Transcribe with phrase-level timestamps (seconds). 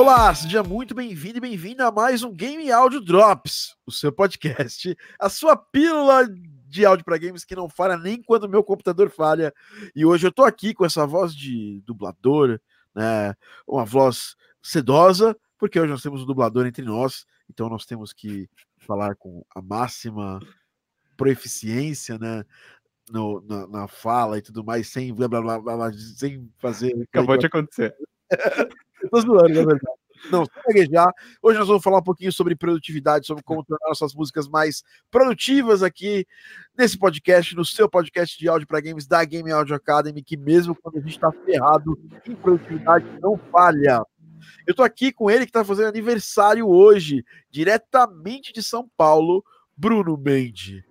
[0.00, 4.96] Olá, seja muito bem-vindo e bem-vinda a mais um Game Audio Drops, o seu podcast,
[5.18, 6.24] a sua pílula
[6.68, 9.52] de áudio para games que não falha nem quando meu computador falha.
[9.96, 12.60] E hoje eu tô aqui com essa voz de dublador,
[12.94, 13.34] né?
[13.66, 18.48] Uma voz sedosa, porque hoje nós temos um dublador entre nós, então nós temos que
[18.76, 20.38] falar com a máxima
[21.16, 22.44] proeficiência, né?
[23.10, 26.94] No, na, na, fala e tudo mais, sem blá blá blá, blá, blá sem fazer.
[27.12, 27.96] Acabou de acontecer.
[29.10, 29.98] Tô zoando, na verdade.
[30.30, 31.12] Não, gaguejar.
[31.40, 35.82] Hoje nós vamos falar um pouquinho sobre produtividade, sobre como tornar nossas músicas mais produtivas
[35.82, 36.26] aqui
[36.76, 40.74] nesse podcast, no seu podcast de áudio para games da Game Audio Academy, que mesmo
[40.74, 44.04] quando a gente está ferrado em produtividade, não falha.
[44.66, 49.44] Eu tô aqui com ele que está fazendo aniversário hoje, diretamente de São Paulo,
[49.76, 50.82] Bruno Mendes.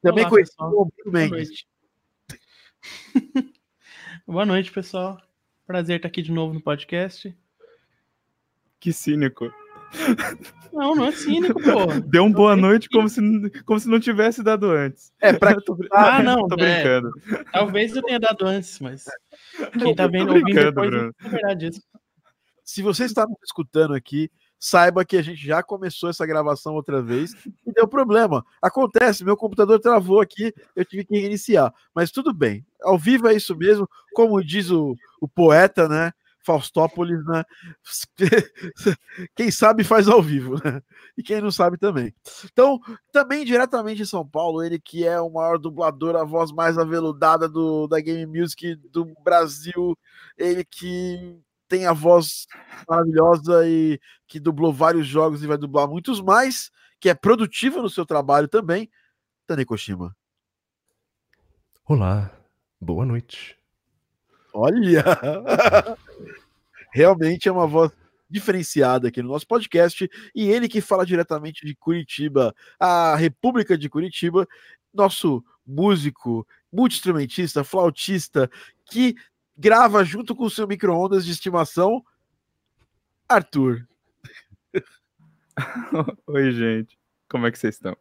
[0.00, 1.64] Também conhecido como Bruno Mendes.
[4.26, 5.20] Boa noite, pessoal.
[5.72, 7.34] Prazer estar aqui de novo no podcast.
[8.78, 9.50] Que cínico.
[10.70, 11.86] Não, não é cínico, pô.
[12.10, 13.22] Deu um boa noite como se,
[13.64, 15.14] como se não tivesse dado antes.
[15.18, 15.56] É, pra.
[15.92, 17.10] ah, não, tô brincando.
[17.26, 19.06] É, talvez eu tenha dado antes, mas
[19.80, 21.14] quem tá vendo ouvindo depois Bruno.
[21.42, 21.82] não disso.
[22.62, 24.30] Se você está nos escutando aqui,
[24.62, 27.32] saiba que a gente já começou essa gravação outra vez
[27.66, 28.46] e deu problema.
[28.62, 31.74] Acontece, meu computador travou aqui, eu tive que reiniciar.
[31.92, 36.12] Mas tudo bem, ao vivo é isso mesmo, como diz o, o poeta, né?
[36.44, 37.42] Faustópolis, né?
[39.34, 40.80] Quem sabe faz ao vivo, né?
[41.16, 42.14] E quem não sabe também.
[42.44, 42.78] Então,
[43.12, 47.48] também diretamente em São Paulo, ele que é o maior dublador, a voz mais aveludada
[47.48, 49.96] do, da Game Music do Brasil,
[50.36, 51.40] ele que
[51.72, 52.46] tem a voz
[52.86, 56.70] maravilhosa e que dublou vários jogos e vai dublar muitos mais,
[57.00, 58.90] que é produtivo no seu trabalho também,
[59.46, 60.14] Tane Koshima.
[61.86, 62.30] Olá,
[62.78, 63.56] boa noite.
[64.52, 65.02] Olha!
[66.92, 67.90] Realmente é uma voz
[68.28, 73.88] diferenciada aqui no nosso podcast e ele que fala diretamente de Curitiba, a República de
[73.88, 74.46] Curitiba,
[74.92, 78.50] nosso músico, multi-instrumentista, flautista,
[78.84, 79.16] que
[79.56, 82.04] grava junto com o seu micro-ondas de estimação,
[83.28, 83.86] Arthur.
[86.26, 86.98] Oi, gente.
[87.28, 87.96] Como é que vocês estão?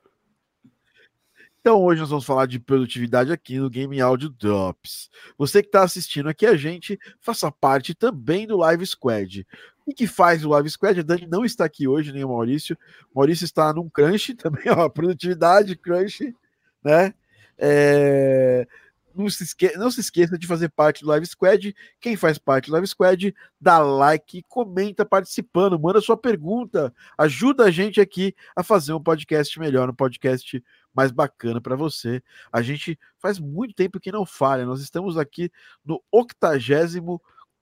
[1.62, 5.12] Então, hoje nós vamos falar de produtividade aqui no Game Audio Drops.
[5.38, 9.46] Você que está assistindo aqui a gente, faça parte também do Live Squad.
[9.86, 11.00] O que faz o Live Squad?
[11.00, 12.76] A Dani não está aqui hoje, nem o Maurício.
[13.14, 16.36] O Maurício está num crunch também, ó, produtividade, crunch,
[16.84, 17.14] né?
[17.58, 18.68] É...
[19.16, 19.78] Não se, esque...
[19.78, 21.76] não se esqueça de fazer parte do Live Squad.
[22.00, 27.72] Quem faz parte do Live Squad, dá like, comenta participando, manda sua pergunta, ajuda a
[27.72, 30.64] gente aqui a fazer um podcast melhor, um podcast
[30.94, 32.22] mais bacana para você.
[32.52, 34.66] A gente faz muito tempo que não falha.
[34.66, 35.52] Nós estamos aqui
[35.86, 37.22] no 84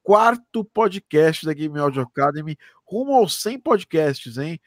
[0.09, 4.59] quarto podcast da Game Audio Academy, rumo aos 100 podcasts, hein?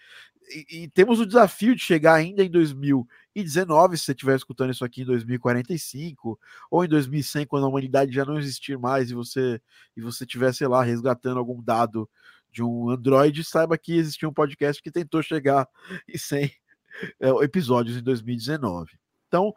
[0.48, 2.50] E, e, temos o desafio de chegar ainda em
[3.34, 6.38] 2019, se você estiver escutando isso aqui em 2045,
[6.70, 9.60] ou em 2100, quando a humanidade já não existir mais e você
[9.96, 12.08] e você estiver, sei lá, resgatando algum dado
[12.50, 15.66] de um Android, saiba que existia um podcast que tentou chegar
[16.08, 16.52] em 100
[17.20, 18.90] é, episódios em 2019.
[19.26, 19.54] Então,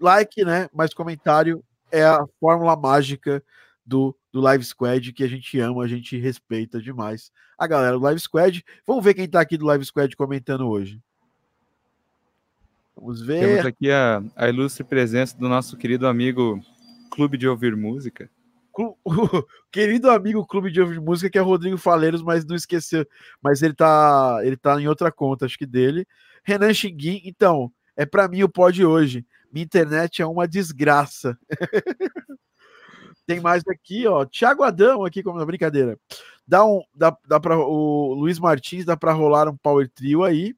[0.00, 0.68] like, né?
[0.72, 3.42] Mais comentário é a fórmula mágica
[3.86, 8.02] do, do Live Squad que a gente ama, a gente respeita demais a galera do
[8.02, 8.64] Live Squad.
[8.86, 11.00] Vamos ver quem tá aqui do Live Squad comentando hoje.
[13.02, 13.40] Vamos ver.
[13.40, 16.62] Temos aqui a, a ilustre presença do nosso querido amigo
[17.10, 18.30] Clube de Ouvir Música.
[18.74, 23.06] O querido amigo Clube de Ouvir Música, que é Rodrigo Faleiros, mas não esqueceu.
[23.42, 26.06] Mas ele tá, ele tá em outra conta, acho que dele.
[26.42, 29.26] Renan Xinguin, então, é para mim o pódio hoje.
[29.52, 31.36] Minha internet é uma desgraça.
[33.26, 34.24] Tem mais aqui, ó.
[34.24, 35.98] Thiago Adão aqui, como na brincadeira.
[36.48, 40.54] Dá um, dá, dá para o Luiz Martins dá para rolar um power trio aí.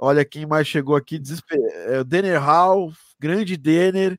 [0.00, 1.58] Olha quem mais chegou aqui, desesper...
[1.58, 4.16] é, Denner Hall, grande Denner.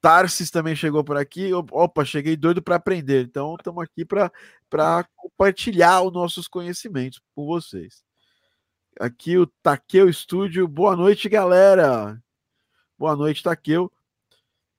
[0.00, 1.52] Tarsis também chegou por aqui.
[1.52, 3.24] Opa, cheguei doido para aprender.
[3.26, 8.02] Então, estamos aqui para compartilhar os nossos conhecimentos com vocês.
[8.98, 10.66] Aqui o Taqueu Estúdio.
[10.66, 12.20] Boa noite, galera.
[12.98, 13.92] Boa noite, Taqueu.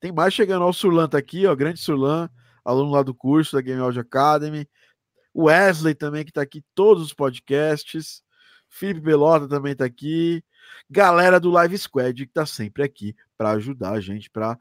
[0.00, 0.64] Tem mais chegando.
[0.66, 1.54] o Surlan tá aqui, ó.
[1.54, 2.28] Grande Surlan,
[2.64, 4.68] aluno lá do curso da Game Audio Academy.
[5.32, 8.22] O Wesley também, que tá aqui, todos os podcasts.
[8.72, 10.42] Felipe Belota também tá aqui.
[10.88, 14.58] Galera do Live Squad, que tá sempre aqui para ajudar a gente, para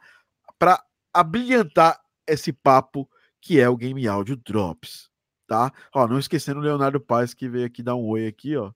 [1.13, 3.09] abrilhantar esse papo
[3.39, 5.09] que é o Game Audio Drops,
[5.47, 5.71] tá?
[5.95, 8.71] Ó, não esquecendo o Leonardo Paz, que veio aqui dar um oi aqui, ó.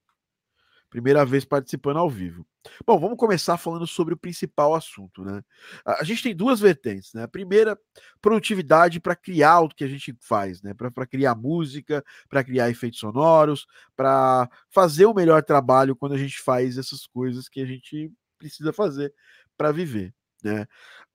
[0.90, 2.46] Primeira vez participando ao vivo.
[2.86, 5.42] Bom, vamos começar falando sobre o principal assunto, né?
[5.86, 7.24] A gente tem duas vertentes, né?
[7.24, 7.78] A primeira,
[8.22, 10.74] produtividade para criar o que a gente faz, né?
[10.74, 13.66] Para criar música, para criar efeitos sonoros,
[13.96, 18.72] para fazer o melhor trabalho quando a gente faz essas coisas que a gente precisa
[18.74, 19.14] fazer
[19.58, 20.66] para viver, né?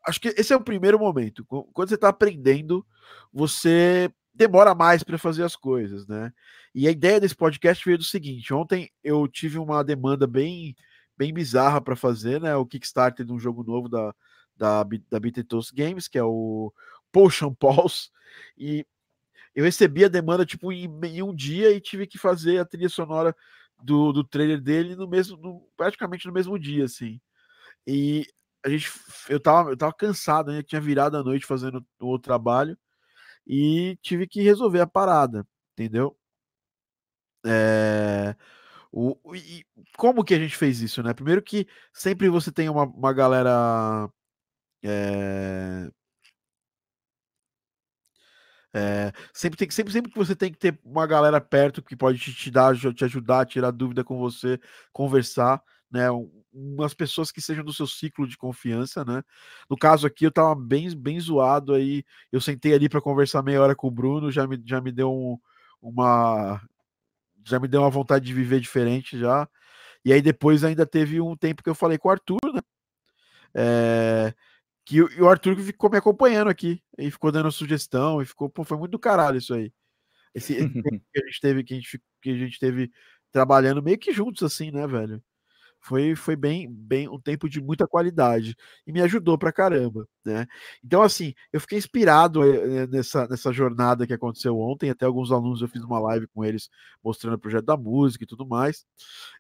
[0.07, 1.45] Acho que esse é o primeiro momento.
[1.45, 2.87] Quando você está aprendendo,
[3.33, 6.33] você demora mais para fazer as coisas, né?
[6.75, 10.75] E a ideia desse podcast veio do seguinte: ontem eu tive uma demanda bem
[11.17, 12.57] bem bizarra para fazer, né?
[12.57, 14.15] O Kickstarter de um jogo novo da
[14.57, 16.73] da, da Beatles Games, que é o
[17.13, 18.11] Potion Pulse,
[18.57, 18.87] e
[19.55, 22.89] eu recebi a demanda tipo em, em, um dia e tive que fazer a trilha
[22.89, 23.35] sonora
[23.83, 27.21] do, do trailer dele no mesmo, no, praticamente no mesmo dia, assim.
[27.87, 28.27] E
[28.65, 28.91] a gente,
[29.29, 30.63] eu tava, eu tava cansado, né?
[30.63, 32.79] Tinha virado a noite fazendo o trabalho
[33.47, 36.17] e tive que resolver a parada, entendeu?
[37.45, 38.37] É,
[38.93, 39.65] o, e
[39.97, 41.15] como que a gente fez isso, né?
[41.15, 44.09] Primeiro que sempre você tem uma, uma galera.
[44.85, 45.91] É,
[48.73, 52.19] é, sempre, tem, sempre, sempre que você tem que ter uma galera perto que pode
[52.19, 54.61] te, te dar, te ajudar, tirar dúvida com você,
[54.93, 55.61] conversar,
[55.91, 56.07] né?
[56.53, 59.23] Umas pessoas que sejam do seu ciclo de confiança, né?
[59.69, 62.05] No caso aqui, eu tava bem, bem zoado aí.
[62.33, 65.13] Eu sentei ali para conversar meia hora com o Bruno, já me, já me deu
[65.13, 65.39] um,
[65.83, 66.61] uma.
[67.45, 69.49] Já me deu uma vontade de viver diferente já.
[70.05, 72.61] E aí depois ainda teve um tempo que eu falei com o Arthur, né?
[73.55, 74.35] É,
[74.85, 78.79] que o Arthur ficou me acompanhando aqui e ficou dando sugestão e ficou, pô, foi
[78.79, 79.73] muito do caralho isso aí.
[80.35, 80.69] Esse, esse
[81.13, 82.93] que a gente teve que a gente, que a gente teve
[83.33, 85.23] trabalhando meio que juntos assim, né, velho?
[85.83, 88.55] Foi, foi bem, bem um tempo de muita qualidade
[88.87, 90.47] e me ajudou pra caramba, né?
[90.85, 94.91] Então, assim, eu fiquei inspirado eh, nessa, nessa jornada que aconteceu ontem.
[94.91, 96.69] Até alguns alunos eu fiz uma live com eles
[97.03, 98.85] mostrando o projeto da música e tudo mais.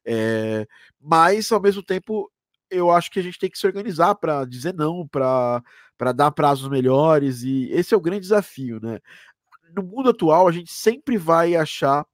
[0.04, 0.66] É,
[1.00, 2.31] mas, ao mesmo tempo,
[2.70, 5.62] eu acho que a gente tem que se organizar para dizer não, para
[6.14, 8.98] dar prazos melhores, e esse é o grande desafio, né?
[9.75, 12.06] No mundo atual, a gente sempre vai achar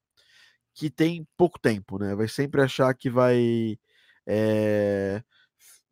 [0.75, 2.15] que tem pouco tempo, né?
[2.15, 3.79] Vai sempre achar que vai.
[4.27, 5.23] É,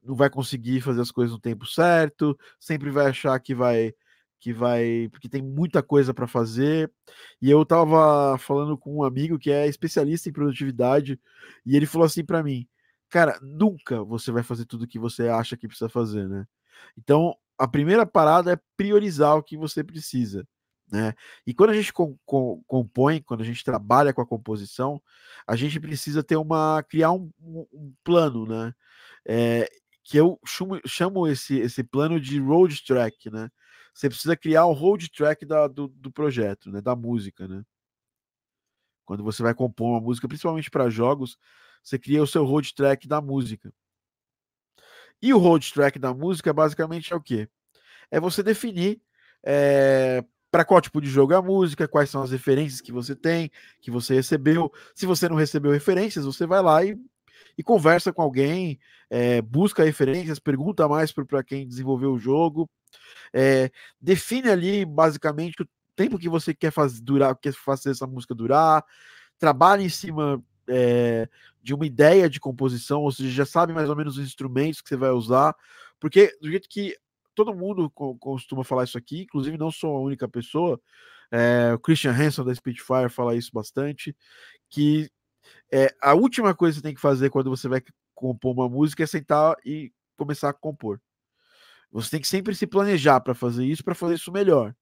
[0.02, 3.94] não vai conseguir fazer as coisas no tempo certo, sempre vai achar que vai
[4.44, 6.92] que vai, porque tem muita coisa para fazer.
[7.40, 11.18] E eu tava falando com um amigo que é especialista em produtividade,
[11.64, 12.68] e ele falou assim para mim:
[13.08, 16.46] cara, nunca você vai fazer tudo que você acha que precisa fazer, né?
[16.98, 20.46] Então, a primeira parada é priorizar o que você precisa,
[20.90, 21.14] né?
[21.46, 25.02] E quando a gente com, com, compõe, quando a gente trabalha com a composição,
[25.46, 28.74] a gente precisa ter uma criar um, um plano, né?
[29.26, 29.68] É,
[30.02, 33.50] que eu chamo, chamo esse, esse plano de road track, né?
[33.94, 36.80] Você precisa criar o road track da, do, do projeto, né?
[36.80, 37.64] Da música, né?
[39.04, 41.38] Quando você vai compor uma música, principalmente para jogos,
[41.82, 43.72] você cria o seu road track da música.
[45.20, 47.48] E o road track da música basicamente é o quê?
[48.10, 49.00] É você definir
[49.44, 53.16] é, para qual tipo de jogo é a música, quais são as referências que você
[53.16, 54.72] tem, que você recebeu.
[54.94, 56.96] Se você não recebeu referências, você vai lá e,
[57.58, 58.78] e conversa com alguém,
[59.10, 62.70] é, busca referências, pergunta mais para quem desenvolveu o jogo,
[63.32, 63.68] é,
[64.00, 68.84] define ali basicamente o tempo que você quer fazer durar, quer fazer essa música durar,
[69.36, 71.28] trabalha em cima é,
[71.64, 74.88] de uma ideia de composição, ou seja, já sabe mais ou menos os instrumentos que
[74.88, 75.52] você vai usar,
[75.98, 76.96] porque do jeito que
[77.34, 80.80] todo mundo costuma falar isso aqui, inclusive não sou a única pessoa,
[81.30, 84.16] é, o Christian Hansen da Spitfire fala isso bastante,
[84.70, 85.10] que
[85.72, 87.82] é, a última coisa que você tem que fazer quando você vai
[88.14, 91.00] compor uma música é sentar e começar a compor.
[91.90, 94.74] Você tem que sempre se planejar para fazer isso, para fazer isso melhor.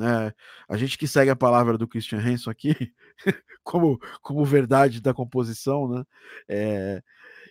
[0.00, 0.32] É,
[0.68, 2.74] a gente que segue a palavra do Christian Hanson aqui,
[3.64, 6.04] como, como verdade da composição, né?
[6.48, 7.02] É,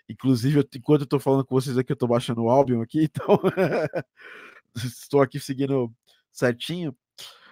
[0.09, 3.39] inclusive, enquanto eu estou falando com vocês aqui, eu estou baixando o álbum aqui, então
[4.75, 5.91] estou aqui seguindo
[6.31, 6.95] certinho.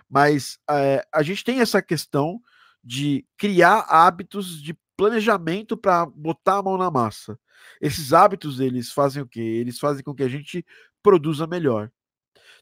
[0.09, 2.39] Mas é, a gente tem essa questão
[2.83, 7.37] de criar hábitos de planejamento para botar a mão na massa.
[7.81, 9.39] Esses hábitos, eles fazem o quê?
[9.39, 10.65] Eles fazem com que a gente
[11.01, 11.91] produza melhor.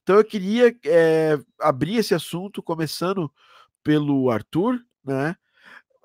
[0.01, 3.31] Então eu queria é, abrir esse assunto começando
[3.83, 5.35] pelo Arthur, né?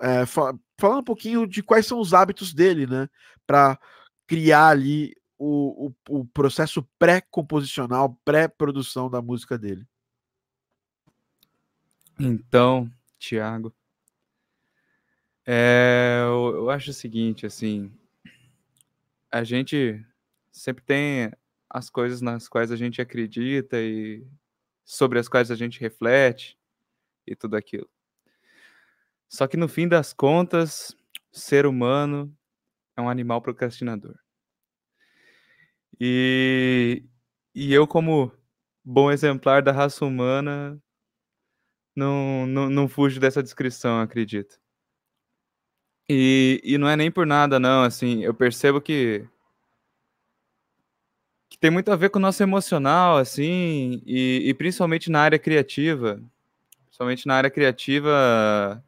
[0.00, 3.08] É, fa falando um pouquinho de quais são os hábitos dele, né?
[3.48, 3.80] Para
[4.26, 9.86] criar ali o, o, o processo pré-composicional, pré-produção da música dele.
[12.20, 13.74] Então, Tiago,
[15.46, 17.90] é, eu, eu acho o seguinte, assim,
[19.32, 20.04] a gente
[20.50, 21.32] sempre tem
[21.70, 24.26] as coisas nas quais a gente acredita e
[24.84, 26.58] sobre as quais a gente reflete
[27.26, 27.88] e tudo aquilo.
[29.28, 30.96] Só que no fim das contas,
[31.30, 32.34] ser humano,
[32.98, 34.16] é um animal procrastinador.
[36.00, 37.04] E,
[37.54, 38.32] e eu, como
[38.84, 40.80] bom exemplar da raça humana,
[41.94, 44.58] não, não, não fujo dessa descrição, acredito.
[46.08, 49.28] E, e não é nem por nada, não, assim, eu percebo que,
[51.50, 55.38] que tem muito a ver com o nosso emocional, assim, e, e principalmente na área
[55.38, 56.20] criativa,
[56.86, 58.82] principalmente na área criativa,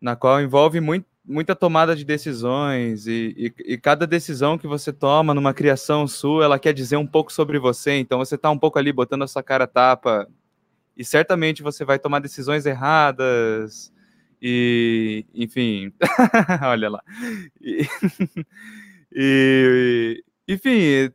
[0.00, 4.92] na qual envolve muito, muita tomada de decisões, e, e, e, cada decisão que você
[4.92, 8.58] toma numa criação sua, ela quer dizer um pouco sobre você, então você está um
[8.58, 10.26] pouco ali botando a sua cara tapa,
[10.96, 13.92] e certamente você vai tomar decisões erradas,
[14.42, 15.92] e, enfim,
[16.62, 17.02] olha lá.
[17.60, 17.86] E,
[19.12, 21.10] e, enfim,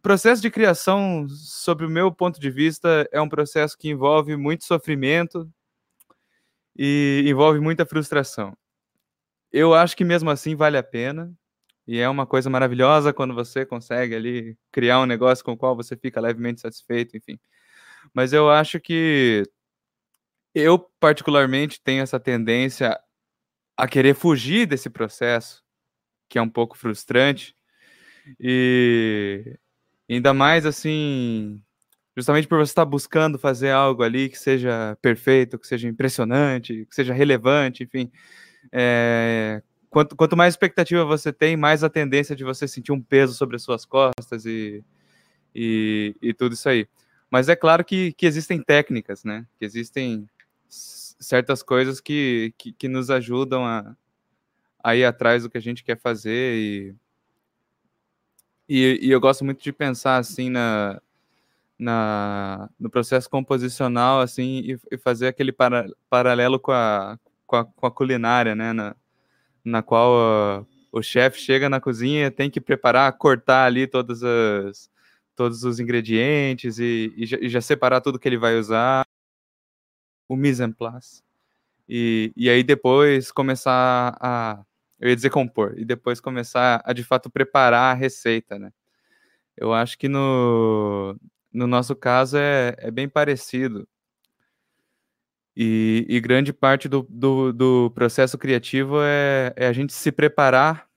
[0.00, 4.64] processo de criação, sob o meu ponto de vista, é um processo que envolve muito
[4.64, 5.50] sofrimento
[6.76, 8.56] e envolve muita frustração.
[9.52, 11.32] Eu acho que mesmo assim vale a pena.
[11.86, 15.76] E é uma coisa maravilhosa quando você consegue ali criar um negócio com o qual
[15.76, 17.38] você fica levemente satisfeito, enfim.
[18.14, 19.44] Mas eu acho que
[20.54, 22.98] eu, particularmente, tenho essa tendência
[23.76, 25.62] a querer fugir desse processo,
[26.28, 27.54] que é um pouco frustrante,
[28.40, 29.58] e
[30.10, 31.62] ainda mais assim,
[32.16, 36.94] justamente por você estar buscando fazer algo ali que seja perfeito, que seja impressionante, que
[36.94, 38.10] seja relevante, enfim.
[38.70, 43.34] É, quanto, quanto mais expectativa você tem, mais a tendência de você sentir um peso
[43.34, 44.84] sobre as suas costas e,
[45.54, 46.86] e, e tudo isso aí.
[47.30, 49.46] Mas é claro que, que existem técnicas, né?
[49.58, 50.28] Que existem
[50.68, 53.96] certas coisas que, que, que, nos ajudam a,
[54.82, 56.94] a ir atrás do que a gente quer fazer e,
[58.68, 61.00] e, e eu gosto muito de pensar assim na,
[61.78, 67.18] na no processo composicional assim e, e fazer aquele para, paralelo com a,
[67.52, 68.96] com a, com a culinária né na,
[69.62, 74.90] na qual uh, o chefe chega na cozinha tem que preparar cortar ali todas as
[75.36, 79.06] todos os ingredientes e, e, já, e já separar tudo que ele vai usar
[80.28, 81.22] o mise en place.
[81.88, 84.64] E, e aí depois começar a.
[85.00, 88.72] Eu ia dizer compor, e depois começar a de fato preparar a receita, né?
[89.56, 91.16] Eu acho que no,
[91.52, 93.86] no nosso caso é, é bem parecido.
[95.56, 100.88] E, e grande parte do, do, do, processo criativo é, é a gente se preparar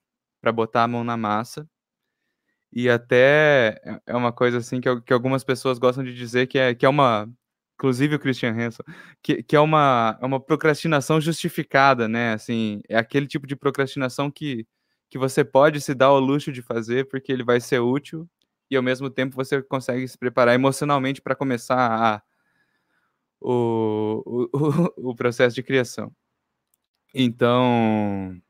[0.41, 1.67] para botar a mão na massa.
[2.71, 6.57] E até é, é uma coisa assim que, que algumas pessoas gostam de dizer que
[6.57, 7.29] é, que é uma
[7.75, 8.85] inclusive o Christian Hansen,
[9.21, 12.33] que, que é uma, é uma procrastinação justificada, né?
[12.33, 14.65] Assim, é aquele tipo de procrastinação que,
[15.09, 18.27] que você pode se dar ao luxo de fazer porque ele vai ser útil
[18.71, 22.23] e ao mesmo tempo você consegue se preparar emocionalmente para começar a,
[23.41, 24.49] o,
[24.97, 26.11] o, o processo de criação.
[27.13, 28.41] Então,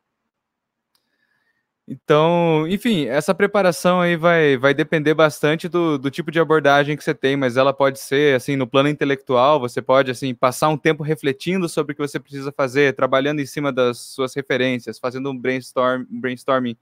[1.87, 7.03] então, enfim, essa preparação aí vai, vai depender bastante do, do tipo de abordagem que
[7.03, 10.77] você tem, mas ela pode ser, assim, no plano intelectual, você pode, assim, passar um
[10.77, 15.29] tempo refletindo sobre o que você precisa fazer, trabalhando em cima das suas referências, fazendo
[15.29, 16.75] um, brainstorm, brainstorming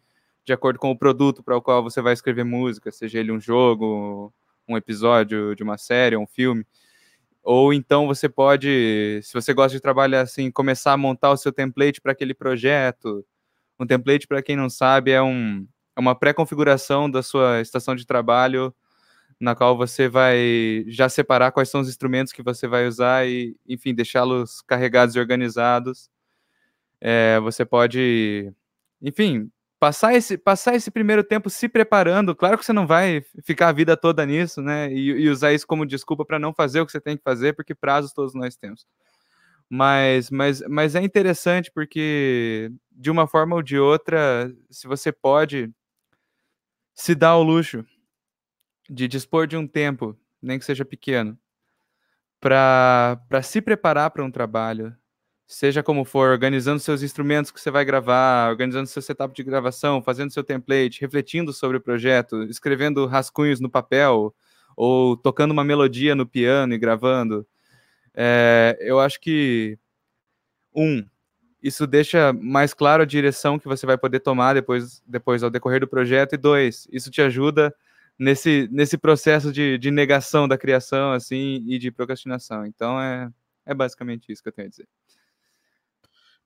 [0.46, 3.42] de acordo com o produto para o qual você vai escrever música, seja ele um
[3.42, 4.34] jogo,
[4.68, 6.66] um episódio de uma série, um filme.
[7.44, 11.52] Ou então você pode, se você gosta de trabalhar assim, começar a montar o seu
[11.52, 13.26] template para aquele projeto,
[13.80, 18.06] um template, para quem não sabe, é, um, é uma pré-configuração da sua estação de
[18.06, 18.74] trabalho,
[19.40, 23.56] na qual você vai já separar quais são os instrumentos que você vai usar e,
[23.68, 26.10] enfim, deixá-los carregados e organizados.
[27.02, 28.54] É, você pode,
[29.02, 29.52] enfim,
[29.84, 32.34] passar esse, passar esse primeiro tempo se preparando.
[32.34, 34.90] Claro que você não vai ficar a vida toda nisso, né?
[34.94, 37.52] E, e usar isso como desculpa para não fazer o que você tem que fazer,
[37.52, 38.88] porque prazos todos nós temos.
[39.70, 45.70] Mas, mas, mas é interessante porque, de uma forma ou de outra, se você pode
[46.96, 47.86] se dar ao luxo
[48.90, 51.38] de dispor de um tempo, nem que seja pequeno,
[52.40, 54.96] para se preparar para um trabalho,
[55.54, 60.02] seja como for, organizando seus instrumentos que você vai gravar, organizando seu setup de gravação,
[60.02, 64.34] fazendo seu template, refletindo sobre o projeto, escrevendo rascunhos no papel,
[64.76, 67.46] ou tocando uma melodia no piano e gravando.
[68.16, 69.78] É, eu acho que,
[70.76, 71.06] um,
[71.62, 75.80] isso deixa mais claro a direção que você vai poder tomar depois, depois ao decorrer
[75.80, 77.74] do projeto, e dois, isso te ajuda
[78.18, 82.66] nesse, nesse processo de, de negação da criação, assim, e de procrastinação.
[82.66, 83.30] Então, é,
[83.68, 84.88] é basicamente isso que eu tenho a dizer.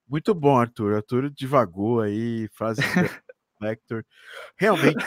[0.08, 0.96] Muito bom, Arthur.
[0.96, 2.82] Arthur divagou aí, frase
[3.60, 4.06] Vector.
[4.58, 5.04] Realmente,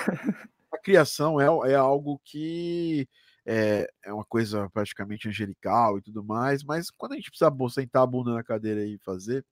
[0.72, 3.08] a criação é, é algo que
[3.46, 8.02] é, é uma coisa praticamente angelical e tudo mais, mas quando a gente precisa sentar
[8.02, 9.44] a bunda na cadeira e fazer,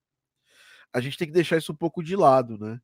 [0.92, 2.80] a gente tem que deixar isso um pouco de lado, né?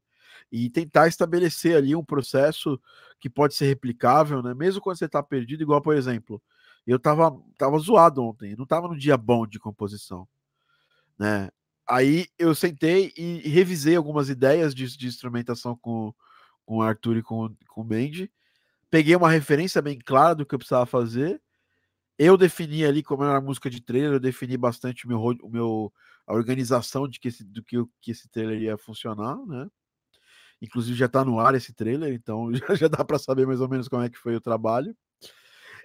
[0.51, 2.81] e tentar estabelecer ali um processo
[3.21, 4.55] que pode ser replicável, né?
[4.55, 6.43] Mesmo quando você está perdido, igual, por exemplo,
[6.87, 10.29] eu tava, tava zoado ontem, não tava no dia bom de composição,
[11.19, 11.51] né?
[11.87, 16.15] Aí eu sentei e, revisei algumas ideias de, de, instrumentação com,
[16.65, 18.31] com o Arthur e com, com o Mandy.
[18.91, 21.41] Peguei uma referência bem clara do que eu precisava fazer.
[22.19, 25.51] Eu defini ali como era a música de trailer, eu defini bastante o meu, o
[25.51, 25.93] meu
[26.27, 29.69] a organização de que esse, do que, que esse trailer ia funcionar, né?
[30.63, 33.69] Inclusive já está no ar esse trailer, então já, já dá para saber mais ou
[33.69, 34.97] menos como é que foi o trabalho.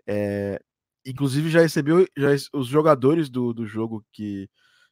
[0.07, 0.61] É,
[1.05, 4.49] inclusive já recebeu já, os jogadores do, do jogo que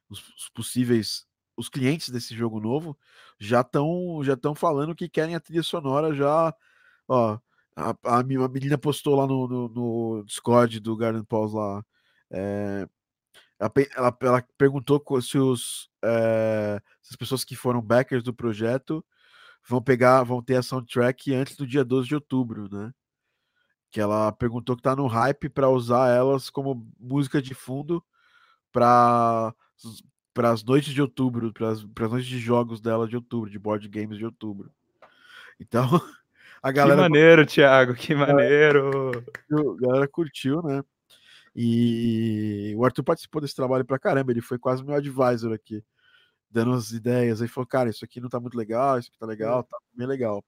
[0.08, 2.96] os, os possíveis os clientes desse jogo novo
[3.38, 6.54] já estão já estão falando que querem a trilha sonora já
[7.08, 7.38] ó
[7.76, 11.84] a, a, menina postou lá no, no, no Discord do Garden Pause lá
[12.30, 12.88] é,
[13.58, 19.04] ela, ela, ela, perguntou se, os, é, se as pessoas que foram backers do projeto
[19.66, 22.92] vão pegar, vão ter a soundtrack antes do dia 12 de outubro, né?
[23.90, 28.04] Que ela perguntou que tá no hype para usar elas como música de fundo
[28.72, 29.54] para
[30.32, 33.88] para as noites de outubro, para as noites de jogos dela de outubro, de board
[33.88, 34.70] games de outubro.
[35.58, 35.82] Então,
[36.62, 37.02] a galera.
[37.02, 39.10] Que maneiro, Thiago, que maneiro!
[39.50, 40.82] A galera curtiu, né?
[41.54, 45.82] E o Arthur participou desse trabalho pra caramba, ele foi quase meu advisor aqui,
[46.48, 47.42] dando as ideias.
[47.42, 50.06] Aí falou, cara, isso aqui não tá muito legal, isso aqui tá legal, tá bem
[50.06, 50.44] legal.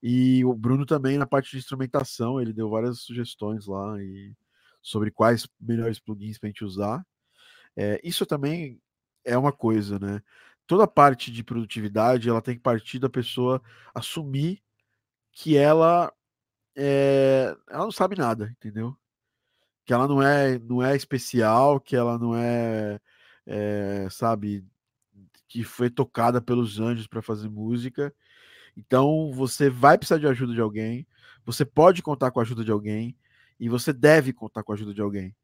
[0.00, 4.32] E o Bruno também, na parte de instrumentação, ele deu várias sugestões lá e
[4.80, 7.04] sobre quais melhores plugins pra gente usar.
[7.80, 8.80] É, isso também
[9.24, 10.20] é uma coisa, né?
[10.66, 13.62] Toda parte de produtividade ela tem que partir da pessoa
[13.94, 14.60] assumir
[15.32, 16.12] que ela
[16.76, 18.96] é, ela não sabe nada, entendeu?
[19.86, 23.00] Que ela não é não é especial, que ela não é,
[23.46, 24.64] é sabe
[25.48, 28.12] que foi tocada pelos anjos para fazer música.
[28.76, 31.06] Então você vai precisar de ajuda de alguém,
[31.46, 33.16] você pode contar com a ajuda de alguém
[33.60, 35.34] e você deve contar com a ajuda de alguém.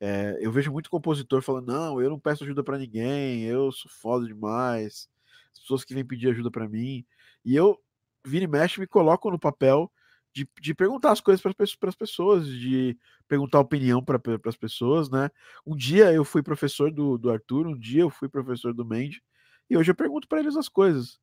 [0.00, 3.90] É, eu vejo muito compositor falando: não, eu não peço ajuda para ninguém, eu sou
[3.90, 5.08] foda demais.
[5.52, 7.04] As pessoas que vêm pedir ajuda para mim.
[7.44, 7.78] E eu,
[8.24, 9.92] vira e mexe, me coloco no papel
[10.32, 12.96] de, de perguntar as coisas para as pessoas, de
[13.28, 15.30] perguntar opinião para as pessoas, né?
[15.66, 19.20] Um dia eu fui professor do, do Arthur, um dia eu fui professor do Mendes,
[19.68, 21.18] e hoje eu pergunto para eles as coisas.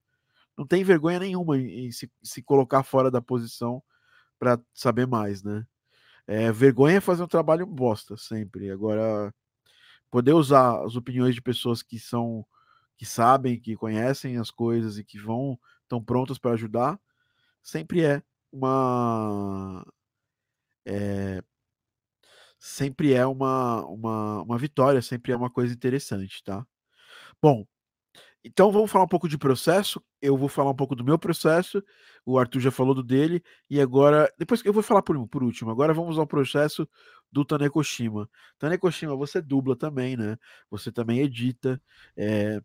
[0.58, 3.82] Não tem vergonha nenhuma em, em se, se colocar fora da posição
[4.40, 5.66] para saber mais, né?
[6.28, 8.70] É, vergonha é fazer um trabalho bosta, sempre.
[8.72, 9.34] Agora,
[10.12, 12.46] poder usar as opiniões de pessoas que são,
[12.98, 17.00] que sabem, que conhecem as coisas e que vão, estão prontas para ajudar,
[17.64, 19.86] sempre é uma.
[20.86, 21.42] É,
[22.60, 26.66] sempre é uma, uma, uma vitória, sempre é uma coisa interessante, tá?
[27.42, 27.66] Bom,
[28.48, 30.02] então vamos falar um pouco de processo.
[30.22, 31.84] Eu vou falar um pouco do meu processo.
[32.26, 33.44] O Arthur já falou do dele.
[33.70, 35.70] E agora, depois que eu vou falar por, por último.
[35.70, 36.88] Agora vamos ao processo
[37.32, 38.30] do Tanekoshima.
[38.58, 40.38] Tanekoshima, você dubla também, né?
[40.72, 41.82] Você também edita.
[42.16, 42.62] É...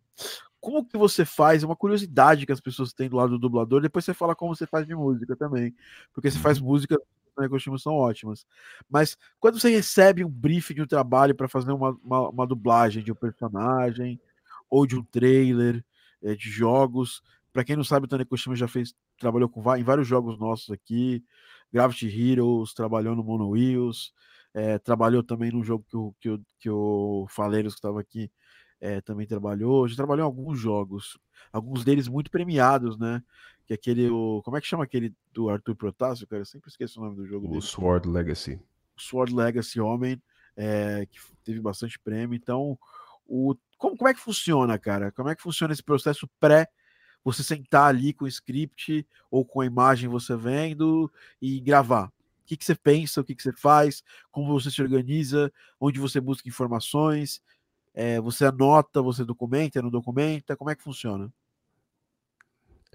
[0.59, 1.61] Como que você faz?
[1.61, 3.81] É uma curiosidade que as pessoas têm do lado do dublador.
[3.81, 5.75] Depois você fala como você faz de música também.
[6.13, 6.67] Porque você faz uhum.
[6.67, 6.97] música
[7.35, 8.45] Tanekoshima são ótimas.
[8.89, 13.03] Mas quando você recebe um briefing de um trabalho para fazer uma, uma, uma dublagem
[13.03, 14.19] de um personagem
[14.73, 15.85] ou de um trailer
[16.19, 17.21] é, de jogos.
[17.53, 20.71] Para quem não sabe, o Tony Kushima já fez, trabalhou com, em vários jogos nossos
[20.71, 21.23] aqui.
[21.71, 24.11] Gravity Heroes, trabalhou no Mono Wheels,
[24.51, 28.31] é, trabalhou também no jogo que o, que o, que o Faleiros, que estava aqui,
[28.81, 29.87] é, também trabalhou.
[29.87, 31.19] Já trabalhou em alguns jogos,
[31.51, 33.21] alguns deles muito premiados, né?
[33.67, 36.41] Que aquele, o, como é que chama aquele do Arthur Protásio, cara?
[36.41, 37.45] Eu sempre esqueço o nome do jogo.
[37.45, 37.61] O dele.
[37.61, 38.59] Sword Legacy.
[38.97, 40.19] Sword Legacy Homem,
[40.57, 42.35] é, que teve bastante prêmio.
[42.35, 42.75] Então,
[43.25, 45.11] o, como, como é que funciona, cara?
[45.11, 46.67] Como é que funciona esse processo pré
[47.23, 52.07] você sentar ali com o script ou com a imagem você vendo e gravar?
[52.07, 55.99] O que, que você pensa, o que, que você faz, como você se organiza, onde
[55.99, 57.41] você busca informações,
[57.93, 61.31] é, você anota, você documenta, não documenta, como é que funciona?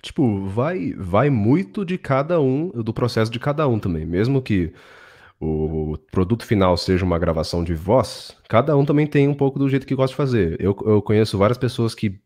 [0.02, 4.06] Tipo, vai, vai muito de cada um, do processo de cada um também.
[4.06, 4.72] Mesmo que
[5.40, 9.68] o produto final seja uma gravação de voz, cada um também tem um pouco do
[9.68, 10.57] jeito que gosta de fazer.
[10.61, 12.20] Eu, eu conheço várias pessoas que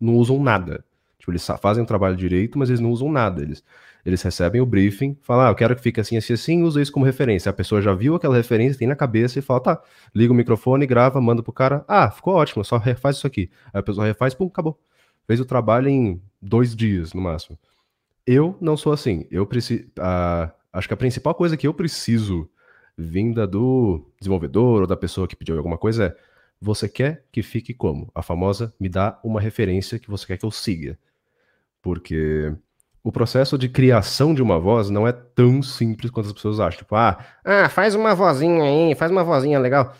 [0.00, 0.84] não usam nada.
[1.18, 3.42] Tipo, eles fazem o trabalho direito, mas eles não usam nada.
[3.42, 3.64] Eles,
[4.04, 6.92] eles recebem o briefing, falam, ah, eu quero que fique assim, assim, assim, usa isso
[6.92, 7.50] como referência.
[7.50, 9.82] A pessoa já viu aquela referência, tem na cabeça e fala, tá,
[10.14, 13.50] liga o microfone, grava, manda pro cara, ah, ficou ótimo, só refaz isso aqui.
[13.72, 14.78] Aí a pessoa refaz, pum, acabou.
[15.26, 17.58] Fez o trabalho em dois dias, no máximo.
[18.26, 19.26] Eu não sou assim.
[19.30, 19.84] Eu preciso.
[19.98, 22.48] Uh, acho que a principal coisa que eu preciso
[22.96, 26.16] vinda do desenvolvedor ou da pessoa que pediu alguma coisa é:
[26.60, 28.10] você quer que fique como?
[28.14, 30.98] A famosa me dá uma referência que você quer que eu siga.
[31.82, 32.54] Porque
[33.02, 36.78] o processo de criação de uma voz não é tão simples quanto as pessoas acham.
[36.78, 39.94] Tipo, ah, ah, faz uma vozinha aí, faz uma vozinha legal.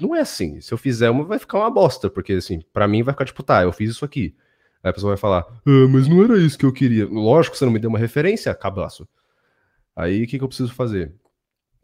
[0.00, 0.60] Não é assim.
[0.60, 3.42] Se eu fizer uma, vai ficar uma bosta, porque assim, para mim vai ficar tipo,
[3.42, 4.34] tá, eu fiz isso aqui.
[4.82, 7.06] Aí a pessoa vai falar, ah, mas não era isso que eu queria.
[7.06, 9.06] Lógico você não me deu uma referência, cabaço.
[9.96, 11.14] Aí o que, que eu preciso fazer?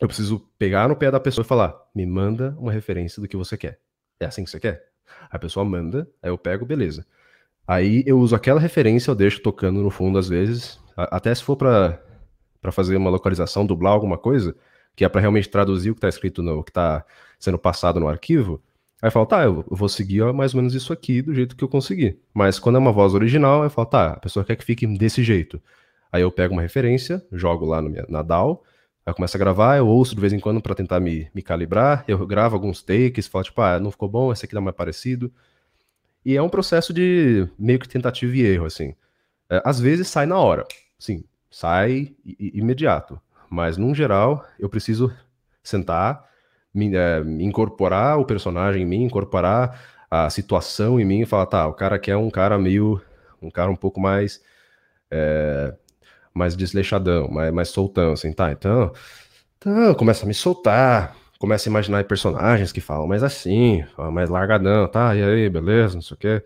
[0.01, 3.37] Eu preciso pegar no pé da pessoa e falar, me manda uma referência do que
[3.37, 3.81] você quer.
[4.19, 4.83] É assim que você quer?
[5.31, 7.07] A pessoa manda, aí eu pego, beleza.
[7.67, 11.57] Aí eu uso aquela referência, eu deixo tocando no fundo às vezes, até se for
[11.57, 12.01] para
[12.73, 14.57] fazer uma localização, dublar alguma coisa,
[14.97, 17.05] que é para realmente traduzir o que está escrito no que está
[17.39, 18.63] sendo passado no arquivo.
[19.03, 21.57] Aí eu falo, tá, eu vou seguir ó, mais ou menos isso aqui do jeito
[21.57, 22.19] que eu consegui.
[22.35, 25.23] Mas quando é uma voz original, eu falo, tá, a pessoa quer que fique desse
[25.23, 25.61] jeito.
[26.13, 28.63] Aí eu pego uma referência, jogo lá no na DAW,
[29.07, 32.05] aí começo a gravar, eu ouço de vez em quando para tentar me, me calibrar,
[32.09, 35.33] eu gravo alguns takes, falo, tipo, ah, não ficou bom, esse aqui dá mais parecido.
[36.25, 38.95] E é um processo de meio que tentativa e erro, assim.
[39.49, 40.67] É, às vezes sai na hora,
[40.99, 43.21] sim, sai imediato.
[43.49, 45.13] Mas, num geral, eu preciso
[45.63, 46.29] sentar,
[46.73, 51.67] me, é, incorporar o personagem em mim, incorporar a situação em mim e falar, tá,
[51.67, 53.01] o cara aqui é um cara meio.
[53.41, 54.43] um cara um pouco mais.
[55.11, 55.75] É,
[56.41, 58.51] mais desleixadão, mais, mais soltão, assim, tá?
[58.51, 58.93] Então,
[59.59, 64.89] então começa a me soltar, começa a imaginar personagens que falam mais assim, mais largadão,
[64.89, 65.15] tá?
[65.15, 66.43] E aí, beleza, não sei o quê.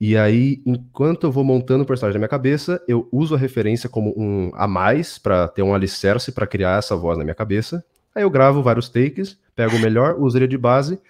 [0.00, 3.88] E aí, enquanto eu vou montando o personagem na minha cabeça, eu uso a referência
[3.88, 7.84] como um a mais para ter um alicerce para criar essa voz na minha cabeça.
[8.14, 11.00] Aí eu gravo vários takes, pego o melhor, uso ele de base,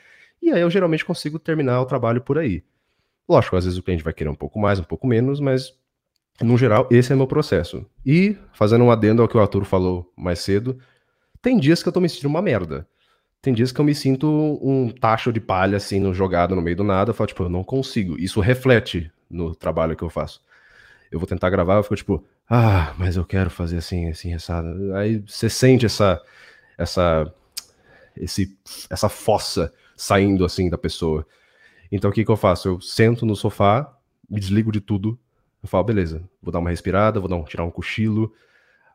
[0.43, 2.65] e aí eu geralmente consigo terminar o trabalho por aí.
[3.29, 5.75] Lógico, às vezes o cliente vai querer um pouco mais, um pouco menos, mas
[6.41, 7.85] no geral, esse é meu processo.
[8.05, 10.79] E, fazendo um adendo ao que o Arthur falou mais cedo,
[11.43, 12.87] tem dias que eu tô me sentindo uma merda.
[13.41, 16.77] Tem dias que eu me sinto um tacho de palha, assim, no, jogado no meio
[16.77, 17.11] do nada.
[17.11, 18.19] Eu falo, tipo, eu não consigo.
[18.19, 20.43] Isso reflete no trabalho que eu faço.
[21.11, 24.63] Eu vou tentar gravar, eu fico tipo, ah, mas eu quero fazer assim, assim, essa.
[24.97, 26.21] Aí você sente essa,
[26.77, 27.33] essa,
[28.17, 28.59] esse,
[28.91, 31.27] essa fossa saindo assim da pessoa.
[31.91, 32.69] Então o que, que eu faço?
[32.69, 33.97] Eu sento no sofá,
[34.29, 35.19] me desligo de tudo.
[35.69, 38.33] Eu falo, beleza, vou dar uma respirada, vou dar um, tirar um cochilo.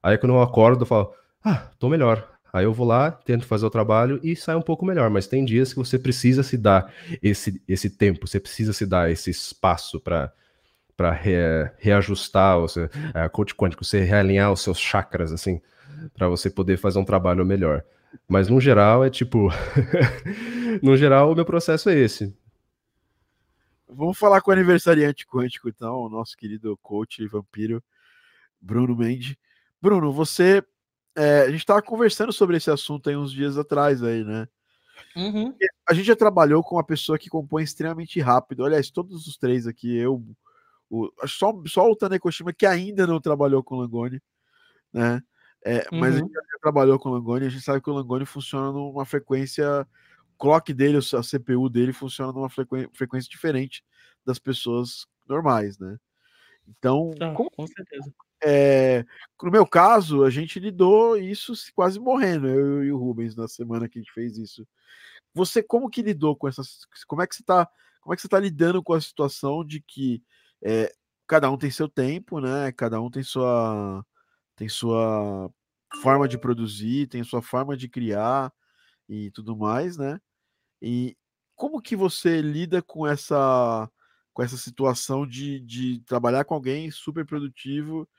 [0.02, 1.14] Aí quando eu acordo, eu falo,
[1.46, 2.28] ah, tô melhor.
[2.52, 5.46] Aí eu vou lá, tento fazer o trabalho e sai um pouco melhor, mas tem
[5.46, 10.00] dias que você precisa se dar esse, esse tempo, você precisa se dar esse espaço
[10.00, 10.32] para
[10.96, 11.34] para re,
[11.80, 15.60] reajustar, seu, é, coach quântico, você realinhar os seus chakras, assim,
[16.14, 17.84] para você poder fazer um trabalho melhor.
[18.28, 19.50] Mas no geral é tipo.
[20.84, 22.32] no geral, o meu processo é esse.
[23.96, 27.84] Vamos falar com o aniversariante quântico, então, o nosso querido coach vampiro,
[28.60, 29.36] Bruno Mendes.
[29.82, 30.64] Bruno, você
[31.16, 34.48] é, a gente estava conversando sobre esse assunto aí uns dias atrás aí, né?
[35.16, 35.56] Uhum.
[35.88, 38.66] A gente já trabalhou com uma pessoa que compõe extremamente rápido.
[38.66, 40.24] Aliás, todos os três aqui, eu,
[40.90, 44.22] o, só, só o Tanekoshima que ainda não trabalhou com Langoni,
[44.92, 45.22] né?
[45.66, 46.00] É, uhum.
[46.00, 46.26] Mas a uhum.
[46.26, 49.86] gente já trabalhou com Langoni, a gente sabe que o Langoni funciona numa frequência, o
[50.44, 53.82] clock dele, a CPU dele funciona numa frequência diferente
[54.26, 55.98] das pessoas normais, né?
[56.68, 58.14] Então, ah, como, com certeza.
[58.44, 59.06] É,
[59.42, 63.88] no meu caso, a gente lidou isso quase morrendo, eu e o Rubens, na semana
[63.88, 64.68] que a gente fez isso.
[65.34, 66.80] Você como que lidou com essas.
[67.08, 67.70] Como é que você tá.
[68.02, 70.22] Como é que você tá lidando com a situação de que
[70.62, 70.92] é,
[71.26, 72.70] cada um tem seu tempo, né?
[72.74, 74.06] Cada um tem sua
[74.58, 75.50] tem sua
[76.02, 78.52] forma de produzir, tem sua forma de criar
[79.08, 80.20] e tudo mais, né?
[80.84, 81.18] E
[81.56, 83.90] como que você lida com essa
[84.34, 88.10] com essa situação de, de trabalhar com alguém super produtivo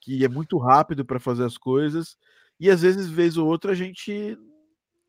[0.00, 2.16] que é muito rápido para fazer as coisas,
[2.58, 4.36] e às vezes, vez ou outra, a gente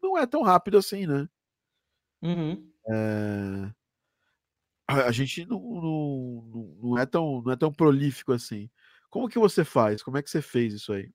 [0.01, 1.27] não é tão rápido assim, né?
[2.21, 2.71] Uhum.
[2.89, 3.71] É...
[4.87, 8.69] A gente não, não, não, é tão, não é tão prolífico assim.
[9.09, 10.03] Como que você faz?
[10.03, 11.09] Como é que você fez isso aí?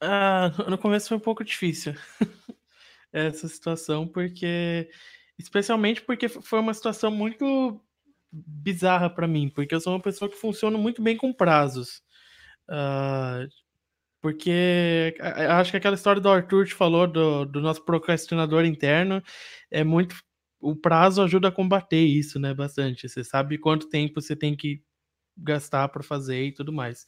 [0.00, 1.94] Ah, no começo foi um pouco difícil
[3.12, 4.88] essa situação, porque
[5.38, 7.80] especialmente porque foi uma situação muito
[8.32, 12.02] bizarra para mim, porque eu sou uma pessoa que funciona muito bem com prazos.
[12.68, 13.46] Uh,
[14.22, 19.22] porque acho que aquela história do Arthur te falou do, do nosso procrastinador interno
[19.70, 20.16] é muito.
[20.60, 22.54] O prazo ajuda a combater isso, né?
[22.54, 23.08] Bastante.
[23.08, 24.80] Você sabe quanto tempo você tem que
[25.36, 27.04] gastar para fazer e tudo mais.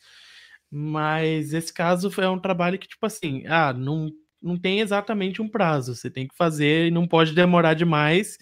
[0.70, 4.10] Mas esse caso é um trabalho que, tipo assim, ah, não,
[4.44, 5.94] não tem exatamente um prazo.
[5.96, 8.38] Você tem que fazer e não pode demorar demais,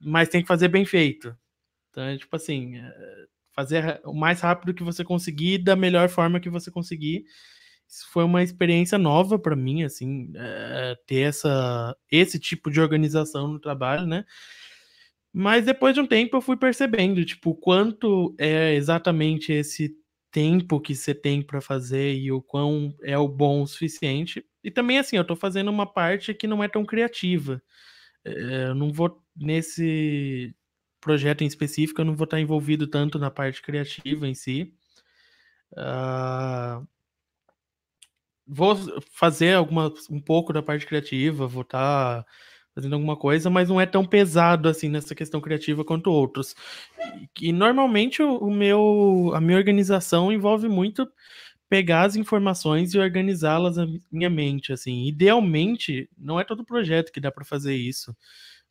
[0.00, 1.36] mas tem que fazer bem feito.
[1.90, 6.40] Então, é tipo assim, eh, fazer o mais rápido que você conseguir, da melhor forma
[6.40, 7.24] que você conseguir.
[7.88, 13.48] Isso foi uma experiência nova para mim, assim, é, ter essa, esse tipo de organização
[13.48, 14.24] no trabalho, né?
[15.32, 19.96] Mas depois de um tempo eu fui percebendo, tipo, quanto é exatamente esse
[20.30, 24.44] tempo que você tem para fazer e o quão é o bom o suficiente.
[24.64, 27.62] E também, assim, eu estou fazendo uma parte que não é tão criativa.
[28.24, 30.56] É, eu não vou, nesse
[31.00, 34.74] projeto em específico, eu não vou estar envolvido tanto na parte criativa em si.
[35.72, 36.86] Uh,
[38.46, 38.74] vou
[39.12, 42.24] fazer alguma, um pouco da parte criativa, vou estar
[42.74, 46.56] fazendo alguma coisa, mas não é tão pesado assim nessa questão criativa quanto outros.
[47.40, 51.06] E, e normalmente o, o, meu, a minha organização envolve muito
[51.74, 55.08] pegar as informações e organizá-las na minha mente, assim.
[55.08, 58.16] Idealmente, não é todo projeto que dá para fazer isso.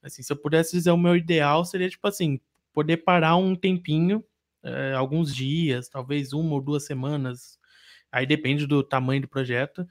[0.01, 2.39] Assim, se eu pudesse dizer o meu ideal seria tipo assim,
[2.71, 4.23] poder parar um tempinho,
[4.63, 7.59] é, alguns dias, talvez uma ou duas semanas,
[8.09, 9.85] aí depende do tamanho do projeto,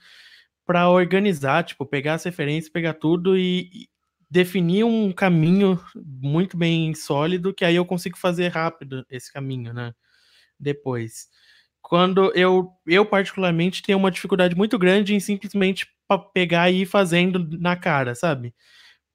[0.65, 3.91] para organizar, tipo, pegar as referências, pegar tudo e,
[4.31, 9.93] definir um caminho muito bem sólido, que aí eu consigo fazer rápido esse caminho, né?
[10.59, 11.29] Depois.
[11.83, 15.87] Quando eu, eu particularmente, tenho uma dificuldade muito grande em simplesmente
[16.33, 18.55] pegar e ir fazendo na cara, sabe?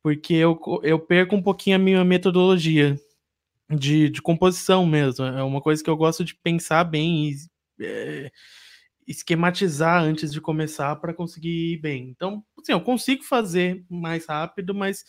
[0.03, 2.99] Porque eu, eu perco um pouquinho a minha metodologia
[3.69, 5.25] de, de composição mesmo.
[5.25, 7.35] É uma coisa que eu gosto de pensar bem e
[7.81, 8.31] é,
[9.07, 12.09] esquematizar antes de começar para conseguir ir bem.
[12.09, 15.05] Então, assim, eu consigo fazer mais rápido, mas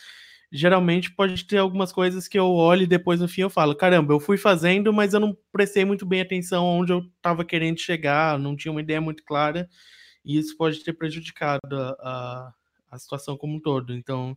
[0.51, 4.15] geralmente pode ter algumas coisas que eu olho e depois no fim eu falo, caramba,
[4.15, 8.39] eu fui fazendo, mas eu não prestei muito bem atenção onde eu estava querendo chegar,
[8.39, 9.69] não tinha uma ideia muito clara,
[10.25, 12.55] e isso pode ter prejudicado a, a,
[12.93, 13.95] a situação como um todo.
[13.95, 14.37] Então,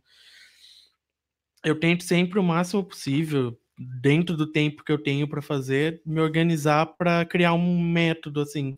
[1.64, 6.20] eu tento sempre o máximo possível, dentro do tempo que eu tenho para fazer, me
[6.20, 8.76] organizar para criar um método assim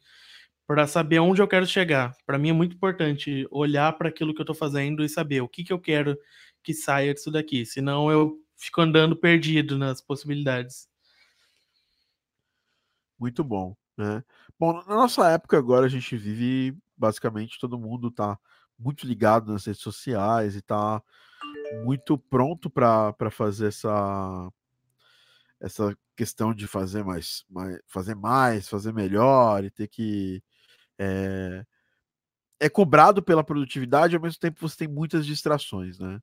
[0.66, 2.16] para saber onde eu quero chegar.
[2.26, 5.48] Para mim é muito importante olhar para aquilo que eu estou fazendo e saber o
[5.48, 6.16] que, que eu quero
[6.64, 7.64] que saia disso daqui.
[7.64, 10.88] Senão eu fico andando perdido nas possibilidades.
[13.18, 14.24] Muito bom, né?
[14.58, 18.38] Bom, na nossa época agora a gente vive basicamente todo mundo está
[18.78, 21.02] muito ligado nas redes sociais e está
[21.84, 24.50] muito pronto para fazer essa
[25.60, 30.42] essa questão de fazer mais, mais, fazer mais, fazer melhor e ter que
[30.98, 31.64] é,
[32.60, 36.20] é cobrado pela produtividade, ao mesmo tempo você tem muitas distrações, né?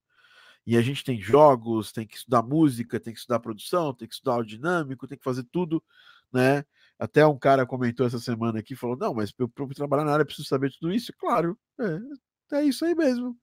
[0.65, 4.13] E a gente tem jogos, tem que estudar música, tem que estudar produção, tem que
[4.13, 5.84] estudar o dinâmico, tem que fazer tudo,
[6.32, 6.63] né?
[7.00, 10.26] Até um cara comentou essa semana aqui, falou, não, mas para eu trabalhar na área
[10.26, 11.12] preciso saber tudo isso.
[11.17, 11.58] Claro,
[12.52, 13.36] é, é isso aí mesmo.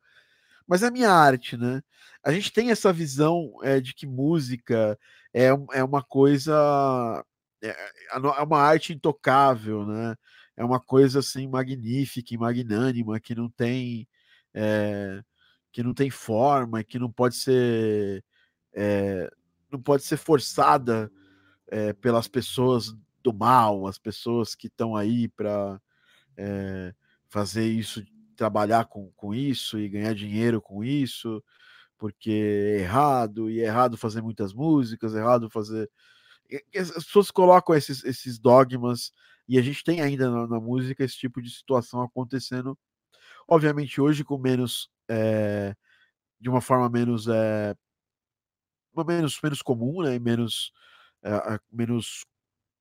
[0.66, 1.82] Mas é minha arte, né?
[2.24, 4.98] A gente tem essa visão é, de que música
[5.34, 7.24] é, é uma coisa,
[7.62, 7.70] é,
[8.12, 10.14] é uma arte intocável, né?
[10.58, 14.08] é uma coisa assim magnífica e magnânima que não tem
[14.52, 15.22] é,
[15.78, 18.24] que não tem forma, que não pode ser
[18.74, 19.30] é,
[19.70, 21.08] não pode ser forçada
[21.68, 25.80] é, pelas pessoas do mal, as pessoas que estão aí para
[27.28, 28.02] fazer isso,
[28.34, 31.40] trabalhar com, com isso e ganhar dinheiro com isso,
[31.96, 35.88] porque é errado, e é errado fazer muitas músicas, é errado fazer.
[36.76, 39.12] As pessoas colocam esses, esses dogmas
[39.46, 42.76] e a gente tem ainda na, na música esse tipo de situação acontecendo,
[43.46, 45.74] obviamente hoje com menos, é,
[46.40, 47.74] de uma forma menos, é,
[49.06, 50.72] menos, menos comum, né, e menos,
[51.22, 52.24] é, menos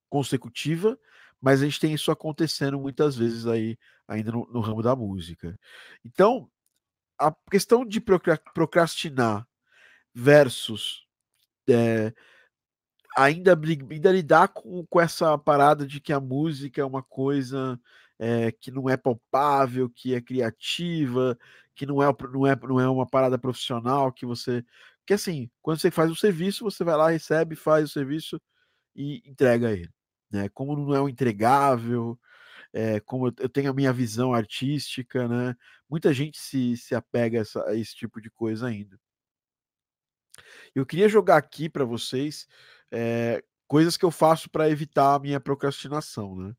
[0.09, 0.97] consecutiva,
[1.41, 5.57] mas a gente tem isso acontecendo muitas vezes aí ainda no, no ramo da música.
[6.03, 6.49] Então,
[7.19, 9.47] a questão de procrastinar
[10.13, 11.05] versus
[11.69, 12.13] é,
[13.15, 13.59] ainda,
[13.89, 17.79] ainda lidar com, com essa parada de que a música é uma coisa
[18.19, 21.37] é, que não é palpável, que é criativa,
[21.77, 24.65] que não é, não, é, não é uma parada profissional, que você.
[25.05, 28.41] Que assim, quando você faz o serviço, você vai lá, recebe, faz o serviço
[28.95, 29.89] e entrega ele.
[30.31, 30.49] Né?
[30.49, 32.19] Como não é um entregável,
[32.73, 35.55] é, como eu tenho a minha visão artística, né?
[35.89, 38.99] Muita gente se, se apega a, essa, a esse tipo de coisa ainda.
[40.75, 42.47] Eu queria jogar aqui para vocês
[42.91, 46.55] é, coisas que eu faço para evitar a minha procrastinação, né?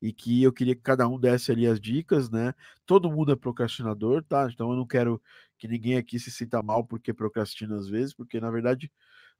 [0.00, 2.54] E que eu queria que cada um desse ali as dicas, né?
[2.86, 4.48] Todo mundo é procrastinador, tá?
[4.52, 5.20] Então eu não quero
[5.58, 8.90] que ninguém aqui se sinta mal porque procrastina às vezes, porque na verdade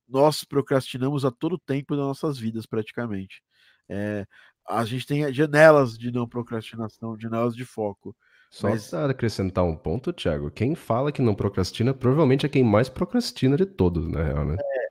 [0.08, 3.42] nós procrastinamos a todo tempo das nossas vidas, praticamente.
[3.88, 4.26] É,
[4.68, 8.16] a gente tem janelas de não procrastinação, janelas de foco.
[8.50, 8.88] Só mas...
[8.88, 13.56] para acrescentar um ponto, Thiago, quem fala que não procrastina provavelmente é quem mais procrastina
[13.56, 14.56] de todos, na real, né?
[14.58, 14.87] É,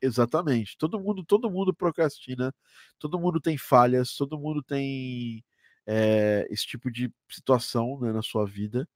[0.00, 0.76] Exatamente.
[0.78, 2.54] Todo mundo, todo mundo procrastina,
[2.98, 5.44] todo mundo tem falhas, todo mundo tem
[5.86, 8.88] é, esse tipo de situação né, na sua vida.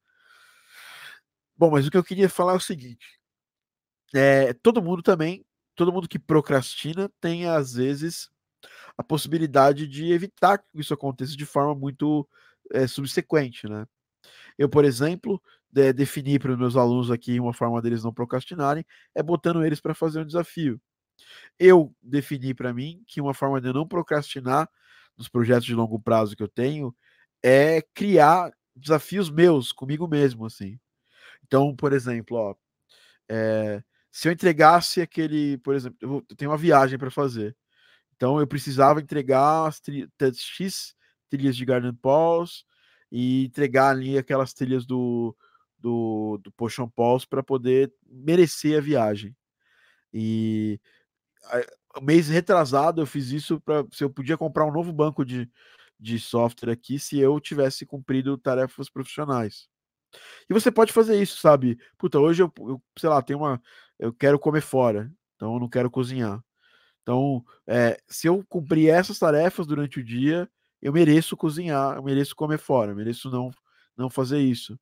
[1.57, 3.19] Bom, mas o que eu queria falar é o seguinte:
[4.15, 8.31] é, todo mundo também, todo mundo que procrastina tem às vezes
[8.99, 12.29] a possibilidade de evitar que isso aconteça de forma muito
[12.73, 13.87] é, subsequente, né?
[14.59, 18.85] Eu, por exemplo, de, defini para os meus alunos aqui uma forma deles não procrastinarem
[19.15, 20.81] é botando eles para fazer um desafio.
[21.59, 24.68] Eu defini para mim que uma forma de eu não procrastinar
[25.16, 26.94] nos projetos de longo prazo que eu tenho
[27.42, 30.79] é criar desafios meus comigo mesmo, assim.
[31.44, 32.55] Então, por exemplo, ó,
[33.29, 37.57] é, se eu entregasse aquele, por exemplo, eu, tenho uma viagem para fazer,
[38.16, 40.94] então eu precisava entregar as tri X
[41.29, 42.64] trilhas de Garden Paws
[43.11, 45.37] e entregar ali aquelas trilhas do,
[45.79, 49.35] do, do Potion Paws para poder merecer a viagem.
[50.12, 50.79] E
[52.00, 55.50] mês retrasado eu fiz isso para se eu podia comprar um novo banco de,
[55.98, 59.68] de software aqui se eu tivesse cumprido tarefas profissionais.
[60.48, 61.78] E você pode fazer isso, sabe?
[61.98, 63.62] Puta, hoje eu, eu sei lá, tenho uma.
[63.98, 66.42] Eu quero comer fora, então eu não quero cozinhar.
[67.02, 70.48] Então, é, se eu cumprir essas tarefas durante o dia,
[70.81, 73.50] eu mereço cozinhar, eu mereço comer fora, eu mereço não,
[73.96, 74.78] não fazer isso.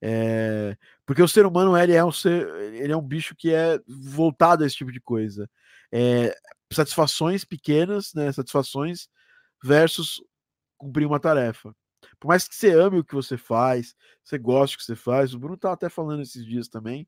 [0.00, 3.80] É, porque o ser humano ele é um ser, ele é um bicho que é
[3.86, 5.48] voltado a esse tipo de coisa.
[5.92, 6.34] É,
[6.72, 8.30] satisfações pequenas, né?
[8.32, 9.08] Satisfações
[9.62, 10.22] versus
[10.76, 11.74] cumprir uma tarefa.
[12.20, 15.34] Por mais que você ame o que você faz, você goste do que você faz,
[15.34, 17.06] o Bruno tá até falando esses dias também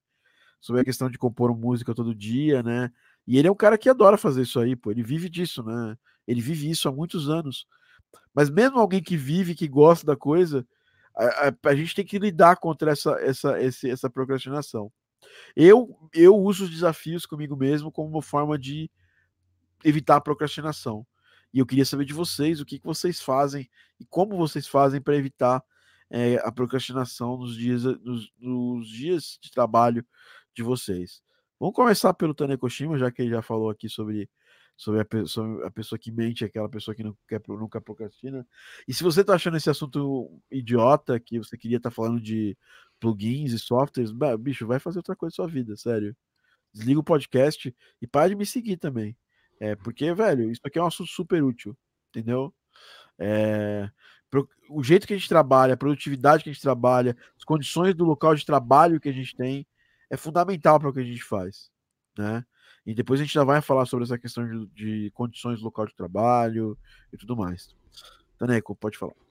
[0.60, 2.90] sobre a questão de compor música todo dia, né?
[3.26, 4.90] E ele é um cara que adora fazer isso aí, pô.
[4.90, 5.96] Ele vive disso, né?
[6.26, 7.66] Ele vive isso há muitos anos.
[8.34, 10.66] Mas mesmo alguém que vive, que gosta da coisa,
[11.14, 14.90] a, a, a gente tem que lidar contra essa, essa, esse, essa procrastinação.
[15.54, 18.90] Eu, eu uso os desafios comigo mesmo como uma forma de
[19.84, 21.06] evitar a procrastinação.
[21.52, 25.00] E eu queria saber de vocês o que, que vocês fazem e como vocês fazem
[25.00, 25.62] para evitar
[26.10, 30.04] é, a procrastinação nos dias, nos, nos, dias de trabalho
[30.54, 31.22] de vocês.
[31.58, 34.28] Vamos começar pelo Tanekoshima, já que ele já falou aqui sobre,
[34.76, 38.46] sobre, a, sobre a pessoa que mente, aquela pessoa que não quer, nunca procrastina.
[38.86, 42.56] E se você está achando esse assunto idiota, que você queria estar tá falando de
[43.00, 46.16] plugins e softwares, bicho, vai fazer outra coisa da sua vida, sério.
[46.72, 49.16] Desliga o podcast e para de me seguir também.
[49.60, 51.76] É, porque, velho, isso aqui é um assunto super útil,
[52.10, 52.54] entendeu?
[53.18, 53.90] É,
[54.68, 58.04] o jeito que a gente trabalha, a produtividade que a gente trabalha, as condições do
[58.04, 59.66] local de trabalho que a gente tem,
[60.10, 61.70] é fundamental para o que a gente faz,
[62.16, 62.44] né?
[62.86, 65.86] E depois a gente já vai falar sobre essa questão de, de condições do local
[65.86, 66.78] de trabalho
[67.12, 67.74] e tudo mais.
[68.38, 69.27] Taneco, pode falar.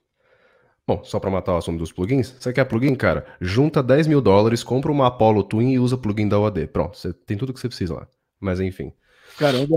[0.88, 3.26] Bom, só para matar o assunto dos plugins, você quer plugin, cara?
[3.42, 6.66] Junta 10 mil dólares, compra uma Apollo Twin e usa plugin da OAD.
[6.68, 8.08] Pronto, você tem tudo que você precisa lá.
[8.40, 8.90] Mas enfim.
[9.36, 9.76] Caramba.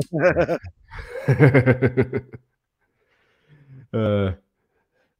[3.93, 4.33] uh,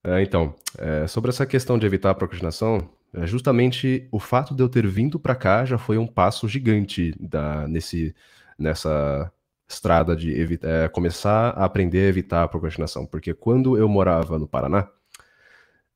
[0.07, 4.63] é, então, é, sobre essa questão de evitar a procrastinação, é justamente o fato de
[4.63, 8.15] eu ter vindo para cá já foi um passo gigante da, nesse,
[8.57, 9.29] nessa
[9.67, 13.05] estrada de evitar, é, começar a aprender a evitar a procrastinação.
[13.05, 14.87] Porque quando eu morava no Paraná,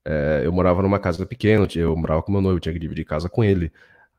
[0.06, 3.28] é, eu morava numa casa pequena, eu morava com meu noivo, tinha que dividir casa
[3.28, 3.72] com ele.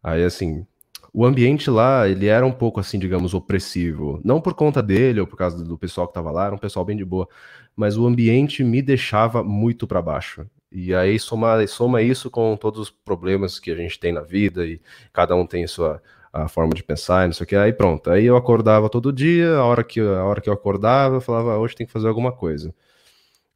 [0.03, 0.67] Aí, assim,
[1.13, 4.21] o ambiente lá, ele era um pouco assim, digamos, opressivo.
[4.25, 6.85] Não por conta dele ou por causa do pessoal que tava lá, era um pessoal
[6.85, 7.29] bem de boa,
[7.75, 10.47] mas o ambiente me deixava muito para baixo.
[10.71, 14.67] E aí soma, soma isso com todos os problemas que a gente tem na vida
[14.67, 14.81] e
[15.13, 17.57] cada um tem sua a forma de pensar, não sei o que.
[17.57, 21.17] Aí pronto, aí eu acordava todo dia, a hora que, a hora que eu acordava,
[21.17, 22.75] eu falava, ah, hoje tem que fazer alguma coisa.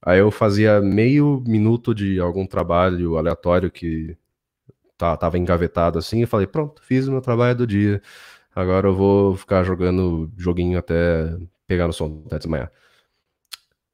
[0.03, 4.17] Aí eu fazia meio minuto de algum trabalho aleatório que
[4.97, 8.03] tá, tava engavetado assim, e falei, pronto, fiz o meu trabalho do dia.
[8.55, 11.37] Agora eu vou ficar jogando joguinho até
[11.67, 12.71] pegar no som até desmanhar.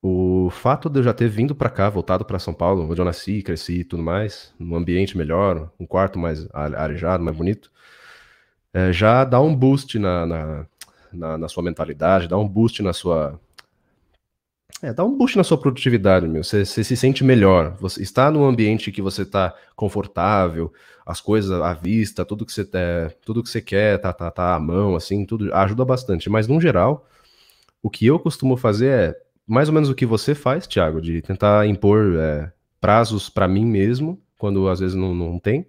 [0.03, 3.05] O fato de eu já ter vindo para cá, voltado para São Paulo, onde eu
[3.05, 7.71] nasci, cresci e tudo mais, num ambiente melhor, um quarto mais arejado, mais bonito,
[8.73, 10.66] é, já dá um boost na, na,
[11.12, 13.40] na, na, sua mentalidade, dá um boost na sua,
[14.83, 16.45] é, dá um boost na sua produtividade, meu.
[16.45, 17.77] Você, se sente melhor.
[17.81, 20.73] Você está num ambiente que você está confortável,
[21.05, 24.55] as coisas à vista, tudo que você tá, tudo que você quer tá, tá, tá
[24.55, 26.29] à mão, assim, tudo ajuda bastante.
[26.29, 27.09] Mas no geral,
[27.83, 31.23] o que eu costumo fazer é mais ou menos o que você faz, Thiago, de
[31.23, 35.67] tentar impor é, prazos para mim mesmo, quando às vezes não, não tem.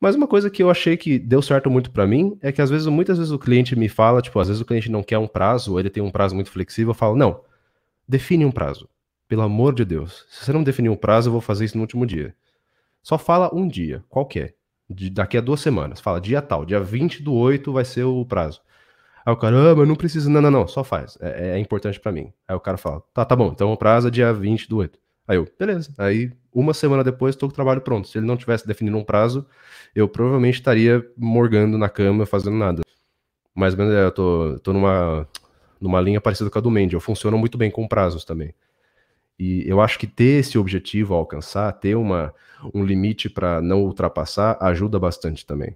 [0.00, 2.70] Mas uma coisa que eu achei que deu certo muito para mim é que às
[2.70, 5.26] vezes, muitas vezes o cliente me fala, tipo, às vezes o cliente não quer um
[5.26, 7.42] prazo, ou ele tem um prazo muito flexível, eu falo, não,
[8.10, 8.88] Define um prazo.
[9.28, 10.26] Pelo amor de Deus.
[10.28, 12.34] Se você não definir um prazo, eu vou fazer isso no último dia.
[13.00, 14.56] Só fala um dia, qualquer.
[14.88, 16.00] De, daqui a duas semanas.
[16.00, 18.60] Fala, dia tal, dia 20 do 8 vai ser o prazo.
[19.24, 20.28] Aí o cara, ah, mas não precisa.
[20.28, 21.16] Não, não, não, só faz.
[21.20, 22.32] É, é importante para mim.
[22.48, 24.98] Aí o cara fala, tá, tá bom, então o prazo é dia 20 do 8.
[25.28, 25.94] Aí eu, beleza.
[25.96, 28.08] Aí uma semana depois estou com o trabalho pronto.
[28.08, 29.46] Se ele não tivesse definido um prazo,
[29.94, 32.82] eu provavelmente estaria morgando na cama fazendo nada.
[33.54, 35.28] Ou menos, é, eu tô, tô numa
[35.80, 36.94] numa linha parecida com a do Mendy.
[36.94, 38.54] Eu funciono muito bem com prazos também.
[39.38, 42.34] E eu acho que ter esse objetivo a alcançar, ter uma,
[42.74, 45.74] um limite para não ultrapassar, ajuda bastante também.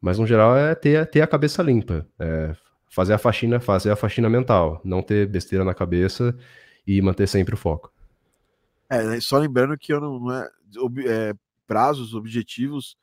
[0.00, 2.56] Mas no geral é ter, ter a cabeça limpa, é
[2.88, 6.34] fazer a faxina, fazer a faxina mental, não ter besteira na cabeça
[6.86, 7.92] e manter sempre o foco.
[8.88, 11.34] É, só lembrando que eu não, não é, ob, é,
[11.66, 12.96] prazos, objetivos,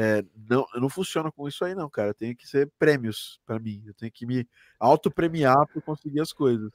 [0.00, 2.14] é, não, não funciona com isso aí, não, cara.
[2.14, 3.82] Tem que ser prêmios para mim.
[3.84, 6.70] Eu tenho que me auto-premiar para conseguir as coisas.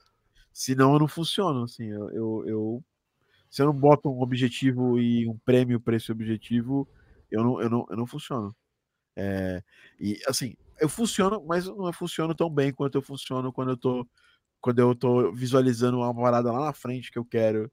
[0.52, 1.64] Senão eu não funciono.
[1.64, 2.84] Assim, eu, eu, eu,
[3.50, 6.86] se eu não boto um objetivo e um prêmio para esse objetivo,
[7.32, 8.54] eu não, eu não, eu não funciono.
[9.16, 9.64] É,
[9.98, 14.06] e assim, eu funciono, mas não funciono tão bem quanto eu funciono quando eu tô,
[14.60, 17.72] quando eu tô visualizando uma parada lá na frente que eu quero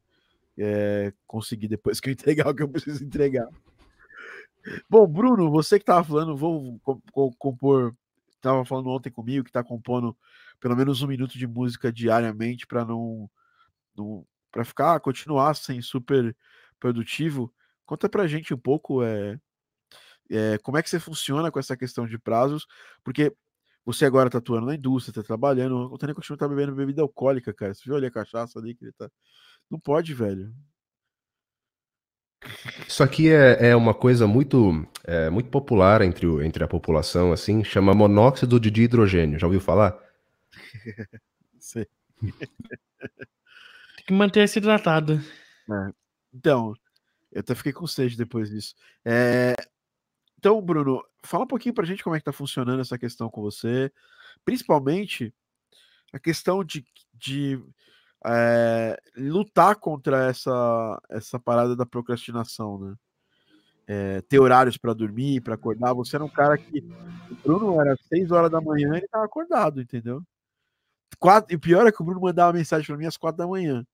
[0.56, 3.48] é, conseguir depois que eu entregar o que eu preciso entregar.
[4.88, 6.78] Bom, Bruno, você que estava falando, vou
[7.38, 7.94] compor,
[8.36, 10.16] estava falando ontem comigo que está compondo
[10.60, 13.30] pelo menos um minuto de música diariamente para não,
[13.96, 16.36] não para ficar continuar sem super
[16.78, 17.52] produtivo.
[17.86, 19.38] Conta para gente um pouco é,
[20.30, 22.66] é, como é que você funciona com essa questão de prazos,
[23.02, 23.34] porque
[23.84, 27.52] você agora está atuando na indústria, está trabalhando, o Tânia continua tá bebendo bebida alcoólica,
[27.54, 27.74] cara.
[27.74, 29.10] Você viu ali a cachaça ali que ele tá.
[29.70, 30.54] Não pode, velho.
[32.86, 37.32] Isso aqui é, é uma coisa muito, é, muito popular entre, o, entre a população,
[37.32, 39.38] assim, chama monóxido de hidrogênio.
[39.38, 39.98] Já ouviu falar?
[41.58, 41.84] Sim.
[42.20, 45.20] Tem que manter-se hidratado.
[45.70, 45.92] É.
[46.32, 46.74] Então,
[47.30, 48.74] eu até fiquei com sede depois disso.
[49.04, 49.54] É...
[50.38, 53.42] Então, Bruno, fala um pouquinho pra gente como é que tá funcionando essa questão com
[53.42, 53.92] você.
[54.44, 55.34] Principalmente
[56.12, 57.60] a questão de, de
[58.26, 62.94] é, lutar contra essa, essa parada da procrastinação, né?
[63.86, 65.92] É, ter horários para dormir, para acordar.
[65.94, 66.78] Você era um cara que.
[67.30, 70.22] O Bruno era 6 horas da manhã ele estava acordado, entendeu?
[71.18, 73.46] Quatro, e o pior é que o Bruno mandava mensagem para mim às 4 da
[73.46, 73.84] manhã.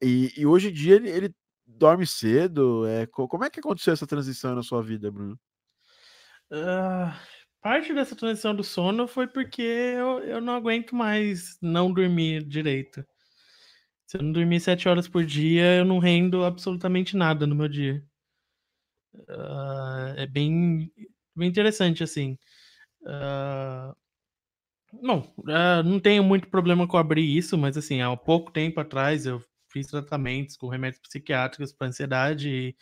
[0.00, 1.34] E, e hoje em dia ele, ele
[1.66, 2.86] dorme cedo.
[2.86, 5.38] É, como é que aconteceu essa transição na sua vida, Bruno?
[6.50, 7.12] Uh,
[7.60, 13.04] Parte dessa transição do sono foi porque eu, eu não aguento mais não dormir direito.
[14.06, 17.68] Se eu não dormir sete horas por dia, eu não rendo absolutamente nada no meu
[17.68, 18.02] dia.
[19.14, 20.90] Uh, é bem,
[21.36, 22.38] bem interessante, assim.
[23.02, 23.94] Uh,
[25.02, 29.26] bom, uh, não tenho muito problema com abrir isso, mas assim, há pouco tempo atrás
[29.26, 32.76] eu fiz tratamentos com remédios psiquiátricos para ansiedade e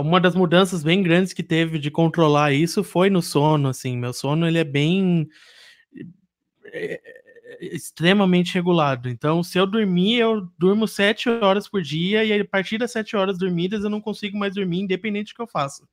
[0.00, 4.12] uma das mudanças bem grandes que teve de controlar isso foi no sono, assim, meu
[4.12, 5.28] sono ele é bem
[6.66, 9.08] é, é, extremamente regulado.
[9.08, 13.16] Então, se eu dormir, eu durmo sete horas por dia e a partir das sete
[13.16, 15.86] horas dormidas eu não consigo mais dormir, independente do que eu faça.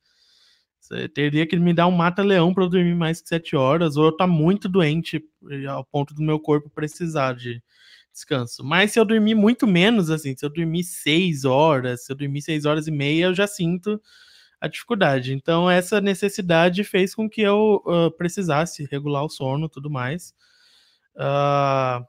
[0.80, 4.06] Você teria que me dar um mata-leão para eu dormir mais que sete horas, ou
[4.06, 5.22] eu tá muito doente
[5.68, 7.62] ao ponto do meu corpo precisar de,
[8.20, 8.64] descanso.
[8.64, 12.42] Mas se eu dormir muito menos, assim, se eu dormir seis horas, se eu dormir
[12.42, 14.00] seis horas e meia, eu já sinto
[14.60, 15.32] a dificuldade.
[15.32, 20.34] Então, essa necessidade fez com que eu uh, precisasse regular o sono tudo mais.
[21.16, 22.04] Uh,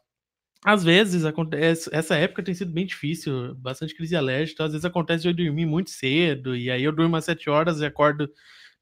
[0.63, 4.85] às vezes, acontece, essa época tem sido bem difícil, bastante crise alérgica, então, às vezes
[4.85, 8.27] acontece de eu dormir muito cedo, e aí eu durmo às sete horas e acordo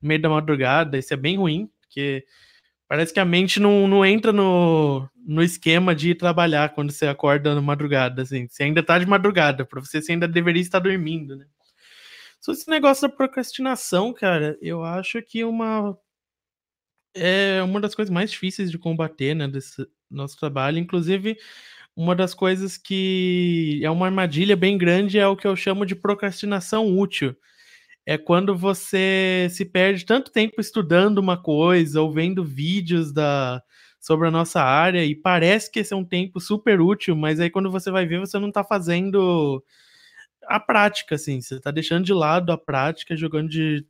[0.02, 2.26] no meio da madrugada, isso é bem ruim, porque
[2.90, 7.06] Parece que a mente não, não entra no, no esquema de ir trabalhar quando você
[7.06, 8.48] acorda na madrugada, assim.
[8.48, 11.46] Você ainda tá de madrugada, para você você ainda deveria estar dormindo, né?
[12.42, 15.96] Só esse negócio da procrastinação, cara, eu acho que uma
[17.14, 20.80] é uma das coisas mais difíceis de combater, né, desse nosso trabalho.
[20.80, 21.38] Inclusive,
[21.96, 25.96] uma das coisas que é uma armadilha bem grande é o que eu chamo de
[25.96, 27.36] procrastinação útil
[28.06, 33.62] é quando você se perde tanto tempo estudando uma coisa ou vendo vídeos da
[34.00, 37.50] sobre a nossa área e parece que esse é um tempo super útil, mas aí
[37.50, 39.64] quando você vai ver, você não está fazendo
[40.48, 43.86] a prática, assim, você está deixando de lado a prática, jogando de,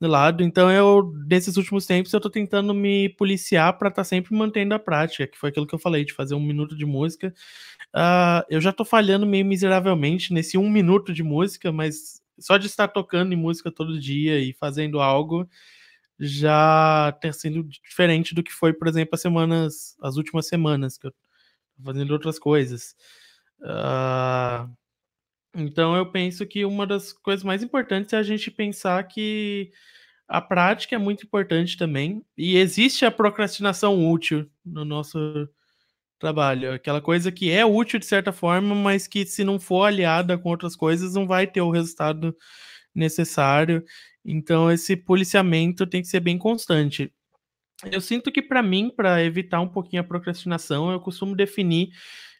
[0.00, 0.42] lado.
[0.42, 4.74] Então eu, nesses últimos tempos, eu estou tentando me policiar para estar tá sempre mantendo
[4.74, 7.32] a prática, que foi aquilo que eu falei, de fazer um minuto de música.
[7.94, 12.66] Uh, eu já estou falhando meio miseravelmente nesse um minuto de música, mas só de
[12.66, 15.48] estar tocando em música todo dia e fazendo algo
[16.18, 21.06] já ter sido diferente do que foi, por exemplo, as semanas, as últimas semanas que
[21.06, 22.96] eu tô fazendo outras coisas.
[23.60, 24.70] Uh,
[25.54, 29.72] então eu penso que uma das coisas mais importantes é a gente pensar que
[30.28, 35.48] a prática é muito importante também e existe a procrastinação útil no nosso
[36.18, 36.72] trabalho.
[36.72, 40.48] Aquela coisa que é útil de certa forma, mas que se não for aliada com
[40.50, 42.36] outras coisas, não vai ter o resultado
[42.94, 43.84] necessário.
[44.24, 47.12] Então, esse policiamento tem que ser bem constante.
[47.92, 51.90] eu sinto que para mim, para evitar um pouquinho a procrastinação, eu costumo definir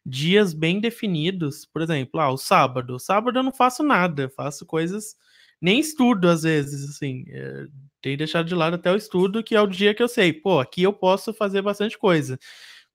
[0.05, 1.67] dias bem definidos.
[1.67, 2.95] Por exemplo, ah, o sábado.
[2.95, 5.17] O sábado eu não faço nada, faço coisas,
[5.61, 7.25] nem estudo às vezes, assim.
[7.29, 7.67] É,
[8.03, 10.61] tenho deixado de lado até o estudo, que é o dia que eu sei, pô,
[10.61, 12.39] aqui eu posso fazer bastante coisa.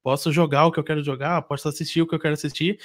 [0.03, 2.79] Posso jogar o que eu quero jogar, posso assistir o que eu quero assistir.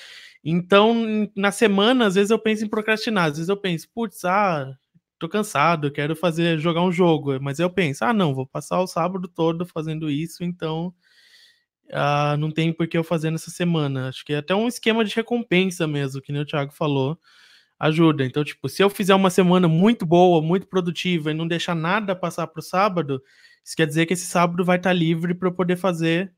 [0.45, 4.73] Então, na semana, às vezes eu penso em procrastinar, às vezes eu penso, putz, ah,
[5.19, 8.87] tô cansado, quero fazer jogar um jogo, mas eu penso, ah, não, vou passar o
[8.87, 10.95] sábado todo fazendo isso, então
[11.93, 14.09] ah, não tem por que eu fazer nessa semana.
[14.09, 17.19] Acho que é até um esquema de recompensa mesmo, que nem o Thiago falou,
[17.79, 18.25] ajuda.
[18.25, 22.17] Então, tipo, se eu fizer uma semana muito boa, muito produtiva e não deixar nada
[22.17, 23.23] passar pro sábado,
[23.65, 26.33] isso quer dizer que esse sábado vai estar livre para eu poder fazer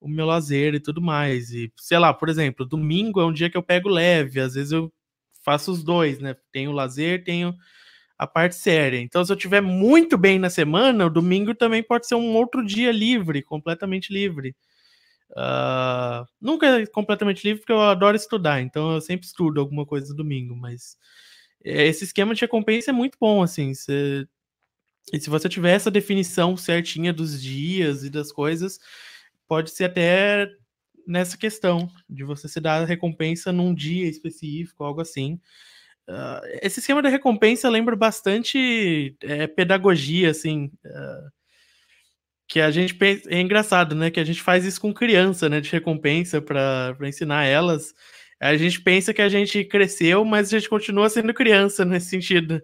[0.00, 1.50] o meu lazer e tudo mais.
[1.52, 4.72] E, sei lá, por exemplo, domingo é um dia que eu pego leve, às vezes
[4.72, 4.92] eu
[5.44, 6.36] faço os dois, né?
[6.52, 7.54] Tenho lazer, tenho
[8.18, 8.98] a parte séria.
[9.00, 12.64] Então, se eu tiver muito bem na semana, o domingo também pode ser um outro
[12.64, 14.54] dia livre, completamente livre.
[15.30, 20.14] Uh, nunca é completamente livre, porque eu adoro estudar, então eu sempre estudo alguma coisa
[20.14, 20.96] domingo, mas
[21.62, 23.74] esse esquema de recompensa é muito bom, assim.
[23.74, 24.26] Se,
[25.12, 28.78] e se você tiver essa definição certinha dos dias e das coisas,
[29.48, 30.48] pode ser até
[31.06, 35.40] nessa questão de você se dar a recompensa num dia específico, algo assim.
[36.06, 41.30] Uh, esse esquema de recompensa lembra bastante é, pedagogia, assim, uh,
[42.46, 45.60] que a gente pensa, é engraçado, né, que a gente faz isso com criança, né,
[45.60, 47.94] de recompensa para ensinar elas.
[48.40, 52.62] A gente pensa que a gente cresceu, mas a gente continua sendo criança nesse sentido.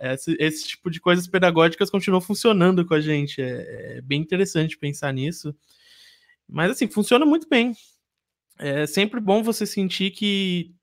[0.00, 3.40] Esse, esse tipo de coisas pedagógicas continuam funcionando com a gente.
[3.40, 5.54] É, é bem interessante pensar nisso.
[6.48, 7.74] Mas assim, funciona muito bem.
[8.58, 10.74] É sempre bom você sentir que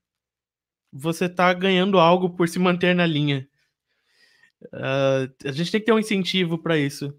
[0.92, 3.48] você está ganhando algo por se manter na linha.
[4.64, 7.14] Uh, a gente tem que ter um incentivo para isso.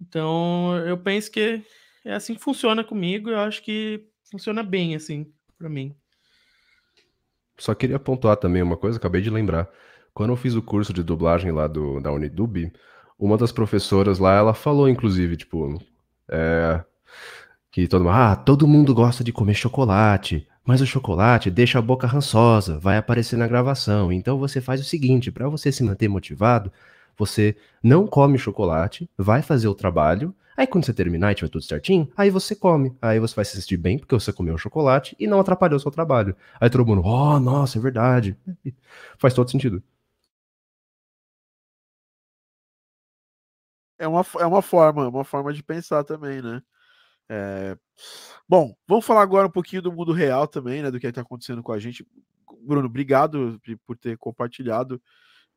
[0.00, 1.62] Então, eu penso que
[2.04, 3.30] é assim que funciona comigo.
[3.30, 5.94] Eu acho que funciona bem, assim, para mim.
[7.58, 9.68] Só queria pontuar também uma coisa, acabei de lembrar.
[10.18, 12.72] Quando eu fiz o curso de dublagem lá do, da Unidub,
[13.16, 15.80] uma das professoras lá, ela falou, inclusive, tipo,
[16.28, 16.82] é,
[17.70, 21.82] que todo mundo, ah, todo mundo gosta de comer chocolate, mas o chocolate deixa a
[21.82, 24.12] boca rançosa, vai aparecer na gravação.
[24.12, 26.72] Então você faz o seguinte, para você se manter motivado,
[27.16, 31.62] você não come chocolate, vai fazer o trabalho, aí quando você terminar e tiver tudo
[31.62, 32.92] certinho, aí você come.
[33.00, 35.92] Aí você vai se sentir bem porque você comeu chocolate e não atrapalhou o seu
[35.92, 36.34] trabalho.
[36.60, 38.36] Aí todo mundo, oh, nossa, é verdade.
[39.16, 39.80] Faz todo sentido.
[43.98, 46.62] É uma, é uma forma, uma forma de pensar também, né?
[47.28, 47.76] É...
[48.48, 50.90] Bom, vamos falar agora um pouquinho do mundo real também, né?
[50.90, 52.06] Do que está acontecendo com a gente.
[52.62, 55.00] Bruno, obrigado por ter compartilhado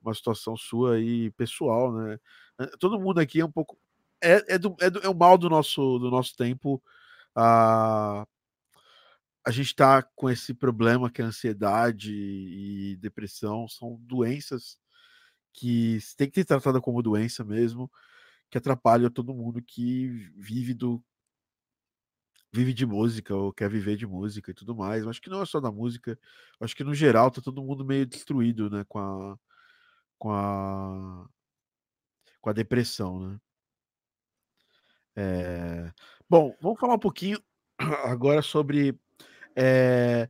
[0.01, 2.17] uma situação sua aí pessoal, né?
[2.79, 3.77] Todo mundo aqui é um pouco.
[4.21, 6.81] É, é, do, é, do, é o mal do nosso, do nosso tempo.
[7.35, 8.25] A,
[9.45, 14.77] a gente está com esse problema que é ansiedade e depressão são doenças
[15.53, 17.91] que tem que ser tratada como doença mesmo,
[18.52, 21.02] que atrapalha todo mundo que vive do
[22.54, 25.08] vive de música ou quer viver de música e tudo mais.
[25.08, 26.20] Acho que não é só da música,
[26.60, 29.38] acho que no geral tá todo mundo meio destruído, né, com a
[30.20, 31.28] com a
[32.41, 33.39] com a depressão, né?
[35.16, 35.91] É...
[36.30, 37.41] Bom, vamos falar um pouquinho
[38.06, 38.99] agora sobre
[39.56, 40.30] é...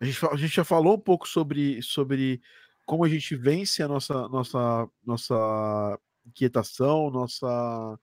[0.00, 2.40] a, gente, a gente já falou um pouco sobre, sobre
[2.86, 7.98] como a gente vence a nossa nossa nossa inquietação, nossa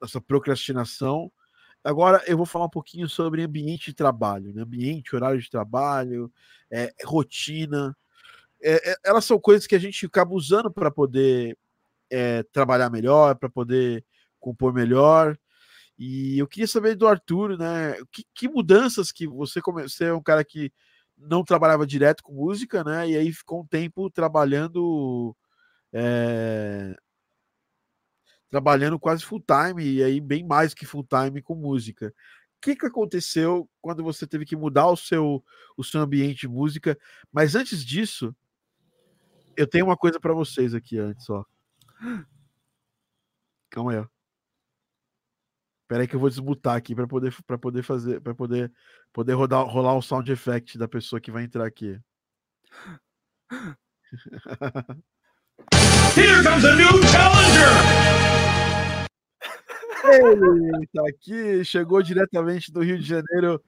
[0.00, 1.30] nossa procrastinação
[1.84, 4.62] Agora eu vou falar um pouquinho sobre ambiente de trabalho, né?
[4.62, 6.32] ambiente, horário de trabalho,
[6.70, 7.96] é, rotina.
[8.62, 11.58] É, é, elas são coisas que a gente acaba usando para poder
[12.10, 14.04] é, trabalhar melhor, para poder
[14.38, 15.36] compor melhor.
[15.98, 17.96] E eu queria saber do Arthur, né?
[18.12, 20.72] Que, que mudanças que você Você é um cara que
[21.18, 23.10] não trabalhava direto com música, né?
[23.10, 25.36] E aí ficou um tempo trabalhando
[25.92, 26.96] é,
[28.52, 32.08] trabalhando quase full time e aí bem mais que full time com música.
[32.08, 35.42] O que, que aconteceu quando você teve que mudar o seu,
[35.74, 36.98] o seu ambiente de música?
[37.32, 38.36] Mas antes disso,
[39.56, 41.46] eu tenho uma coisa para vocês aqui antes, ó.
[43.70, 44.06] Calma aí, ó.
[45.84, 48.70] Espera aí que eu vou desmutar aqui para poder para poder fazer para poder
[49.12, 51.98] poder rodar rolar o sound effect da pessoa que vai entrar aqui.
[56.14, 58.41] Here comes a new challenger.
[60.04, 63.62] Ele tá aqui, chegou diretamente do Rio de Janeiro,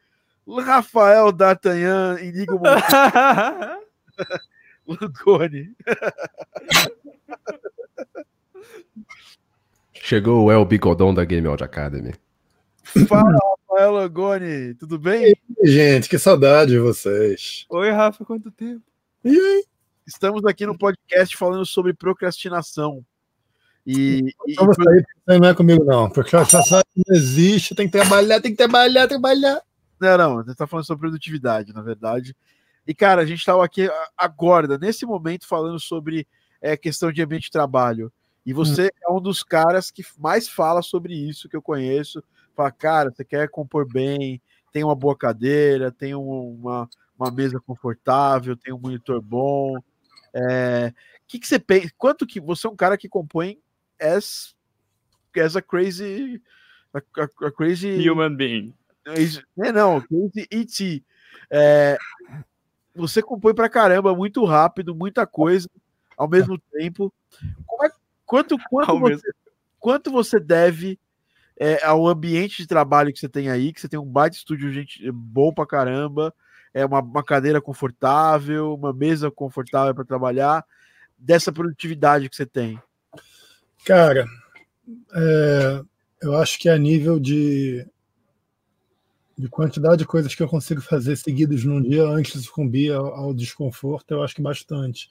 [0.46, 2.60] Rafael D'Artagnan, Inigo
[4.86, 5.74] Lugone.
[9.92, 12.14] Chegou o El Bigodão da Game Audio Academy.
[13.08, 15.34] Fala, Rafael Langoni, tudo bem?
[15.62, 17.64] Gente, que saudade de vocês.
[17.70, 18.82] Oi, Rafa, quanto tempo?
[19.24, 19.64] E aí?
[20.06, 23.04] Estamos aqui no podcast falando sobre procrastinação.
[23.86, 26.08] E, e Vamos sair, não é comigo, não.
[26.08, 29.60] Procrastinação não existe, tem que trabalhar, tem que trabalhar, trabalhar.
[30.00, 32.34] não, não, a gente tá falando sobre produtividade, na verdade.
[32.86, 36.26] E, cara, a gente estava aqui agora, nesse momento, falando sobre
[36.60, 38.12] é, questão de ambiente de trabalho.
[38.44, 42.22] E você é um dos caras que mais fala sobre isso que eu conheço.
[42.54, 47.58] Fala, cara, você quer compor bem, tem uma boa cadeira, tem um- uma, uma mesa
[47.58, 49.78] confortável, tem um monitor bom.
[50.34, 50.92] É,
[51.26, 51.90] que, que você pensa?
[51.98, 53.58] Quanto que você é um cara que compõe
[54.12, 54.54] as,
[55.36, 56.40] as a crazy.
[56.92, 58.08] A, a- a crazy.
[58.08, 58.74] Human being.
[59.06, 61.04] É, não, Crazy E.T.
[61.50, 61.98] É,
[62.94, 65.68] você compõe pra caramba, muito rápido, muita coisa
[66.16, 67.12] ao mesmo tempo.
[67.82, 67.90] É-
[68.24, 69.34] quanto, quanto, você, mesmo-
[69.78, 70.98] quanto você deve
[71.56, 74.72] é, ao ambiente de trabalho que você tem aí, que você tem um baita estúdio
[74.72, 76.34] gente, bom pra caramba,
[76.72, 80.64] é uma, uma cadeira confortável, uma mesa confortável para trabalhar,
[81.16, 82.80] dessa produtividade que você tem?
[83.84, 84.26] Cara,
[85.14, 85.82] é,
[86.22, 87.86] eu acho que a nível de,
[89.36, 93.06] de quantidade de coisas que eu consigo fazer seguidos num dia antes de sucumbir ao,
[93.14, 95.10] ao desconforto, eu acho que bastante.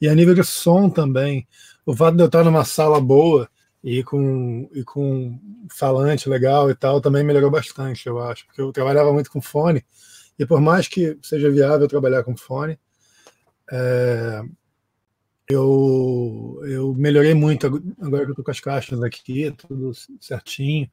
[0.00, 1.48] E a nível de som também,
[1.84, 3.48] o fato de eu estar numa sala boa
[3.82, 8.70] e com, e com falante legal e tal também melhorou bastante, eu acho, porque eu
[8.72, 9.84] trabalhava muito com fone,
[10.38, 12.78] e por mais que seja viável trabalhar com fone,
[13.72, 14.42] é,
[15.48, 20.90] eu, eu melhorei muito ag- agora que eu tô com as caixas aqui, tudo certinho.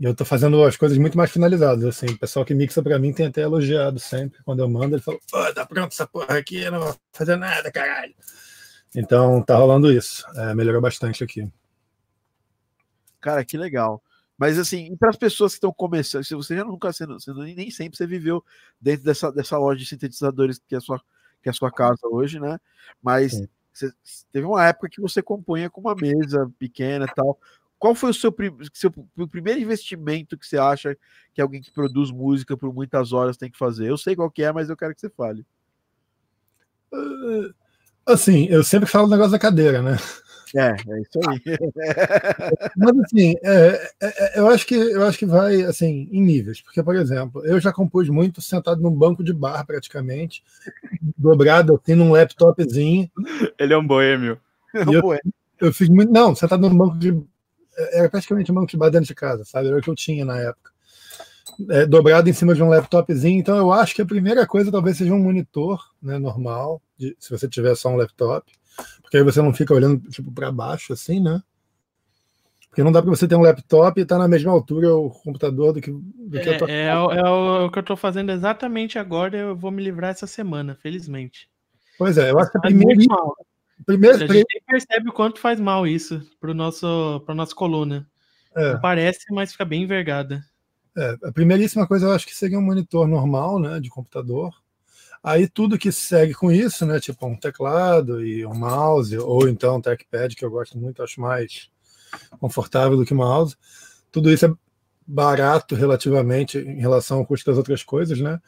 [0.00, 2.06] E eu tô fazendo as coisas muito mais finalizadas, assim.
[2.06, 4.42] O pessoal que mixa pra mim tem até elogiado sempre.
[4.44, 7.36] Quando eu mando, ele fala, pô, tá pronto essa porra aqui, eu não vou fazer
[7.36, 8.14] nada, caralho.
[8.94, 10.24] Então tá rolando isso.
[10.36, 11.48] É, melhorou bastante aqui.
[13.20, 14.02] Cara, que legal.
[14.36, 17.96] Mas assim, para as pessoas que estão começando, se você já nunca não- nem sempre
[17.96, 18.44] você viveu
[18.80, 20.98] dentro dessa, dessa loja de sintetizadores que é a sua,
[21.40, 22.58] que é a sua casa hoje, né?
[23.00, 23.48] Mas Sim.
[23.72, 23.92] Você-
[24.32, 27.38] teve uma época que você compunha com uma mesa pequena tal.
[27.78, 28.34] Qual foi o seu,
[28.72, 28.92] seu
[29.28, 30.96] primeiro investimento que você acha
[31.34, 33.88] que alguém que produz música por muitas horas tem que fazer?
[33.88, 35.44] Eu sei qual que é, mas eu quero que você fale.
[36.92, 37.52] Uh,
[38.04, 39.96] Assim, eu sempre falo o negócio da cadeira, né?
[40.54, 41.40] É, é isso aí.
[42.76, 46.60] Mas assim, é, é, é, eu acho que eu acho que vai assim em níveis,
[46.60, 50.42] porque por exemplo, eu já compus muito sentado num banco de bar praticamente,
[51.16, 53.10] dobrado assim num laptopzinho.
[53.58, 54.38] Ele é um boêmio.
[54.74, 55.20] E eu- Pô, é.
[55.60, 57.16] Eu fiz muito, não, sentado num banco de
[57.92, 59.68] era praticamente um banco de bar dentro de casa, sabe?
[59.68, 60.70] Era o que eu tinha na época.
[61.70, 64.96] É, dobrado em cima de um laptopzinho, então eu acho que a primeira coisa talvez
[64.96, 68.50] seja um monitor, né, normal, de- se você tiver só um laptop,
[69.02, 71.42] porque aí você não fica olhando tipo para baixo assim, né?
[72.68, 75.74] Porque não dá para você ter um laptop e estar na mesma altura o computador
[75.74, 77.30] do que, do que a tua É, é o- é
[77.64, 79.36] o que eu tô fazendo exatamente agora.
[79.36, 81.50] Eu vou me livrar essa semana, felizmente.
[81.98, 82.94] Pois é, eu acho que a primeira,
[83.84, 88.08] primeira, A gente nem percebe o quanto faz mal isso pro nosso, pra nossa coluna.
[88.56, 90.42] é, parece, mas fica bem envergada.
[90.96, 94.50] É, a primeiríssima coisa eu acho que seria um monitor normal, né, de computador.
[95.22, 99.76] Aí tudo que segue com isso, né, tipo um teclado e um mouse, ou então
[99.76, 101.70] um trackpad, que eu gosto muito, acho mais
[102.40, 103.56] confortável do que mouse.
[104.10, 104.54] Tudo isso é
[105.06, 108.40] barato relativamente em relação ao custo das outras coisas, né?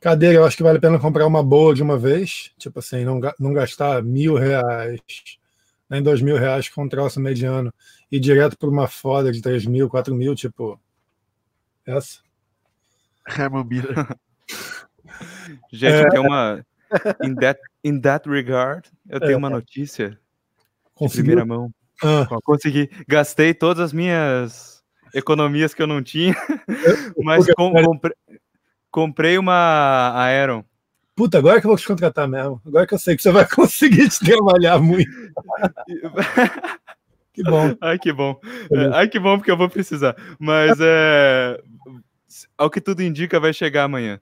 [0.00, 3.04] Cadeira, eu acho que vale a pena comprar uma boa de uma vez, tipo assim,
[3.04, 5.00] não, não gastar mil reais,
[5.88, 7.72] nem dois mil reais com um troço mediano,
[8.10, 10.80] e direto para uma foda de três mil, quatro mil, tipo
[11.86, 12.18] essa.
[13.28, 14.16] Herman Miller.
[15.72, 16.04] Gente, É.
[16.04, 16.64] eu tenho uma.
[17.22, 19.36] In that, in that regard, eu tenho É.
[19.36, 20.18] uma notícia de
[20.94, 21.24] Conseguiu?
[21.36, 21.72] primeira mão.
[22.02, 22.90] Ah, Consegui.
[23.06, 24.82] Gastei todas as minhas
[25.14, 26.34] economias que eu não tinha,
[27.22, 28.16] mas com- compre-
[28.90, 30.64] comprei uma Aeron.
[31.14, 32.60] puta, agora que eu vou te contratar mesmo.
[32.66, 35.10] Agora que eu sei que você vai conseguir te trabalhar muito.
[37.32, 37.74] Que bom.
[37.80, 38.38] Ai, que bom.
[38.68, 38.94] Beleza.
[38.96, 40.16] Ai, que bom, porque eu vou precisar.
[40.38, 41.56] Mas é.
[42.58, 44.20] Ao que tudo indica, vai chegar amanhã.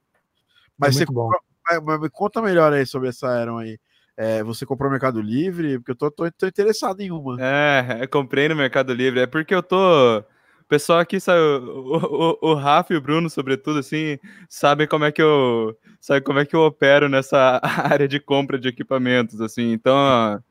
[0.79, 1.31] Mas é você bom.
[1.67, 3.79] Mas, mas me conta melhor aí sobre essa Aeron aí.
[4.17, 5.79] É, você comprou no Mercado Livre?
[5.79, 7.37] Porque eu tô, tô, tô interessado em uma.
[7.41, 9.21] É, eu comprei no Mercado Livre.
[9.21, 10.19] É porque eu tô.
[10.19, 14.19] O pessoal aqui sabe, o, o, o Rafa e o Bruno, sobretudo, assim,
[14.49, 15.77] sabem como é que eu.
[16.01, 19.73] Sabe como é que eu opero nessa área de compra de equipamentos, assim.
[19.73, 20.43] Então,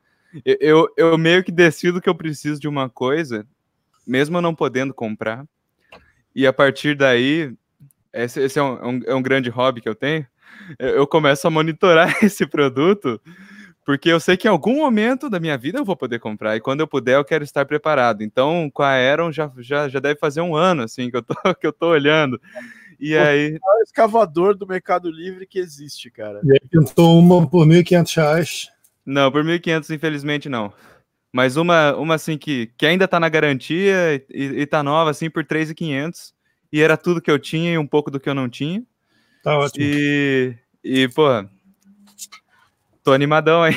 [0.44, 3.46] eu, eu, eu meio que decido que eu preciso de uma coisa,
[4.06, 5.44] mesmo não podendo comprar.
[6.34, 7.54] E a partir daí,
[8.24, 10.26] esse, esse é, um, é um- é um grande hobby que eu tenho.
[10.78, 13.20] Eu, começo a monitorar esse produto
[13.84, 16.60] Porque eu sei que em algum momento da minha vida eu vou poder comprar, e
[16.60, 18.22] quando eu puder, eu quero estar preparado.
[18.22, 21.34] Então, com a Aeron já, já, já deve fazer um ano, assim, que eu tô,
[21.58, 22.38] que eu tô olhando.
[23.00, 23.54] E aí.
[23.54, 26.40] É o escavador do Mercado Livre que existe, cara.
[26.44, 28.68] E aí pintou uma por 1.500 reais.
[29.06, 30.70] Não, por 1.500, infelizmente, não.
[31.32, 35.30] Mas uma, uma assim, que, que ainda tá na garantia e, e tá nova, assim,
[35.30, 36.34] por 3.500.
[36.72, 38.82] E era tudo que eu tinha e um pouco do que eu não tinha.
[39.42, 39.84] Tá ótimo.
[39.84, 40.54] E,
[40.84, 41.26] e pô,
[43.02, 43.74] tô animadão aí.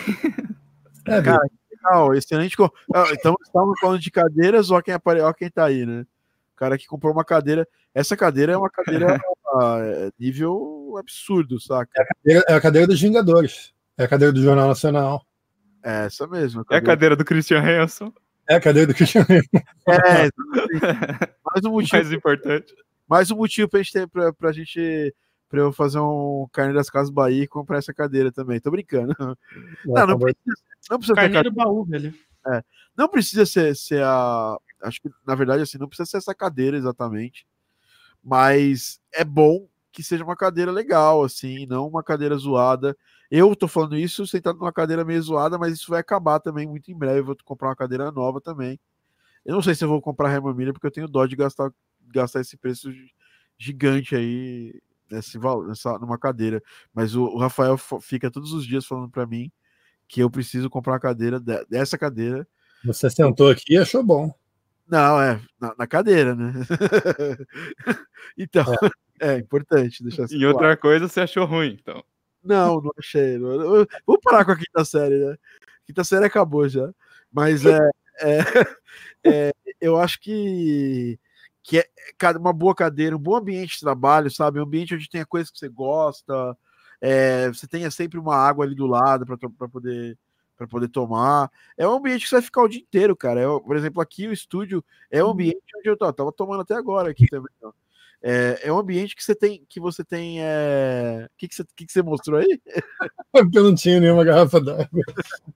[1.08, 2.56] É, Cara, legal, excelente.
[2.94, 5.22] Ah, Então, estamos falando de cadeiras, ó quem, apare...
[5.22, 6.06] ó quem tá aí, né?
[6.54, 7.68] O cara que comprou uma cadeira.
[7.94, 9.20] Essa cadeira é uma cadeira
[9.56, 11.92] ah, é nível absurdo, saca?
[12.26, 13.74] é a cadeira dos Vingadores.
[13.98, 15.26] É a cadeira do Jornal Nacional.
[15.84, 16.64] É essa mesmo.
[16.70, 18.14] É a cadeira do Christian Hanson,
[18.48, 19.50] É a cadeira do Christian Bale.
[19.88, 21.34] É, exatamente.
[21.54, 22.76] mais um motivo, mais importante.
[23.08, 25.14] mais um motivo pra gente ter, pra, pra gente.
[25.50, 28.62] Pra eu fazer um carne das Casas Bahia e comprar essa cadeira também.
[28.62, 29.14] Tô brincando.
[29.86, 30.56] Não, não precisa,
[30.90, 32.14] não precisa ter Carneiro baú, velho.
[32.98, 34.58] Não precisa ser, ser a.
[34.82, 37.46] Acho que, na verdade, assim, não precisa ser essa cadeira exatamente.
[38.24, 42.96] Mas é bom que seja uma cadeira legal, assim, não uma cadeira zoada.
[43.30, 46.92] Eu tô falando isso sentado numa cadeira meio zoada, mas isso vai acabar também muito
[46.92, 47.20] em breve.
[47.20, 48.80] Eu vou comprar uma cadeira nova também.
[49.46, 51.72] Eu não sei se eu vou comprar Remamilha, porque eu tenho dó de gastar,
[52.14, 53.12] gastar esse preço gi-
[53.58, 54.80] gigante aí
[55.10, 56.62] nesse, nessa, numa cadeira.
[56.94, 59.52] Mas o, o Rafael fica todos os dias falando para mim
[60.08, 62.48] que eu preciso comprar uma cadeira de- dessa cadeira
[62.84, 64.34] Você sentou aqui e achou bom.
[64.88, 66.52] não, é, na, na cadeira, né?
[68.38, 68.66] então,
[69.20, 70.54] é, importante deixar isso E claro.
[70.54, 72.04] outra coisa você achou ruim, então.
[72.44, 73.38] Não, não achei.
[73.38, 73.76] não.
[73.76, 75.36] Eu- Vou parar com a quinta série, né?
[75.86, 76.92] Quinta série acabou já.
[77.32, 77.78] Mas é,
[79.24, 81.20] é, eu acho que,
[81.64, 81.88] que é
[82.38, 84.60] uma boa cadeira, um bom ambiente de trabalho, sabe?
[84.60, 86.58] Um ambiente onde tenha coisas que você gosta,
[87.02, 90.18] é, você tenha sempre uma água ali do lado para poder
[90.62, 91.50] para poder tomar.
[91.76, 93.40] É um ambiente que você vai ficar o dia inteiro, cara.
[93.42, 97.10] É, por exemplo, aqui o estúdio é um ambiente onde eu tava tomando até agora
[97.10, 97.52] aqui também.
[97.64, 97.72] ó.
[98.24, 100.38] É, é um ambiente que você tem que você tem.
[100.42, 102.62] é, O que, que, você, que, que você mostrou aí?
[103.32, 104.88] Porque eu não tinha nenhuma garrafa d'água.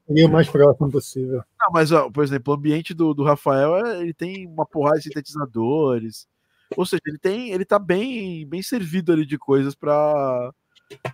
[0.08, 1.44] Peguei o mais próximo possível.
[1.60, 4.98] Não, mas, ó, por exemplo, o ambiente do, do Rafael é- ele tem uma porrada
[4.98, 6.28] de sintetizadores.
[6.76, 10.52] Ou seja, ele tem, ele tá bem, bem servido ali de coisas para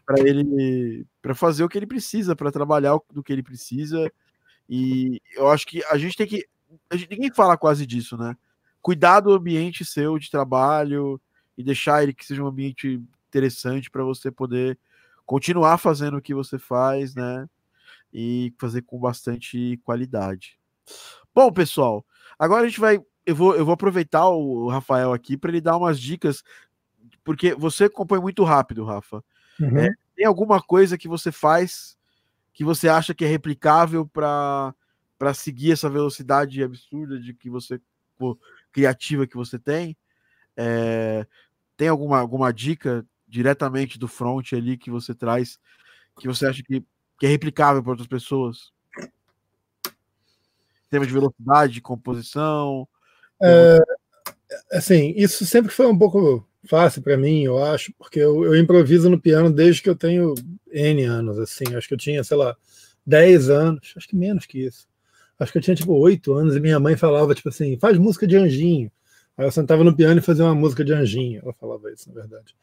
[0.05, 4.11] para ele para fazer o que ele precisa, para trabalhar do que ele precisa.
[4.69, 6.45] E eu acho que a gente tem que
[6.89, 8.35] a gente, ninguém fala quase disso, né?
[8.81, 11.19] Cuidar do ambiente seu de trabalho
[11.61, 14.77] e deixar ele que seja um ambiente interessante para você poder
[15.25, 17.47] continuar fazendo o que você faz, né?
[18.13, 20.59] E fazer com bastante qualidade.
[21.33, 22.05] Bom, pessoal,
[22.37, 22.99] agora a gente vai.
[23.25, 26.43] Eu vou, eu vou aproveitar o Rafael aqui para ele dar umas dicas,
[27.23, 29.23] porque você compõe muito rápido, Rafa.
[29.59, 29.77] Uhum.
[29.77, 29.89] É.
[30.15, 31.97] Tem alguma coisa que você faz
[32.53, 34.75] que você acha que é replicável para
[35.33, 37.79] seguir essa velocidade absurda de que você
[38.71, 39.97] criativa que você tem?
[40.55, 41.25] É,
[41.81, 45.57] tem alguma, alguma dica diretamente do front ali que você traz
[46.19, 46.83] que você acha que,
[47.19, 48.71] que é replicável para outras pessoas?
[49.87, 52.87] Em termos de velocidade, de composição.
[53.41, 53.79] É,
[54.71, 59.09] assim, isso sempre foi um pouco fácil para mim, eu acho, porque eu, eu improviso
[59.09, 60.35] no piano desde que eu tenho
[60.71, 62.55] N anos, assim, acho que eu tinha, sei lá,
[63.07, 64.87] 10 anos, acho que menos que isso.
[65.39, 68.27] Acho que eu tinha tipo 8 anos e minha mãe falava, tipo assim, faz música
[68.27, 68.91] de anjinho.
[69.43, 71.41] Eu sentava no piano e fazia uma música de anjinho.
[71.43, 72.55] Ela falava isso, na verdade.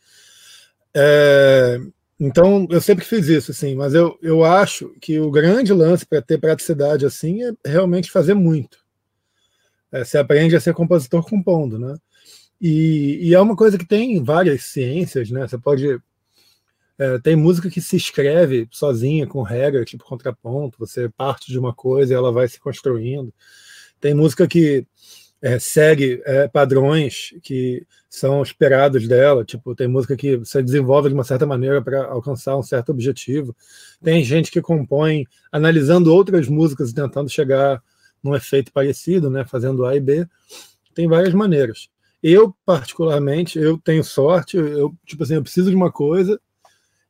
[0.95, 1.81] É,
[2.19, 6.21] então, eu sempre fiz isso, assim, mas eu, eu acho que o grande lance para
[6.21, 8.79] ter praticidade assim é realmente fazer muito.
[9.93, 11.97] É, você aprende a ser compositor compondo, né?
[12.61, 15.47] E, e, é uma coisa que tem várias ciências, né?
[15.47, 16.01] Você pode.
[16.99, 21.73] É, tem música que se escreve sozinha, com regra, tipo contraponto, você parte de uma
[21.73, 23.33] coisa e ela vai se construindo.
[24.01, 24.85] Tem música que
[25.41, 31.15] é, segue é, padrões que são esperados dela, tipo, tem música que você desenvolve de
[31.15, 33.55] uma certa maneira para alcançar um certo objetivo.
[34.03, 37.83] Tem gente que compõe analisando outras músicas e tentando chegar
[38.23, 39.45] num efeito parecido, né?
[39.45, 40.27] Fazendo A e B.
[40.95, 41.89] Tem várias maneiras.
[42.23, 46.41] Eu, particularmente, eu tenho sorte, eu, tipo assim, eu preciso de uma coisa,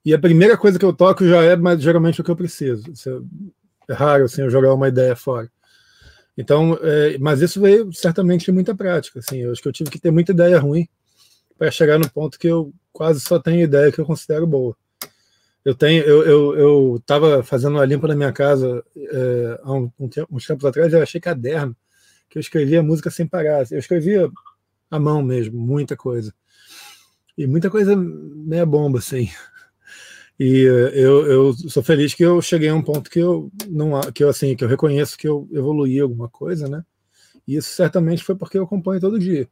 [0.04, 2.84] e a primeira coisa que eu toco já é mas, geralmente o que eu preciso.
[3.88, 5.50] É raro, assim, eu jogar uma ideia fora.
[6.38, 9.90] Então, é, mas isso veio certamente de muita prática, assim, eu acho que eu tive
[9.90, 10.88] que ter muita ideia ruim
[11.58, 14.76] para chegar no ponto que eu quase só tenho ideia que eu considero boa.
[15.64, 19.90] Eu tenho, eu, eu, eu tava fazendo uma limpa na minha casa é, há um,
[19.98, 21.76] um tempo, uns tempos atrás, eu achei caderno,
[22.30, 23.66] que eu escrevia música sem parar.
[23.72, 24.30] Eu escrevia
[24.88, 26.32] à mão mesmo, muita coisa.
[27.36, 29.28] E muita coisa meia bomba, assim.
[30.38, 34.22] E eu, eu sou feliz que eu cheguei a um ponto que eu não que
[34.22, 36.84] eu assim que eu reconheço que eu evoluí alguma coisa, né?
[37.46, 39.48] E isso certamente foi porque eu acompanho todo dia.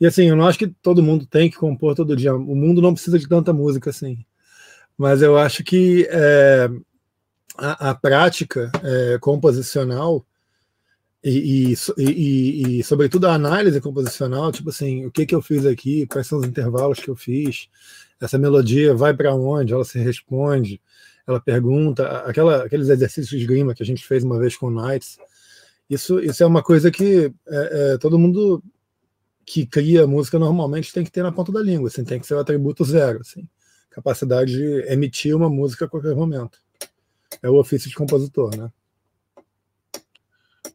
[0.00, 2.34] E assim, eu não acho que todo mundo tem que compor todo dia.
[2.34, 4.24] O mundo não precisa de tanta música assim.
[4.96, 6.68] Mas eu acho que é,
[7.56, 10.24] a, a, prática é, composicional
[11.24, 15.66] e, e, e, e, sobretudo, a análise composicional, tipo assim, o que, que eu fiz
[15.66, 17.68] aqui, quais são os intervalos que eu fiz,
[18.20, 20.80] essa melodia vai para onde, ela se responde,
[21.26, 24.70] ela pergunta, aquela, aqueles exercícios de grima que a gente fez uma vez com o
[24.70, 25.18] Knights,
[25.88, 28.62] isso, isso é uma coisa que é, é, todo mundo
[29.44, 32.34] que cria música normalmente tem que ter na ponta da língua, assim, tem que ser
[32.34, 33.48] o atributo zero, assim,
[33.90, 36.60] capacidade de emitir uma música a qualquer momento.
[37.42, 38.70] É o ofício de compositor, né?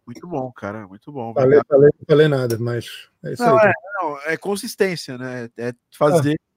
[0.05, 1.33] Muito bom, cara, muito bom.
[1.33, 3.67] Falei, falei, não falei nada, mas é isso não, aí.
[3.67, 5.49] É, não, é consistência, né?
[5.57, 6.50] É fazer ah.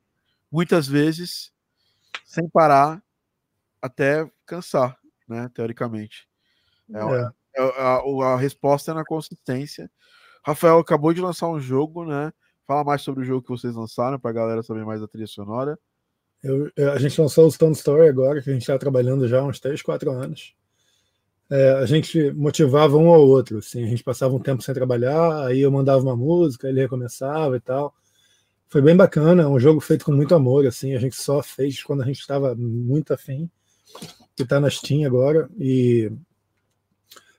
[0.54, 1.50] Muitas vezes
[2.24, 3.02] sem parar
[3.82, 4.96] até cansar,
[5.28, 5.50] né?
[5.52, 6.28] Teoricamente.
[6.94, 7.30] É, é.
[7.56, 9.90] é a, a, a, resposta é na consistência.
[10.46, 12.32] Rafael acabou de lançar um jogo, né?
[12.66, 15.26] Fala mais sobre o jogo que vocês lançaram para a galera saber mais da trilha
[15.26, 15.76] sonora.
[16.40, 19.44] Eu, a gente lançou o Stone Story agora, que a gente está trabalhando já há
[19.44, 20.54] uns 3, 4 anos
[21.50, 23.58] é, a gente motivava um ao outro.
[23.58, 27.56] Assim, a gente passava um tempo sem trabalhar, aí eu mandava uma música, ele recomeçava
[27.56, 27.94] e tal.
[28.68, 30.66] Foi bem bacana, é um jogo feito com muito amor.
[30.66, 33.48] Assim, a gente só fez quando a gente estava muito afim,
[34.34, 35.48] que está na Steam agora.
[35.58, 36.10] E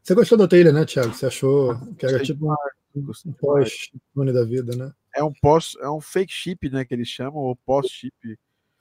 [0.01, 1.13] você gostou da trilha, né, Thiago?
[1.13, 2.51] Você achou que era tipo
[2.95, 4.93] um, um pós-tune da vida, né?
[5.13, 8.13] É um pós, é um fake chip, né, que eles chamam, ou pós-chip.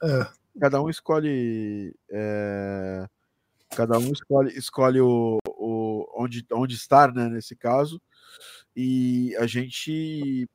[0.03, 0.27] É.
[0.59, 3.05] Cada um escolhe é
[3.75, 8.01] Cada um escolhe, escolhe o, o, onde, onde estar, né, nesse caso.
[8.75, 10.47] E a gente.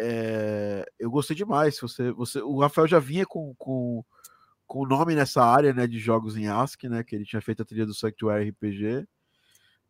[0.00, 1.78] É, eu gostei demais.
[1.78, 4.02] Você, você, o Rafael já vinha com, com,
[4.66, 7.04] com o nome nessa área né, de jogos em ASCII, né?
[7.04, 9.06] Que ele tinha feito a trilha do Sanctuary RPG.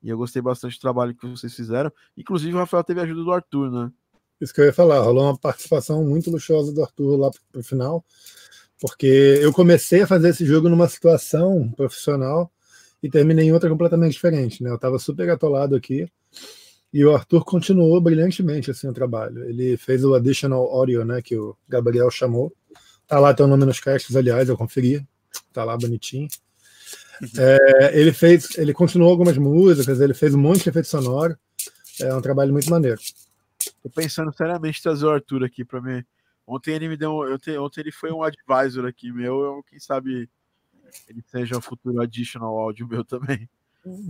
[0.03, 1.93] E eu gostei bastante do trabalho que vocês fizeram.
[2.17, 3.93] Inclusive, o Rafael teve a ajuda do Arthur, né?
[4.41, 8.05] Isso que eu ia falar, rolou uma participação muito luxuosa do Arthur lá pro final
[8.81, 12.51] porque eu comecei a fazer esse jogo numa situação profissional
[13.03, 14.71] e terminei em outra completamente diferente, né?
[14.71, 16.11] Eu estava super atolado aqui
[16.93, 19.45] e o Arthur continuou brilhantemente assim o trabalho.
[19.45, 22.53] Ele fez o additional audio, né, que o Gabriel chamou.
[23.07, 25.07] Tá lá teu nome nos créditos, aliás, eu conferi.
[25.53, 26.29] Tá lá bonitinho.
[27.21, 27.29] Uhum.
[27.39, 31.37] É, ele fez, ele continuou algumas músicas, ele fez um monte de efeito sonoro.
[32.01, 32.99] É um trabalho muito maneiro.
[33.83, 36.05] Tô pensando seriamente em trazer o Arthur aqui para mim
[36.51, 37.13] Ontem ele me deu.
[37.13, 39.41] Ontem, ontem ele foi um advisor aqui meu.
[39.41, 40.29] Eu, quem sabe
[41.09, 43.49] ele seja o futuro additional áudio meu também.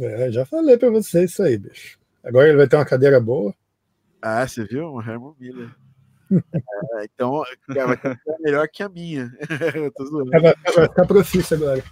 [0.00, 1.98] É, já falei para você isso aí, bicho.
[2.22, 3.54] Agora ele vai ter uma cadeira boa.
[4.20, 4.92] Ah, você viu?
[4.92, 5.74] Um Herman Miller.
[6.98, 9.32] é, então, vai ter melhor que a minha.
[10.30, 11.82] vai, vai ficar profício agora.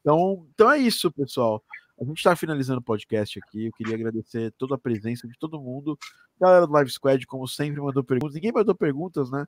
[0.00, 1.62] Então, então é isso, pessoal.
[1.98, 3.66] A gente está finalizando o podcast aqui.
[3.66, 5.98] Eu queria agradecer toda a presença de todo mundo.
[6.38, 8.34] Galera do Live Squad, como sempre, mandou perguntas.
[8.34, 9.46] Ninguém mandou perguntas, né?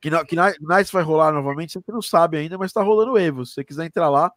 [0.00, 3.46] Que, que Nice vai rolar novamente, você não sabe ainda, mas tá rolando o Evo.
[3.46, 4.32] Se você quiser entrar lá,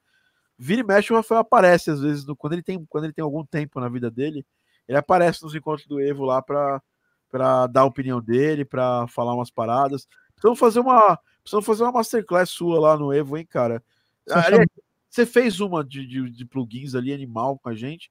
[0.59, 3.23] vira e mexe, o Rafael aparece às vezes, no, quando, ele tem, quando ele tem
[3.23, 4.45] algum tempo na vida dele,
[4.87, 6.81] ele aparece nos encontros do Evo lá para
[7.29, 10.07] para dar a opinião dele, para falar umas paradas.
[10.33, 13.83] Precisamos fazer uma, precisamos fazer uma masterclass sua lá no Evo, hein, cara?
[14.25, 14.65] Você,
[15.09, 18.09] você fez uma de, de, de, plugins ali, animal, com a gente,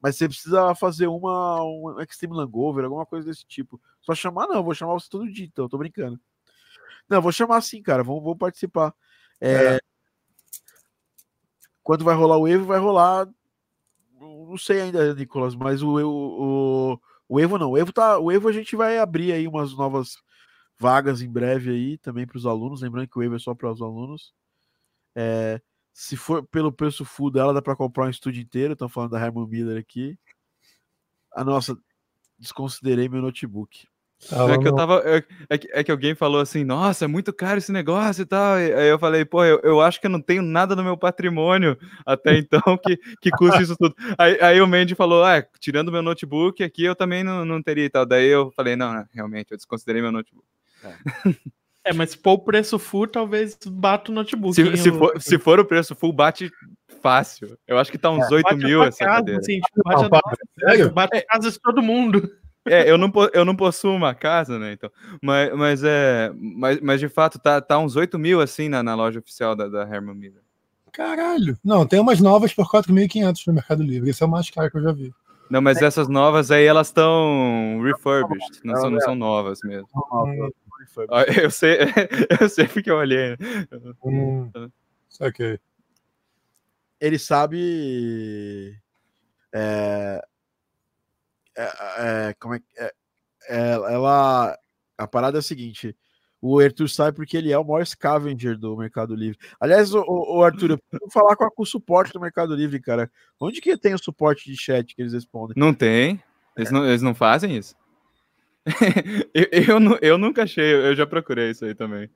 [0.00, 3.80] mas você precisa fazer uma, um Extreme Langover, alguma coisa desse tipo.
[4.02, 6.18] Só chamar, não, vou chamar você todo dia, então, tô brincando.
[7.08, 8.02] Não, vou chamar assim, cara.
[8.02, 8.94] Vou, vou participar.
[9.40, 9.80] É, é.
[11.82, 13.28] Quando vai rolar o Evo, vai rolar.
[14.20, 17.72] Não sei ainda, Nicolas, mas o, o, o Evo não.
[17.72, 20.16] O Evo, tá, o Evo a gente vai abrir aí umas novas
[20.78, 22.82] vagas em breve aí também para os alunos.
[22.82, 24.34] Lembrando que o Evo é só para os alunos.
[25.14, 25.60] É,
[25.92, 28.72] se for pelo preço full dela, dá para comprar um estúdio inteiro.
[28.72, 30.18] Estão falando da Herman Miller aqui.
[31.32, 31.76] A nossa,
[32.38, 33.86] desconsiderei meu notebook.
[34.32, 37.08] Ah, é, que eu tava, é, é, que, é, que, alguém falou assim, nossa, é
[37.08, 38.58] muito caro esse negócio e tal.
[38.58, 40.96] E, aí eu falei, pô, eu, eu acho que eu não tenho nada no meu
[40.96, 43.94] patrimônio até então que, que custe isso tudo.
[44.16, 47.84] Aí, aí o Mandy falou, ah, tirando meu notebook aqui, eu também não, não teria
[47.84, 48.06] e tal.
[48.06, 50.46] Daí eu falei, não, não realmente, eu desconsiderei meu notebook.
[51.84, 54.54] É, mas se for o preço full, talvez bata o notebook.
[54.54, 56.50] Se, se, for, se for o preço full, bate
[57.02, 57.58] fácil.
[57.68, 59.40] Eu acho que tá uns é, 8 mil essa casa, cadeira.
[59.40, 62.30] Assim, tipo, bate, a, bate a casa de todo mundo.
[62.66, 64.72] É, eu não, eu não possuo uma casa, né?
[64.72, 64.90] Então,
[65.22, 68.94] mas, mas, é, mas, mas de fato tá, tá uns 8 mil assim na, na
[68.94, 70.42] loja oficial da, da Herman Miller.
[70.92, 71.58] Caralho!
[71.62, 74.10] Não, tem umas novas por 4.500 no Mercado Livre.
[74.10, 75.12] Esse é o mais caro que eu já vi.
[75.50, 79.88] Não, mas essas novas aí elas estão refurbished, não são, não são novas mesmo.
[79.94, 80.50] Hum.
[81.42, 81.78] Eu sei,
[82.40, 83.36] eu sei porque eu olhei.
[84.04, 84.50] Hum.
[85.20, 85.58] Ok.
[87.00, 88.76] ele sabe.
[89.52, 90.24] é,
[91.56, 92.60] é, é, como é.
[92.76, 92.92] É,
[93.48, 94.56] é, ela.
[94.96, 95.96] A parada é a seguinte:
[96.40, 99.38] o Arthur sabe porque ele é o maior scavenger do Mercado Livre.
[99.58, 102.80] Aliás, o, o, Arthur, eu preciso falar com, a, com o suporte do Mercado Livre,
[102.80, 103.10] cara.
[103.40, 105.54] Onde que tem o suporte de chat que eles respondem?
[105.56, 106.22] Não tem.
[106.56, 107.74] Eles não, eles não fazem isso.
[109.34, 112.08] eu, eu, eu nunca achei, eu já procurei isso aí também.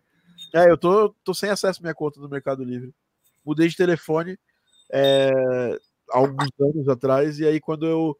[0.54, 2.94] É, eu tô, tô sem acesso à minha conta do Mercado Livre.
[3.44, 4.38] Mudei de telefone
[4.92, 5.30] é,
[6.10, 8.16] há alguns anos atrás, e aí quando eu,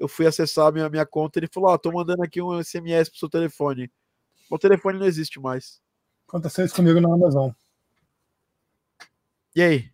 [0.00, 3.10] eu fui acessar a minha, minha conta, ele falou: Ó, tô mandando aqui um SMS
[3.10, 3.92] pro seu telefone.
[4.50, 5.80] O telefone não existe mais.
[6.26, 7.50] Aconteceu isso comigo na Amazon.
[9.54, 9.90] E aí?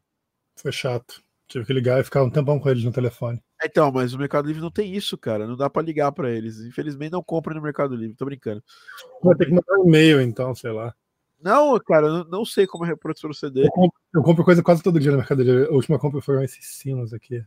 [0.54, 1.22] Foi chato.
[1.48, 3.42] Tive que ligar e ficar um tempão com eles no telefone.
[3.62, 5.46] Então, mas o Mercado Livre não tem isso, cara.
[5.46, 6.60] Não dá pra ligar pra eles.
[6.60, 8.16] Infelizmente, não compra no Mercado Livre.
[8.16, 8.62] Tô brincando.
[9.22, 10.94] Vou ter que mandar um e-mail, então, sei lá.
[11.40, 13.64] Não, cara, eu não, não sei como é reproceder.
[13.64, 15.66] Eu compro, eu compro coisa quase todo dia no Mercado Livre.
[15.66, 17.42] A última compra foram esses sinos aqui.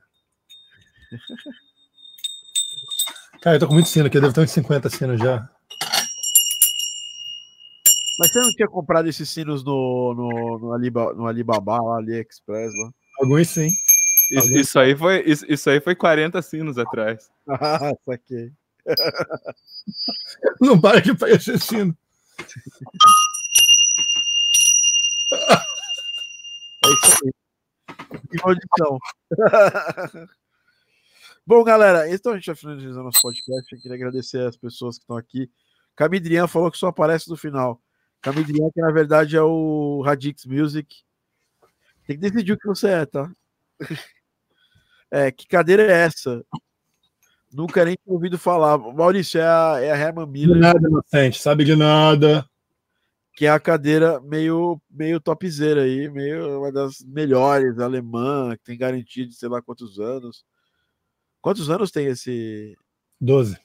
[3.41, 4.17] Cara, eu tô com muito sino aqui.
[4.17, 5.47] Eu devo ter uns 50 sinos já.
[8.19, 12.73] Mas você não tinha comprado esses sinos no, no, no, Aliba, no Alibaba, lá, AliExpress
[12.75, 12.91] lá?
[13.21, 13.69] Alguns sim.
[14.29, 17.29] Isso, Alguém- isso aí foi, isso, isso aí foi 40 sinos atrás.
[17.47, 18.51] Ah, saquei.
[20.61, 21.95] Não para de aparecer sino.
[26.85, 27.31] É isso aí.
[28.29, 28.99] Que maldição.
[31.49, 33.73] Bom, galera, então a gente vai finalizando nosso podcast.
[33.73, 35.49] Eu queria agradecer as pessoas que estão aqui.
[35.95, 37.81] Camidrian falou que só aparece no final.
[38.21, 40.97] Camidrian, que na verdade é o Radix Music.
[42.05, 43.31] Tem que decidir o que você é, tá?
[45.11, 46.45] É, que cadeira é essa?
[47.51, 48.77] Nunca nem tinha ouvido falar.
[48.77, 51.41] Maurício, é a, é a Herman De Miller, nada, inocente.
[51.41, 52.47] Sabe de nada.
[53.33, 58.77] que é a cadeira meio, meio topzera aí, meio uma das melhores, alemã, que tem
[58.77, 60.45] garantia de sei lá quantos anos.
[61.41, 62.77] Quantos anos tem esse
[63.19, 63.57] 12.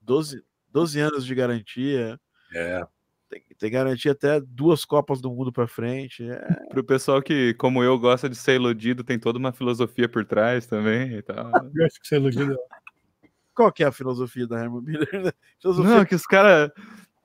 [0.00, 0.42] 12,
[0.72, 2.20] 12 anos de garantia?
[2.54, 2.86] É.
[3.28, 6.28] Tem, tem garantia até duas Copas do Mundo para frente.
[6.28, 6.38] É,
[6.70, 10.66] Pro pessoal que, como eu, gosta de ser iludido, tem toda uma filosofia por trás
[10.66, 11.50] também e tal.
[11.74, 12.56] Eu acho que é iludido.
[13.54, 15.08] Qual que é a filosofia da Herman Miller?
[15.60, 16.70] filosofia Não, que os caras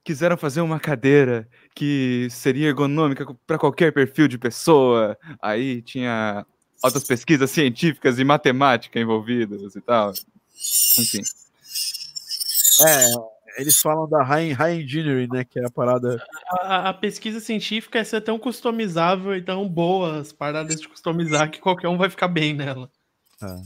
[0.03, 5.15] quiseram fazer uma cadeira que seria ergonômica para qualquer perfil de pessoa.
[5.41, 6.45] Aí tinha
[6.81, 10.11] altas pesquisas científicas e matemática envolvidas e tal.
[10.97, 11.21] Enfim.
[12.87, 15.43] É, eles falam da high, high engineering, né?
[15.43, 16.23] Que é a parada.
[16.61, 21.49] A, a pesquisa científica é ser tão customizável e tão boa as paradas de customizar
[21.49, 22.89] que qualquer um vai ficar bem nela.
[23.41, 23.61] Ah.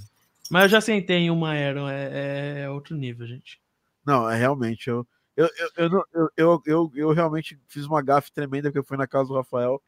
[0.49, 3.59] Mas eu já sentei em uma Aeron, é, é outro nível, gente.
[4.05, 4.89] Não, é realmente.
[4.89, 8.83] Eu, eu, eu, eu, eu, eu, eu, eu realmente fiz uma gafe tremenda porque eu
[8.83, 9.81] fui na casa do Rafael,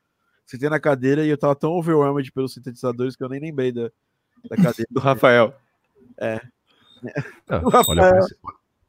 [0.48, 3.92] sentei na cadeira e eu tava tão overwhelmed pelos sintetizadores que eu nem lembrei da,
[4.50, 4.88] da cadeira.
[4.90, 5.54] Do Rafael.
[6.20, 6.42] Ah,
[7.64, 8.36] O Rafael- olha, por esse,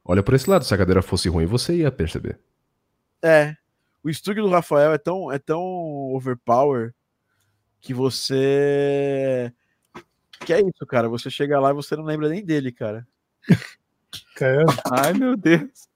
[0.04, 2.38] olha por esse lado, se a cadeira fosse ruim, você ia perceber.
[3.22, 3.54] É.
[4.02, 5.61] O estúdio do Rafael é tão, é tão
[6.14, 6.94] overpower
[7.80, 9.52] que você.
[10.40, 11.09] Que é isso, cara.
[11.09, 13.06] Você chega lá e você não lembra nem dele, cara.
[14.36, 15.88] Cara, Ai, meu Deus.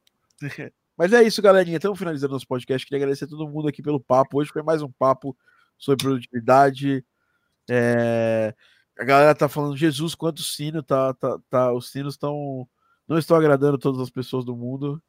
[0.99, 1.77] Mas é isso, galerinha.
[1.77, 2.85] Estamos finalizando nosso podcast.
[2.85, 4.39] Queria agradecer a todo mundo aqui pelo papo.
[4.41, 5.37] Hoje foi mais um papo
[5.83, 7.05] sobre produtividade.
[7.69, 8.55] É,
[8.99, 11.73] A galera tá falando, Jesus, quanto sino, tá, tá, tá...
[11.73, 12.67] os sinos estão.
[13.09, 15.03] Não estão agradando todas as pessoas do mundo.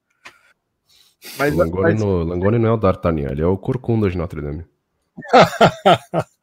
[1.38, 4.42] Mas, Langoni, mas- no- Langoni não é o D'Artagnan, ele é o Corcunda de Notre
[4.42, 4.66] Dame.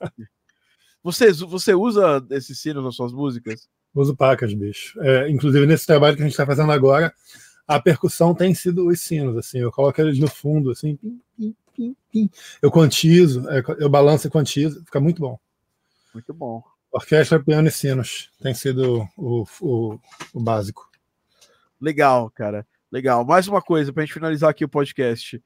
[1.03, 3.69] você, você usa esses sinos nas suas músicas?
[3.95, 4.99] uso pacas, bicho.
[5.03, 7.13] É, inclusive, nesse trabalho que a gente está fazendo agora,
[7.67, 9.59] a percussão tem sido os sinos, assim.
[9.59, 10.97] Eu coloco eles no fundo, assim.
[10.97, 11.57] pim, pim, pim, pim.
[12.63, 14.85] Eu quantizo, é, eu balanço e quantizo.
[14.85, 15.39] Fica muito bom.
[16.13, 16.63] Muito bom.
[16.93, 18.31] Orquestra, piano e sinos.
[18.43, 19.99] Tem sido o, o,
[20.35, 20.91] o básico.
[21.81, 22.67] Legal, cara.
[22.91, 23.25] Legal.
[23.25, 25.43] Mais uma coisa pra gente finalizar aqui o podcast.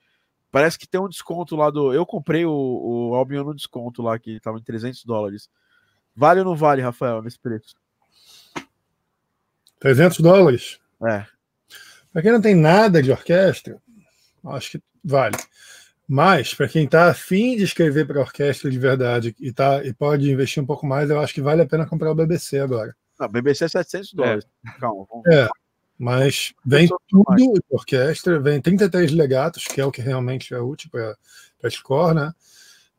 [0.50, 1.92] Parece que tem um desconto lá do.
[1.92, 5.48] Eu comprei o, o Albion no desconto lá, que tava em 300 dólares.
[6.16, 7.74] Vale ou não vale, Rafael, nesse preço?
[9.80, 10.78] 300 dólares.
[11.06, 11.26] É.
[12.12, 13.82] Para quem não tem nada de orquestra,
[14.46, 15.36] acho que vale.
[16.06, 20.30] Mas, para quem está afim de escrever para orquestra de verdade e, tá, e pode
[20.30, 22.94] investir um pouco mais, eu acho que vale a pena comprar o BBC agora.
[23.18, 24.46] Não, BBC é 700 dólares.
[24.78, 25.06] Calma.
[25.10, 25.26] Vamos...
[25.26, 25.48] É.
[25.96, 30.90] Mas vem tudo de orquestra, vem 33 legatos, que é o que realmente é útil
[30.90, 32.32] para score, né?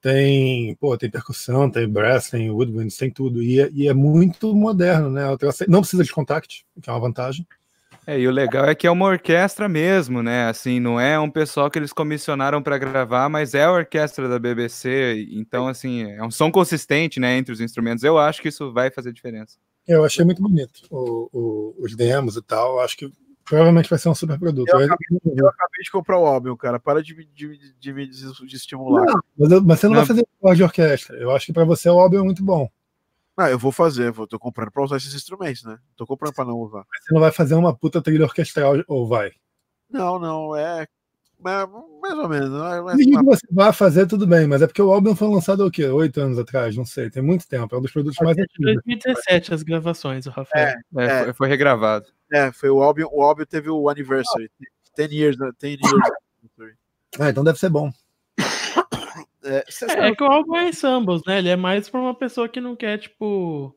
[0.01, 3.41] Tem, pô, tem percussão, tem brass, tem woodwinds, tem tudo.
[3.41, 5.23] E é, e é muito moderno, né?
[5.67, 7.45] Não precisa de contact, que é uma vantagem.
[8.07, 10.47] É, e o legal é que é uma orquestra mesmo, né?
[10.47, 14.37] Assim, não é um pessoal que eles comissionaram para gravar, mas é a orquestra da
[14.37, 15.27] BBC.
[15.31, 18.03] Então, assim, é um som consistente, né, entre os instrumentos.
[18.03, 19.57] Eu acho que isso vai fazer diferença.
[19.87, 22.79] Eu achei muito bonito o, o, os demos e tal.
[22.79, 23.11] Acho que
[23.43, 24.69] provavelmente vai ser um super produto.
[24.69, 26.79] Eu acabei, eu acabei de comprar o álbum, cara.
[26.79, 29.05] Para de, de, de, me de estimular.
[29.05, 31.17] Não, mas, eu, mas, você não, não, vai fazer de orquestra.
[31.17, 32.69] Eu acho que para você o álbum é muito bom.
[33.37, 35.77] Ah, eu vou fazer, vou, tô comprando pra usar esses instrumentos, né?
[35.97, 36.85] Tô comprando pra não usar.
[36.89, 39.31] Mas você não vai fazer uma puta trilha orquestral, ou vai?
[39.89, 40.83] Não, não, é.
[40.83, 40.87] é
[42.01, 42.49] mais ou menos.
[42.49, 45.65] É, é que você vai fazer, tudo bem, mas é porque o álbum foi lançado
[45.65, 45.85] o quê?
[45.85, 47.75] Oito anos atrás, não sei, tem muito tempo.
[47.75, 48.73] É um dos produtos mais antigos.
[48.85, 50.77] 2017 as gravações, o Rafael.
[50.95, 52.05] É, é, foi, foi, regravado.
[52.31, 54.49] É, foi o álbum, o álbum teve o anniversary.
[54.95, 56.09] 10 years, 10 years.
[57.19, 57.91] Ah, então deve ser bom.
[59.45, 61.37] É, é, é, que o álbum é ensembles, né?
[61.37, 63.75] Ele é mais para uma pessoa que não quer, tipo.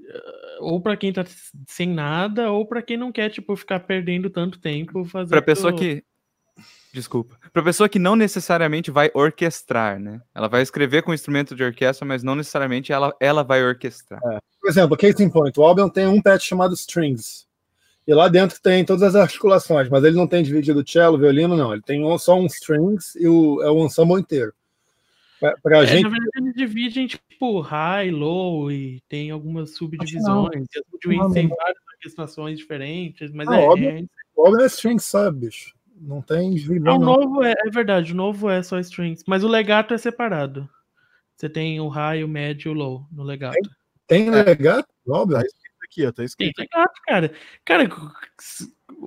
[0.00, 1.24] Eh, ou para quem tá
[1.68, 5.30] sem nada, ou para quem não quer, tipo, ficar perdendo tanto tempo fazendo.
[5.30, 6.02] Pra pessoa que.
[6.92, 7.36] Desculpa.
[7.52, 10.20] Pra pessoa que não necessariamente vai orquestrar, né?
[10.32, 14.20] Ela vai escrever com instrumento de orquestra, mas não necessariamente ela, ela vai orquestrar.
[14.24, 14.38] É.
[14.60, 17.46] Por exemplo, Case in Point, o álbum tem um patch chamado Strings.
[18.06, 21.72] E lá dentro tem todas as articulações, mas ele não tem dividido cello, violino, não.
[21.72, 24.52] Ele tem só um strings e o, é o ensemble inteiro.
[25.44, 26.04] Pra, pra é, gente...
[26.04, 30.64] Na verdade, eles dividem tipo high, low e tem algumas subdivisões.
[30.74, 34.04] E as subdivisões têm várias orquestrações diferentes, mas não, é, óbvio, é...
[34.34, 35.74] óbvio é string sub, bicho.
[36.00, 36.96] Não tem divisão.
[36.96, 40.66] o novo é, é, verdade, o novo é só strings, mas o legato é separado.
[41.36, 43.58] Você tem o high, o médio e o low no legato.
[44.06, 44.88] Tem, tem legato?
[45.06, 45.38] Óbvio.
[45.38, 46.12] Tá escrito aqui, ó.
[46.12, 46.54] Tá escrito.
[46.54, 47.32] Tem legato, cara.
[47.66, 47.88] Cara,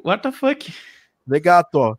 [0.03, 0.71] what the fuck?
[1.25, 1.95] Legato, ó.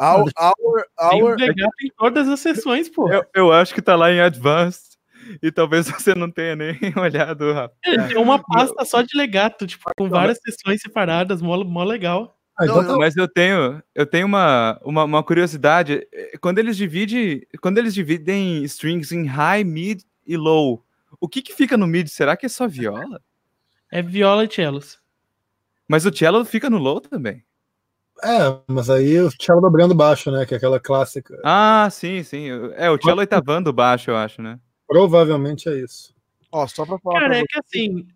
[0.00, 1.36] Our, our, our...
[1.36, 3.12] Legal em todas as sessões, pô.
[3.12, 4.96] Eu, eu, acho que tá lá em Advanced.
[5.42, 7.74] E talvez você não tenha nem olhado, Rafa.
[7.84, 12.36] É, tem uma pasta só de legato, tipo, com várias sessões separadas, mó, mó legal.
[12.58, 16.06] Ah, então não, tá mas eu tenho, eu tenho uma, uma, uma, curiosidade.
[16.40, 20.84] Quando eles dividem, quando eles dividem strings em high, mid e low,
[21.20, 22.08] o que que fica no mid?
[22.08, 23.22] Será que é só viola?
[23.90, 24.98] É viola e cellos.
[25.86, 27.44] Mas o cello fica no low também.
[28.22, 30.44] É, mas aí o cello dobrando baixo, né?
[30.44, 31.40] Que é aquela clássica.
[31.44, 32.48] Ah, sim, sim.
[32.74, 34.58] É, o cello oitavando baixo, eu acho, né?
[34.86, 36.14] Provavelmente é isso.
[36.50, 37.20] Ó, só pra falar.
[37.20, 38.06] Cara, pra é que assim,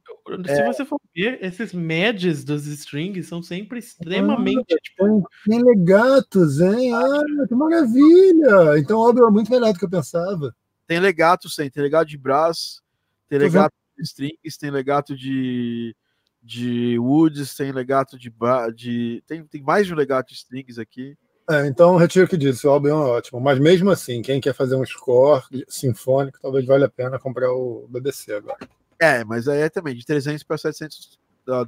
[0.47, 0.55] é...
[0.55, 4.73] se você for ver, esses médios dos strings são sempre extremamente.
[4.73, 5.29] Ah, tipo...
[5.47, 6.95] Tem legatos, hein?
[6.95, 8.79] Ah, que maravilha!
[8.79, 10.55] Então o álbum é muito melhor do que eu pensava.
[10.87, 11.69] Tem legato, sim.
[11.69, 12.83] Tem legato de braço,
[13.29, 15.95] tem legato de strings, tem legato de
[16.43, 18.33] de Woods, tem legato de,
[18.75, 21.17] de tem, tem mais de um legato de strings aqui.
[21.51, 24.55] É, então retiro o que disse, o álbum é ótimo, mas mesmo assim, quem quer
[24.55, 28.59] fazer um score sinfônico, talvez valha a pena comprar o BBC agora.
[28.99, 31.19] É, mas aí é também de 300 para 700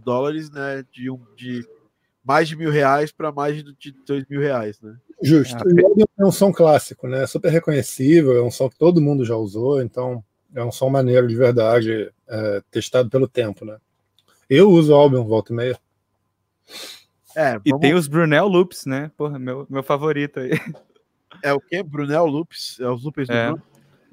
[0.03, 1.67] dólares, né, de, um, de
[2.25, 4.97] mais de mil reais para mais de dois mil reais, né?
[5.21, 5.57] Justo.
[5.57, 9.01] Ah, o álbum é um som clássico, né, super reconhecível, é um som que todo
[9.01, 13.77] mundo já usou, então é um som maneiro de verdade, é, testado pelo tempo, né?
[14.55, 15.79] Eu uso o álbum volta e meia.
[17.35, 17.63] É, vamos...
[17.67, 19.11] E tem os Brunel Loops, né?
[19.17, 20.53] Porra, meu, meu favorito aí.
[21.43, 21.83] É o que?
[21.83, 22.79] Brunel Loops?
[22.81, 23.51] É os loops é.
[23.51, 23.63] do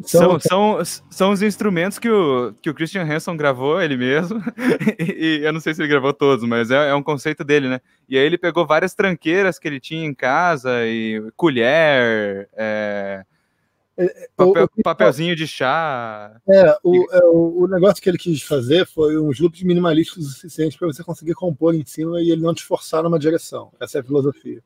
[0.03, 0.79] São, são,
[1.11, 4.41] são os instrumentos que o, que o Christian Hanson gravou ele mesmo.
[4.97, 7.69] e, e eu não sei se ele gravou todos, mas é, é, um conceito dele,
[7.69, 7.79] né?
[8.09, 13.23] E aí ele pegou várias tranqueiras que ele tinha em casa, e colher, é,
[14.35, 16.39] Papel, o, papelzinho de chá.
[16.49, 20.77] É o, é, o, negócio que ele quis fazer foi uns loops minimalísticos o suficiente
[20.77, 23.71] para você conseguir compor em cima e ele não te forçar numa direção.
[23.79, 24.63] Essa é a filosofia.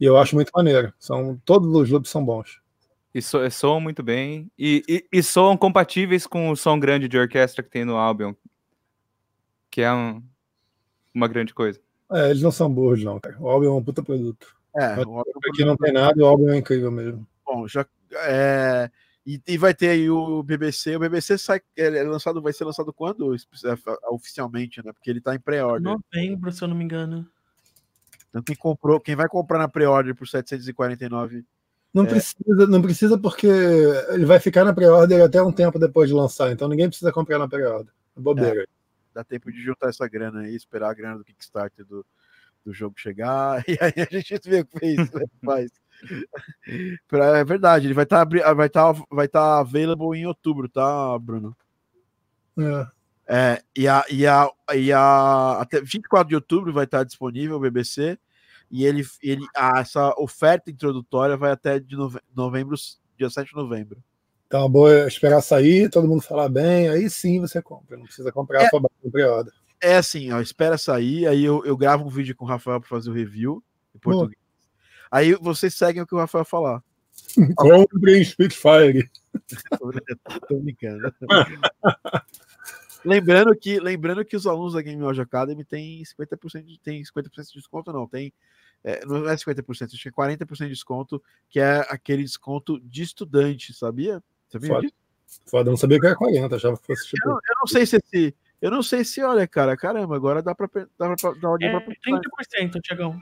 [0.00, 0.92] E eu acho muito maneiro.
[0.98, 2.60] São, todos os loops são bons.
[3.14, 4.50] E so, soam muito bem.
[4.58, 8.34] E, e, e soam compatíveis com o som grande de orquestra que tem no álbum.
[9.70, 10.22] Que é um,
[11.14, 11.80] uma grande coisa.
[12.10, 13.36] É, eles não são burros, não, cara.
[13.40, 14.54] O álbum é um puta produto.
[14.76, 17.26] É, o álbum aqui não tem nada, o álbum é incrível mesmo.
[17.46, 18.90] Bom, já é,
[19.24, 20.96] e, e, vai ter aí o BBC.
[20.96, 23.38] O BBC sai, é lançado, vai ser lançado quando é,
[24.10, 24.92] oficialmente, né?
[24.92, 25.96] Porque ele tá em pré-order.
[26.12, 27.28] Novembro, se eu não me engano.
[28.28, 31.44] Então quem comprou, quem vai comprar na pré-order por 749
[31.94, 32.08] não é.
[32.08, 33.46] precisa, não precisa porque
[34.10, 37.38] ele vai ficar na pré-order até um tempo depois de lançar, então ninguém precisa comprar
[37.38, 37.92] na pré-order.
[38.14, 38.62] É bobeira.
[38.62, 38.66] É,
[39.14, 42.04] dá tempo de juntar essa grana aí, esperar a grana do Kickstarter do,
[42.62, 45.70] do jogo chegar, e aí a gente vê o que fez, né, faz
[47.12, 51.56] é verdade, ele vai estar tá, vai tá, vai tá available em outubro, tá, Bruno?
[52.58, 52.96] É.
[53.28, 57.56] É, e a, e a, e a até 24 de outubro vai estar tá disponível
[57.56, 58.16] o BBC
[58.70, 62.76] e ele, ele a, essa oferta introdutória vai até de nove, novembro,
[63.18, 64.02] dia 7 de novembro.
[64.46, 67.96] Então, é boa esperar sair, todo mundo falar bem, aí sim você compra.
[67.96, 69.52] Não precisa comprar é, só pre-order.
[69.80, 72.88] é assim, ó, espera sair, aí eu, eu gravo um vídeo com o Rafael para
[72.88, 73.62] fazer o review
[73.92, 74.45] em português.
[75.10, 76.82] Aí vocês seguem o que o Rafael falar.
[77.56, 79.10] Comprem Spitfire.
[80.48, 81.12] Tô brincando,
[83.04, 87.46] lembrando, que, lembrando que os alunos da Game Audio Academy têm 50% de, tem 50%
[87.48, 88.32] de desconto, não, tem.
[88.84, 93.02] É, não é 50%, acho que é 40% de desconto, que é aquele desconto de
[93.02, 94.22] estudante, sabia?
[94.48, 94.88] Sabia Foda.
[95.46, 97.28] Foda, eu não sabia que era 40, achava que fosse Eu, tipo.
[97.28, 98.34] não- eu não sei se esse.
[98.60, 100.66] Eu não sei se, olha, cara, caramba, agora dá pra,
[100.98, 102.20] dá pra dar ordem É pra pensar.
[102.70, 103.18] 30%, Tiagão.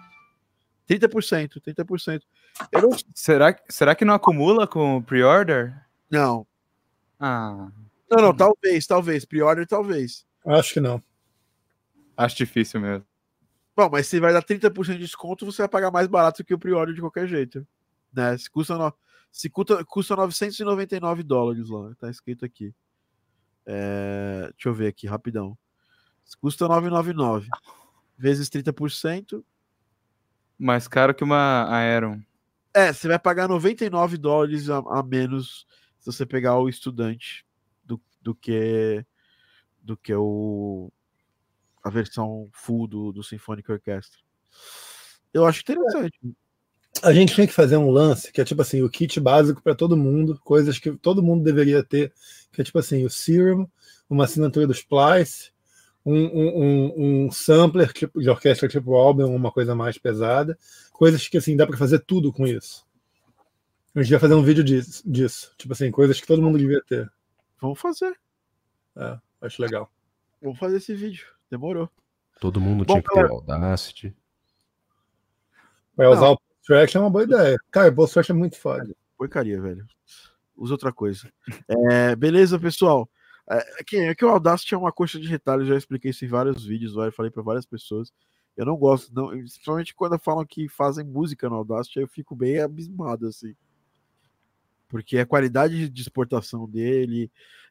[0.89, 2.23] 30%, 30%.
[2.71, 5.75] Eu não, Será, que- será que não acumula com o pre-order?
[6.11, 6.47] não,
[7.19, 7.71] Ah,
[8.11, 9.25] não, não, talvez, talvez.
[9.25, 10.27] Pre-order, talvez.
[10.47, 11.03] Acho que não.
[12.17, 13.05] acho difícil mesmo.
[13.77, 16.59] Bom, mas se vai dar 30% de desconto, você vai pagar mais barato que o
[16.59, 17.67] pre-order de qualquer jeito.
[18.13, 18.37] Né?
[18.39, 18.93] Se custa, no...
[19.33, 22.73] se custa, custa 999 dólares lá, tá escrito aqui.
[23.67, 25.57] É, Deixa eu ver aqui, rapidão.
[26.25, 27.49] Se custa 999
[28.17, 29.43] vezes 30%.
[30.65, 32.23] Mais caro que uma Aeron.
[32.73, 35.67] É, você vai pagar 99 dólares a, a menos
[35.99, 37.45] se você pegar o estudante
[37.85, 39.05] do, do que
[39.83, 40.91] do que o
[41.85, 44.19] a versão full do, do Symphonic Orchestra.
[45.35, 46.19] Eu acho interessante.
[47.03, 49.75] A gente tinha que fazer um lance que é tipo assim, o kit básico para
[49.75, 52.11] todo mundo, coisas que todo mundo deveria ter,
[52.51, 53.69] que é tipo assim, o Serum,
[54.09, 55.53] uma assinatura do Splice,
[56.05, 60.59] um, um, um, sampler tipo, de orquestra tipo álbum, uma coisa mais pesada,
[60.93, 62.87] coisas que assim, dá para fazer tudo com isso.
[63.95, 66.83] A gente vai fazer um vídeo disso, disso, tipo assim, coisas que todo mundo devia
[66.87, 67.11] ter.
[67.61, 68.15] Vamos fazer.
[68.97, 69.91] É, acho legal.
[70.43, 71.27] Vamos fazer esse vídeo.
[71.51, 71.89] Demorou.
[72.41, 74.15] Todo mundo Bom, tinha que ter o Audacity.
[75.97, 77.57] Vai usar o Post Track é uma boa ideia.
[77.71, 78.95] Cara, o Post Track é muito foda.
[79.17, 79.87] Porcaria, velho.
[80.57, 81.33] Usa outra coisa.
[81.69, 83.09] É, beleza, pessoal.
[83.51, 86.25] É, é que, é que o Audacity é uma coxa de retalho, já expliquei isso
[86.25, 88.13] em vários vídeos, já falei para várias pessoas.
[88.57, 92.61] Eu não gosto, não, principalmente quando falam que fazem música no Audacity, eu fico bem
[92.61, 93.55] abismado, assim.
[94.89, 97.31] Porque a qualidade de exportação dele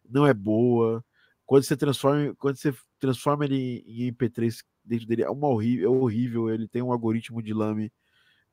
[0.09, 1.03] não é boa.
[1.45, 5.97] Quando você transforma, quando você transforma ele em MP3 dentro dele, é, uma horrível, é
[5.97, 6.49] horrível.
[6.49, 7.91] Ele tem um algoritmo de lame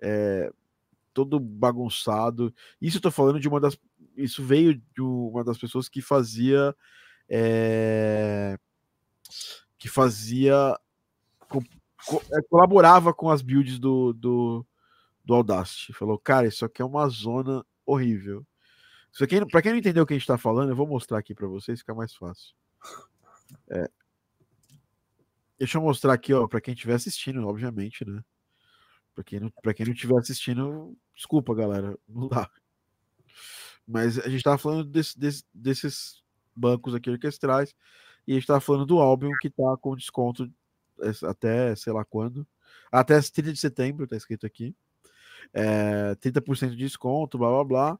[0.00, 0.52] é,
[1.12, 2.54] todo bagunçado.
[2.80, 3.76] Isso eu tô falando de uma das.
[4.16, 6.74] Isso veio de uma das pessoas que fazia.
[7.30, 8.58] É,
[9.78, 10.78] que fazia.
[11.48, 11.62] co-
[12.06, 14.66] co- é, colaborava com as builds do, do,
[15.24, 15.92] do Audacity.
[15.92, 18.46] Falou, cara, isso aqui é uma zona horrível.
[19.12, 21.18] Isso aqui, para quem não entendeu o que a gente tá falando, eu vou mostrar
[21.18, 22.54] aqui para vocês, fica mais fácil.
[23.70, 23.88] É.
[25.58, 28.22] Deixa eu mostrar aqui, ó, para quem estiver assistindo, obviamente, né?
[29.14, 32.48] Para quem, não- pra quem não estiver assistindo, desculpa, galera, não dá.
[33.86, 36.22] Mas a gente tava falando desse- desse- desses
[36.54, 37.74] bancos aqui orquestrais
[38.26, 40.50] e a gente tava falando do álbum que tá com desconto
[41.24, 42.46] até sei lá quando.
[42.92, 44.74] Até 30 de setembro, tá escrito aqui.
[45.52, 47.98] É, 30% de desconto, blá blá blá.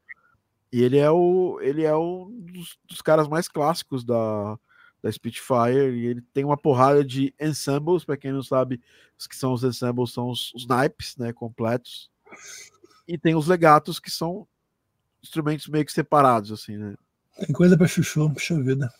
[0.72, 4.58] E ele é o ele é um dos, dos caras mais clássicos da,
[5.02, 8.80] da Spitfire e ele tem uma porrada de ensembles, para quem não sabe,
[9.18, 12.10] os que são os ensembles são os, os naipes, né, completos.
[13.08, 14.46] E tem os legatos que são
[15.22, 16.94] instrumentos meio que separados assim, né?
[17.38, 18.92] Tem coisa pra chuchu, puxa vida.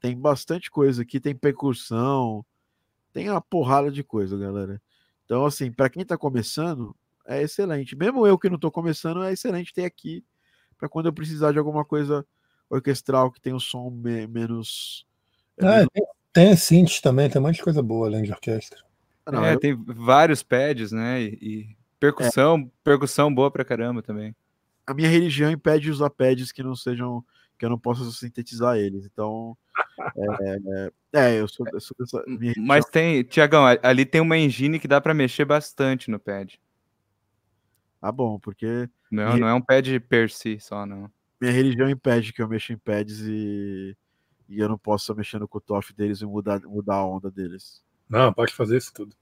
[0.00, 2.44] Tem bastante coisa aqui, tem percussão,
[3.12, 4.80] tem uma porrada de coisa, galera.
[5.24, 6.94] Então, assim, para quem tá começando,
[7.26, 7.96] é excelente.
[7.96, 10.22] Mesmo eu que não tô começando, é excelente ter aqui
[10.76, 12.26] para quando eu precisar de alguma coisa
[12.68, 15.06] orquestral que tem o som me- menos.
[15.56, 18.32] é, Ah, menos- tem, tem synths também, tem um monte de coisa boa além de
[18.32, 18.78] orquestra.
[19.26, 21.22] Não, é, eu- tem vários pads, né?
[21.22, 24.34] E, e percussão, percussão boa pra caramba também.
[24.86, 27.24] a minha religião impede usar pads que não sejam.
[27.58, 29.04] Que eu não possa sintetizar eles.
[29.04, 29.56] Então.
[30.16, 32.22] É, é, é, eu sou, eu sou dessa.
[32.26, 36.60] Minha Mas tem, Tiagão, ali tem uma engine que dá pra mexer bastante no pad.
[38.00, 41.10] Ah, bom, porque Não, E- não é um pad per si só, não.
[41.40, 43.96] minha religião impede que eu mexa em pads e,
[44.48, 47.82] e eu não possa mexer no cutoff deles e mudar, mudar a onda deles.
[48.08, 49.16] Não, pode fazer isso tudo.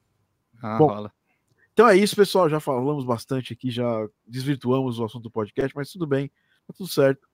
[0.61, 1.13] Ah, Bom, rola.
[1.73, 2.49] Então é isso, pessoal.
[2.49, 6.29] Já falamos bastante aqui, já desvirtuamos o assunto do podcast, mas tudo bem,
[6.67, 7.29] tá tudo certo.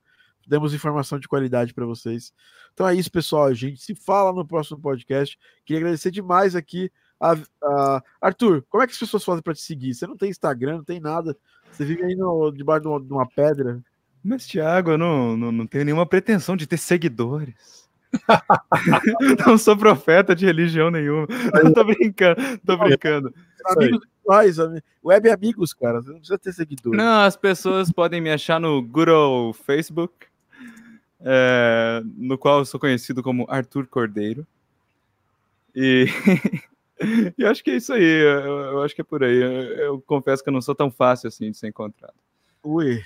[0.49, 2.33] Demos informação de qualidade para vocês.
[2.73, 3.45] Então é isso, pessoal.
[3.45, 5.39] A gente se fala no próximo podcast.
[5.65, 8.65] Queria agradecer demais aqui a, a- Arthur.
[8.69, 9.95] Como é que as pessoas fazem para te seguir?
[9.95, 11.37] Você não tem Instagram, não tem nada.
[11.71, 13.83] Você vive aí no, debaixo de uma, de uma pedra.
[14.25, 17.87] Mas, Thiago, eu não, não, não tenho nenhuma pretensão de ter seguidores.
[19.47, 21.27] não sou profeta de religião nenhuma.
[21.75, 23.35] tô brincando, tô brincando.
[23.67, 24.57] Amigos virtuais,
[25.03, 26.01] web amigos, cara.
[26.01, 26.99] Você não precisa ter seguidores.
[26.99, 30.27] Não, as pessoas podem me achar no good old Facebook,
[31.21, 34.47] é, no qual eu sou conhecido como Arthur Cordeiro.
[35.75, 36.07] E,
[37.37, 38.03] e eu acho que é isso aí.
[38.03, 39.37] Eu, eu acho que é por aí.
[39.37, 42.15] Eu, eu confesso que eu não sou tão fácil assim de ser encontrado.
[42.63, 43.03] Ui.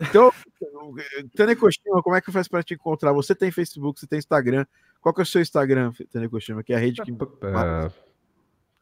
[0.00, 0.30] Então,
[1.36, 3.12] Tanekoshima, como é que faz para te encontrar?
[3.12, 4.64] Você tem Facebook, você tem Instagram.
[5.00, 6.62] Qual que é o seu Instagram, Tanekoshima?
[6.62, 7.10] Que é a rede que.
[7.12, 7.90] É,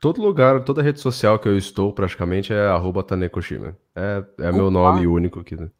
[0.00, 3.76] todo lugar, toda rede social que eu estou, praticamente, é arroba Tanekoshima.
[3.94, 5.56] É, é meu nome único aqui.
[5.56, 5.70] Né?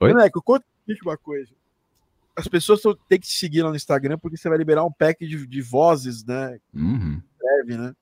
[0.00, 0.12] Oi?
[0.12, 0.64] Taneco, conta
[1.04, 1.52] uma coisa.
[2.36, 5.26] As pessoas têm que te seguir lá no Instagram porque você vai liberar um pack
[5.26, 6.58] de, de vozes, né?
[6.74, 7.20] Uhum.
[7.38, 7.94] Breve, né?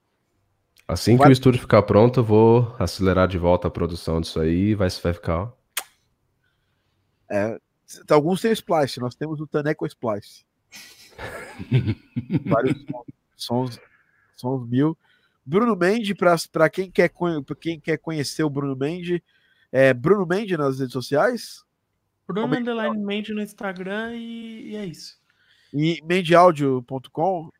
[0.87, 1.27] Assim vai...
[1.27, 4.89] que o estúdio ficar pronto, eu vou acelerar de volta a produção disso aí vai,
[4.91, 5.53] vai ficar.
[7.31, 7.59] É,
[8.11, 10.45] alguns têm o Splice, nós temos o Taneco Splice.
[12.45, 12.85] Vários
[13.37, 13.81] sons,
[14.37, 14.97] sons mil.
[15.45, 16.15] Bruno Mendes,
[16.51, 17.13] para quem, quer,
[17.61, 19.21] quem quer conhecer o Bruno Mendes,
[19.71, 21.65] é Bruno Mendes nas redes sociais?
[22.27, 25.19] Bruno é Underline Mendes no Instagram e, e, é isso.
[25.73, 27.51] E mendeaudio.com?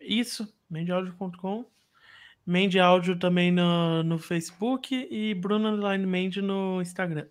[0.00, 1.66] Isso, mendeaudio.com.
[2.46, 7.26] Mende Áudio também no, no Facebook e Bruno Underline Mendes no Instagram.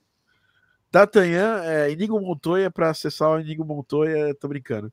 [0.92, 4.92] D'Artagnan, é, Inigo Montoya, para acessar o Inigo Montoya, tô brincando.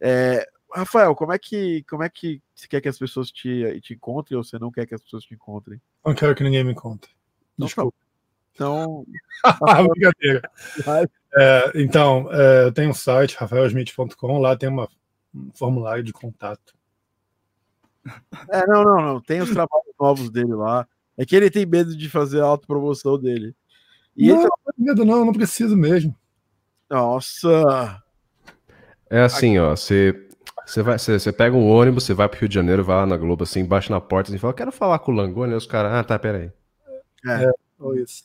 [0.00, 3.94] É, Rafael, como é que como é que você quer que as pessoas te, te
[3.94, 5.80] encontrem ou você não quer que as pessoas te encontrem?
[6.04, 7.10] Não quero que ninguém me encontre.
[7.56, 7.96] Desculpa.
[8.54, 9.04] Então.
[9.90, 10.50] Brincadeira.
[11.36, 14.88] É, então, é, eu tenho um site, rafaelsmith.com, lá tem uma,
[15.34, 16.74] um formulário de contato.
[18.50, 19.20] É, não, não, não.
[19.20, 20.86] Tem os trabalhos novos dele lá.
[21.16, 23.54] É que ele tem medo de fazer a autopromoção dele.
[24.16, 24.48] E não, ele...
[24.48, 26.14] não medo não, não preciso mesmo.
[26.88, 28.02] Nossa!
[29.10, 30.24] É assim, ó, você
[30.66, 33.06] você vai, você, você pega um ônibus, você vai pro Rio de Janeiro, vai lá
[33.06, 35.58] na Globo assim, baixa na porta e assim, fala, quero falar com o Langoni, aí
[35.58, 36.50] os caras, ah, tá, peraí.
[37.26, 37.50] É, é,
[38.02, 38.24] isso.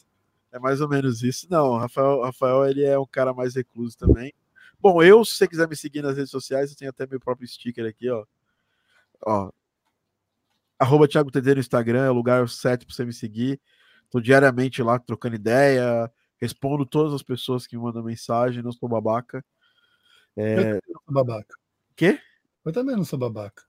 [0.52, 1.48] É mais ou menos isso.
[1.50, 4.34] Não, Rafael, Rafael, ele é um cara mais recluso também.
[4.80, 7.48] Bom, eu, se você quiser me seguir nas redes sociais, eu tenho até meu próprio
[7.48, 8.26] sticker aqui, ó.
[9.26, 9.52] Ó.
[10.80, 13.60] Arroba Thiago TD no Instagram, é o lugar certo pra você me seguir.
[14.10, 18.88] Tô diariamente lá trocando ideia, respondo todas as pessoas que me mandam mensagem, não sou
[18.88, 19.44] babaca.
[20.38, 20.72] É...
[20.72, 21.56] Eu não sou babaca.
[21.96, 22.20] Quê?
[22.66, 23.69] Eu também não sou babaca.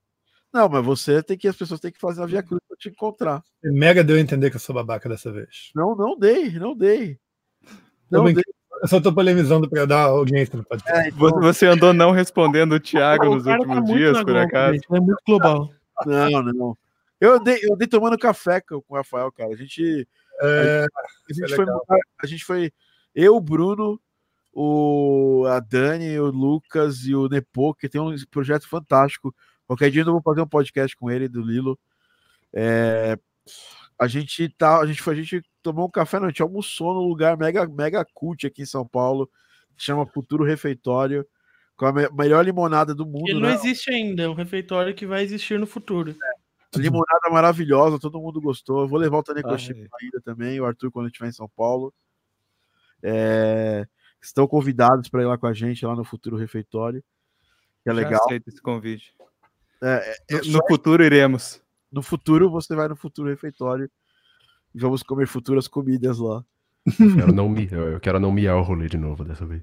[0.53, 2.89] Não, mas você tem que, as pessoas têm que fazer a via cruz pra te
[2.89, 3.43] encontrar.
[3.63, 5.71] E mega deu a entender que eu sou babaca dessa vez.
[5.75, 7.19] Não, não dei, não dei.
[8.11, 8.43] Não dei.
[8.83, 11.01] Eu só tô polemizando pra dar audiência no podcast.
[11.01, 11.41] É, então...
[11.41, 14.75] Você andou não respondendo o Thiago nos tá últimos tá dias, por acaso?
[14.75, 15.71] Gente, é muito global.
[16.07, 16.79] Não, não.
[17.21, 19.53] Eu dei, eu dei tomando café com o Rafael, cara.
[19.53, 20.09] A gente
[20.43, 20.87] é,
[21.29, 21.65] a, gente, foi,
[22.23, 22.73] a gente foi.
[23.15, 24.01] Eu, o Bruno,
[24.53, 29.35] o, a Dani, o Lucas e o Nepo, que tem um projeto fantástico.
[29.71, 31.79] Qualquer dia eu vou fazer um podcast com ele, do Lilo.
[32.53, 33.17] É,
[33.97, 34.81] a gente tá.
[34.81, 37.69] A gente foi, a gente tomou um café, não, a gente almoçou num lugar mega,
[37.69, 39.31] mega cult aqui em São Paulo,
[39.77, 41.25] que chama Futuro Refeitório,
[41.77, 43.29] com a me, melhor limonada do mundo.
[43.29, 43.55] Ele não né?
[43.55, 46.17] existe ainda, é um refeitório que vai existir no futuro.
[46.21, 46.77] É.
[46.77, 48.81] Limonada maravilhosa, todo mundo gostou.
[48.81, 51.95] Eu vou levar o Tânia Coxinha ainda também, o Arthur quando estiver em São Paulo.
[53.01, 53.87] É,
[54.21, 57.05] estão convidados para ir lá com a gente, lá no Futuro Refeitório.
[57.85, 58.21] Que é Já legal.
[58.25, 59.15] aceito esse convite.
[59.83, 61.61] É, é, no, no futuro iremos.
[61.91, 63.91] No futuro, você vai no Futuro Refeitório
[64.75, 66.45] e vamos comer futuras comidas lá.
[66.87, 69.63] Eu quero não, me, eu quero não miar o rolê de novo dessa vez.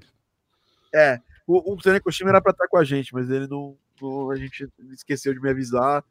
[0.94, 4.30] É, o, o Tânia Coxinha era para estar com a gente, mas ele não, não,
[4.30, 6.04] A gente esqueceu de me avisar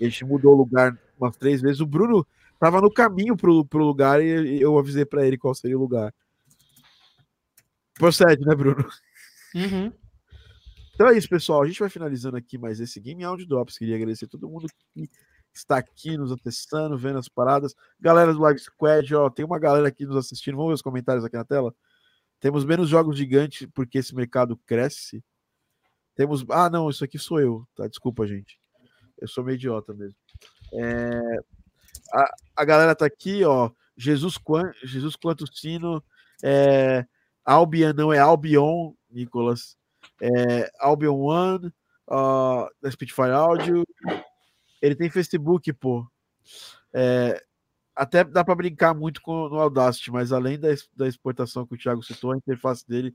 [0.00, 1.80] a gente mudou o lugar umas três vezes.
[1.80, 2.26] O Bruno
[2.58, 6.12] tava no caminho pro, pro lugar e eu avisei para ele qual seria o lugar.
[7.94, 8.88] Procede, né, Bruno?
[9.54, 9.92] Uhum.
[10.94, 11.62] Então é isso, pessoal.
[11.62, 13.76] A gente vai finalizando aqui mais esse Game Audio Drops.
[13.76, 15.08] Queria agradecer a todo mundo que
[15.52, 17.74] está aqui nos atestando, vendo as paradas.
[18.00, 20.56] Galera do Live Squad, ó, tem uma galera aqui nos assistindo.
[20.56, 21.74] Vamos ver os comentários aqui na tela.
[22.38, 25.24] Temos menos jogos gigantes porque esse mercado cresce.
[26.14, 26.44] Temos.
[26.48, 27.88] Ah, não, isso aqui sou eu, tá?
[27.88, 28.58] Desculpa, gente.
[29.18, 30.16] Eu sou meio idiota mesmo.
[30.74, 31.38] É,
[32.12, 33.70] a, a galera tá aqui, ó.
[33.96, 34.38] Jesus,
[34.82, 36.02] Jesus quanto sino.
[36.42, 37.04] É,
[37.96, 39.76] não é Albion, Nicolas.
[40.20, 41.72] É, Albion One,
[42.08, 43.84] uh, da Spitfire Audio.
[44.80, 46.06] Ele tem Facebook, pô.
[46.92, 47.42] É,
[47.96, 51.78] até dá para brincar muito com no Audacity, mas além da, da exportação que o
[51.78, 53.14] Thiago citou, a interface dele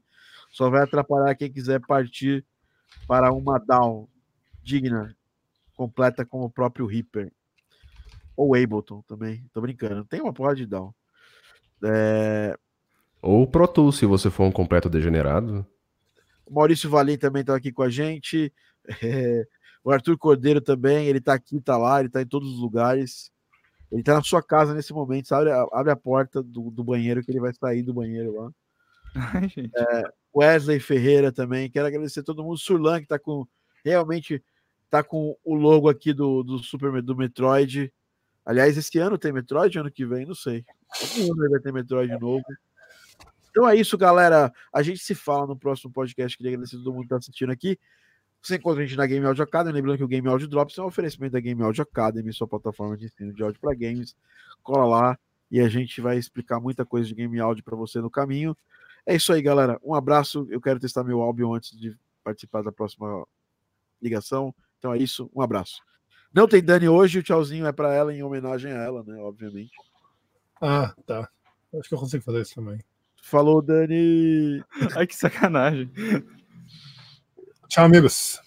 [0.49, 2.45] só vai atrapalhar quem quiser partir
[3.07, 4.09] para uma DAO
[4.63, 5.15] digna
[5.75, 7.31] completa com o próprio Reaper.
[8.35, 9.45] Ou Ableton também.
[9.53, 10.05] Tô brincando.
[10.05, 10.93] Tem uma porra de down.
[11.83, 12.57] É...
[13.21, 15.65] Ou Pro Tools, se você for um completo degenerado.
[16.49, 18.51] O Maurício Valim também tá aqui com a gente.
[19.03, 19.45] É...
[19.83, 23.31] O Arthur Cordeiro também, ele tá aqui, tá lá, ele tá em todos os lugares.
[23.91, 27.23] Ele tá na sua casa nesse momento, abre a, abre a porta do, do banheiro
[27.23, 28.51] que ele vai sair do banheiro lá.
[29.15, 30.03] Ai, é,
[30.35, 32.57] Wesley Ferreira também, quero agradecer a todo mundo.
[32.57, 33.47] Surlan, que tá com
[33.83, 34.43] realmente
[34.89, 37.91] tá com o logo aqui do, do Super do Metroid.
[38.45, 40.65] Aliás, esse ano tem Metroid, ano que vem, não sei.
[41.01, 42.43] Algum ano vai ter Metroid novo.
[43.59, 44.53] Então é isso, galera.
[44.71, 46.37] A gente se fala no próximo podcast.
[46.37, 47.77] Queria agradecer a todo mundo que está assistindo aqui.
[48.41, 49.73] Você encontra a gente na Game Audio Academy.
[49.73, 52.95] Lembrando que o Game Audio Drops é um oferecimento da Game Audio Academy, sua plataforma
[52.95, 54.15] de ensino de áudio para games.
[54.63, 55.19] Cola lá
[55.51, 58.55] e a gente vai explicar muita coisa de game áudio para você no caminho.
[59.05, 59.77] É isso aí, galera.
[59.83, 60.47] Um abraço.
[60.49, 63.27] Eu quero testar meu Albion antes de participar da próxima
[64.01, 64.55] ligação.
[64.77, 65.29] Então é isso.
[65.35, 65.81] Um abraço.
[66.33, 69.17] Não tem Dani hoje, o tchauzinho é para ela em homenagem a ela, né?
[69.21, 69.75] Obviamente.
[70.61, 71.29] Ah, tá.
[71.77, 72.79] Acho que eu consigo fazer isso também.
[73.21, 74.63] Falou, Dani.
[74.95, 75.91] Ai, que sacanagem.
[77.67, 78.41] Tchau, amigos.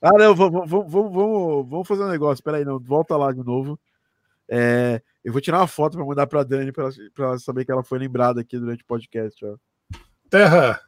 [0.00, 2.42] Ah, não, vamos, vamos, vamos, vamos fazer um negócio.
[2.42, 3.78] Peraí, não, volta lá de novo.
[4.48, 7.84] É, eu vou tirar uma foto para mandar para Dani para ela saber que ela
[7.84, 9.44] foi lembrada aqui durante o podcast.
[9.44, 9.56] Ó.
[10.28, 10.80] Terra!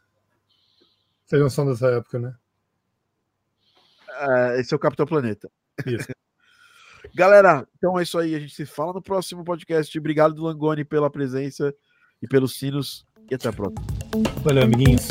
[1.25, 2.35] Vocês não são dessa época, né?
[4.11, 5.51] É, esse é o Capitão Planeta.
[5.87, 6.09] Isso.
[7.15, 8.35] Galera, então é isso aí.
[8.35, 9.97] A gente se fala no próximo podcast.
[9.99, 11.75] Obrigado, Langoni, pela presença
[12.25, 13.05] e pelos sinos.
[13.31, 13.83] E até a próxima.
[14.43, 15.09] Valeu, amiguinhos.